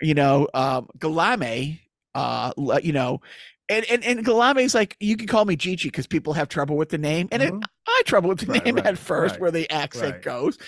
[0.00, 1.78] you know um galame
[2.14, 2.52] uh
[2.82, 3.20] you know
[3.68, 6.76] and and, and galame is like you can call me gigi because people have trouble
[6.76, 7.62] with the name and it, Mhm.
[7.88, 10.22] i trouble with the Right, name right, at first right, where the accent right.
[10.22, 10.58] goes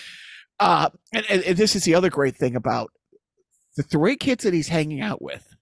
[0.61, 2.91] uh and, and, this is the other great thing about
[3.77, 5.55] the three kids that he's hanging out with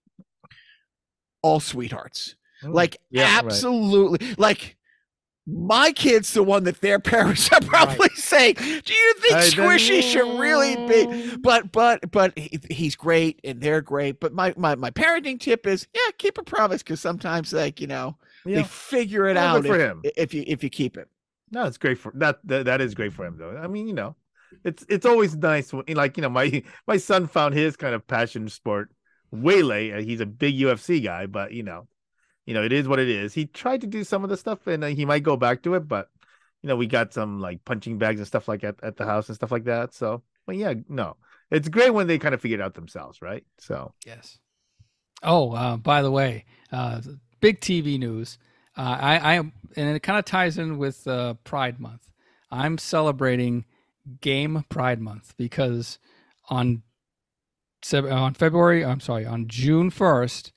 [1.43, 3.45] all sweethearts like Yeah, right.
[3.45, 4.77] absolutely like
[5.47, 10.01] my kid's the one that their parents are probably saying do you think I squishy
[10.03, 14.75] should really be but but but he, he's great and they're great but my my,
[14.77, 18.16] my parenting tip is yeah keep a promise because sometimes like you know
[18.47, 20.03] they figure it Well, out for if, him.
[20.16, 21.09] if you if you keep it
[21.51, 22.65] No, it's great for that, that.
[22.65, 23.57] That is great for him, though.
[23.57, 24.16] I mean, you know,
[24.64, 28.06] it's it's always nice when, like, you know, my my son found his kind of
[28.06, 28.90] passion sport
[29.31, 30.05] way late.
[30.05, 31.86] He's a big UFC guy, but you know,
[32.47, 33.35] you know, it is what it is.
[33.35, 35.74] He tried to do some of the stuff, and uh, he might go back to
[35.74, 36.09] it, but
[36.62, 39.28] you know, we got some like punching bags and stuff like at at the house
[39.28, 39.94] and stuff like that.
[39.94, 41.16] So, but yeah, no,
[41.51, 43.44] it's great when they kind of figure it out themselves, right?
[43.59, 44.39] So, Yes.
[45.22, 47.01] Oh, uh, by the way, uh,
[47.40, 48.39] big TV news.
[48.76, 52.10] Uh, I, I am, and it kind of ties in with uh, Pride Month.
[52.51, 53.64] I'm celebrating
[54.20, 55.98] Game Pride Month because
[56.48, 56.82] on
[57.93, 60.52] on February, I'm sorry, on June 1st,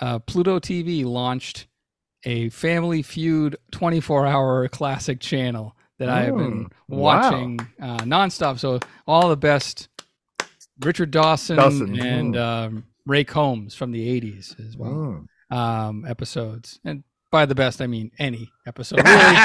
[0.00, 1.66] uh, Pluto TV launched
[2.24, 6.98] a Family Feud 24 hour classic channel that I have been Mm, wow.
[6.98, 8.58] watching uh, nonstop.
[8.58, 9.88] So all the best
[10.80, 15.56] Richard Dawson, Dawson, and um, Ray Combs from the 80s as well mm.
[15.56, 16.80] um, episodes.
[16.84, 18.98] And by the best, I mean any episode.
[19.04, 19.36] Really,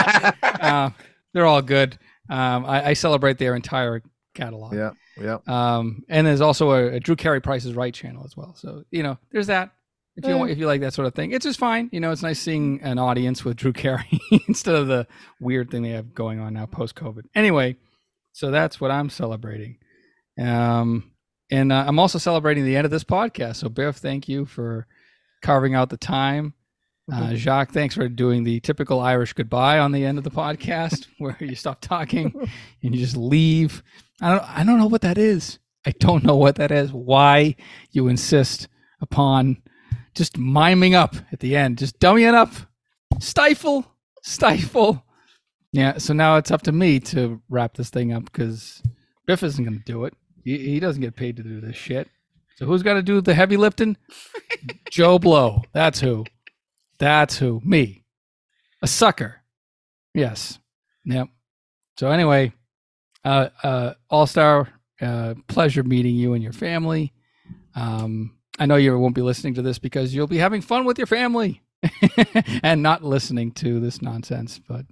[0.44, 0.90] uh,
[1.34, 1.98] they're all good.
[2.32, 4.02] Um, I, I celebrate their entire
[4.34, 4.74] catalog.
[4.74, 5.38] yeah, yeah.
[5.48, 8.56] Um, and there's also a, a Drew Carey Price is Right channel as well.
[8.56, 9.72] So you know, there's that.
[10.16, 10.48] If you Eh.
[10.52, 11.90] if you like that sort of thing, it's just fine.
[11.92, 15.08] You know, it's nice seeing an audience with Drew Carey instead of the
[15.40, 17.26] weird thing they have going on now post COVID.
[17.36, 17.76] Anyway,
[18.32, 19.78] so that's what I'm celebrating.
[20.40, 21.12] Um,
[21.50, 23.58] and uh, I'm also celebrating the end of this podcast.
[23.58, 24.88] So Biff, thank you for
[25.42, 26.54] carving out the time.
[27.12, 31.08] Uh, Jacques, thanks for doing the typical Irish goodbye on the end of the podcast,
[31.18, 32.34] where you stop talking
[32.84, 33.84] and you just leave.
[34.22, 35.60] I don't, I don't know what that is.
[35.86, 36.92] I don't know what that is.
[36.94, 37.56] Why
[37.92, 38.68] you insist
[39.02, 39.62] upon
[40.14, 42.52] just miming up at the end, just dummying up,
[43.20, 43.86] stifle,
[44.22, 45.04] stifle.
[45.72, 45.98] Yeah.
[45.98, 48.84] So now it's up to me to wrap this thing up because
[49.26, 50.14] Biff isn't going to do it.
[50.44, 52.10] He, he doesn't get paid to do this shit.
[52.58, 53.98] So who's got to do the heavy lifting?
[54.92, 55.64] Joe Blow.
[55.74, 56.26] That's who.
[57.02, 57.60] That's who.
[57.66, 58.04] Me.
[58.84, 59.42] A sucker.
[60.14, 60.60] Yes.
[61.04, 61.30] Yep.
[61.98, 62.54] So anyway,
[63.26, 64.70] uh, uh, All Star,
[65.02, 67.12] uh, pleasure meeting you and your family.
[67.76, 71.00] Um, I know you won't be listening to this because you'll be having fun with
[71.00, 71.64] your family
[72.64, 74.60] and not listening to this nonsense.
[74.60, 74.86] But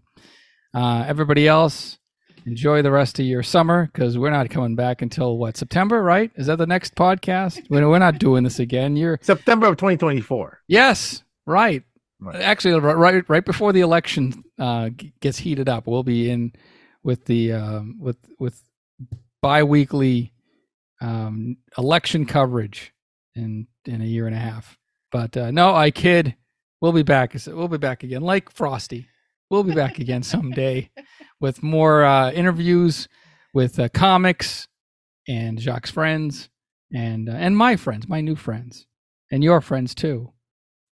[0.74, 2.00] uh, everybody else,
[2.48, 6.32] enjoy the rest of your summer because we're not coming back until what September, right?
[6.36, 7.70] Is that the next podcast?
[7.70, 8.96] We're we're not doing this again.
[8.96, 10.62] You're September of 2024.
[10.68, 11.84] yes, right.
[12.22, 12.42] Right.
[12.42, 14.90] Actually, ri- right right before the election uh,
[15.22, 16.54] gets heated up, we'll be in
[17.04, 18.62] with the um, with with
[19.42, 20.34] biweekly
[21.02, 22.94] um, election coverage
[23.36, 24.78] in in a year and a half.
[25.12, 26.36] But uh, no, I kid.
[26.82, 27.36] We'll be back.
[27.48, 29.08] We'll be back again, like Frosty.
[29.50, 30.90] We'll be back again someday
[31.42, 33.08] with more uh, interviews
[33.54, 34.68] with uh, comics
[35.28, 36.50] and Jacques' friends
[36.94, 38.86] and uh, and my friends, my new friends,
[39.32, 40.34] and your friends too.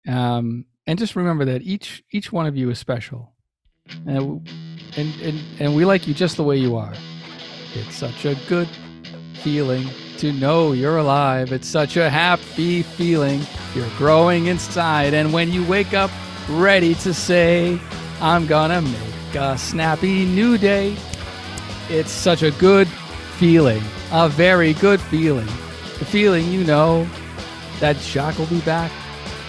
[0.08, 3.34] Um, and just remember that each each one of you is special,
[4.06, 4.50] and
[4.96, 6.94] and and, and we like you just the way you are.
[7.76, 8.70] It's such a good
[9.44, 9.88] feeling
[10.18, 11.52] to know you're alive.
[11.52, 13.42] It's such a happy feeling.
[13.76, 16.10] You're growing inside, and when you wake up
[16.50, 17.80] ready to say,
[18.22, 20.96] I'm gonna make a snappy new day,
[21.90, 22.88] it's such a good
[23.38, 25.46] feeling, a very good feeling.
[26.00, 27.08] The feeling you know
[27.80, 28.92] that Jacques will be back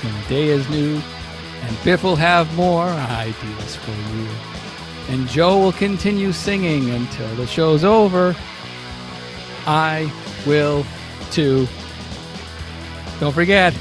[0.03, 1.01] when the day is new,
[1.63, 4.29] and Biff will have more ideas for you.
[5.09, 8.37] And Joe will continue singing until the show's over.
[9.67, 10.13] I
[10.47, 10.85] will
[11.31, 11.67] too.
[13.21, 13.75] Don't forget,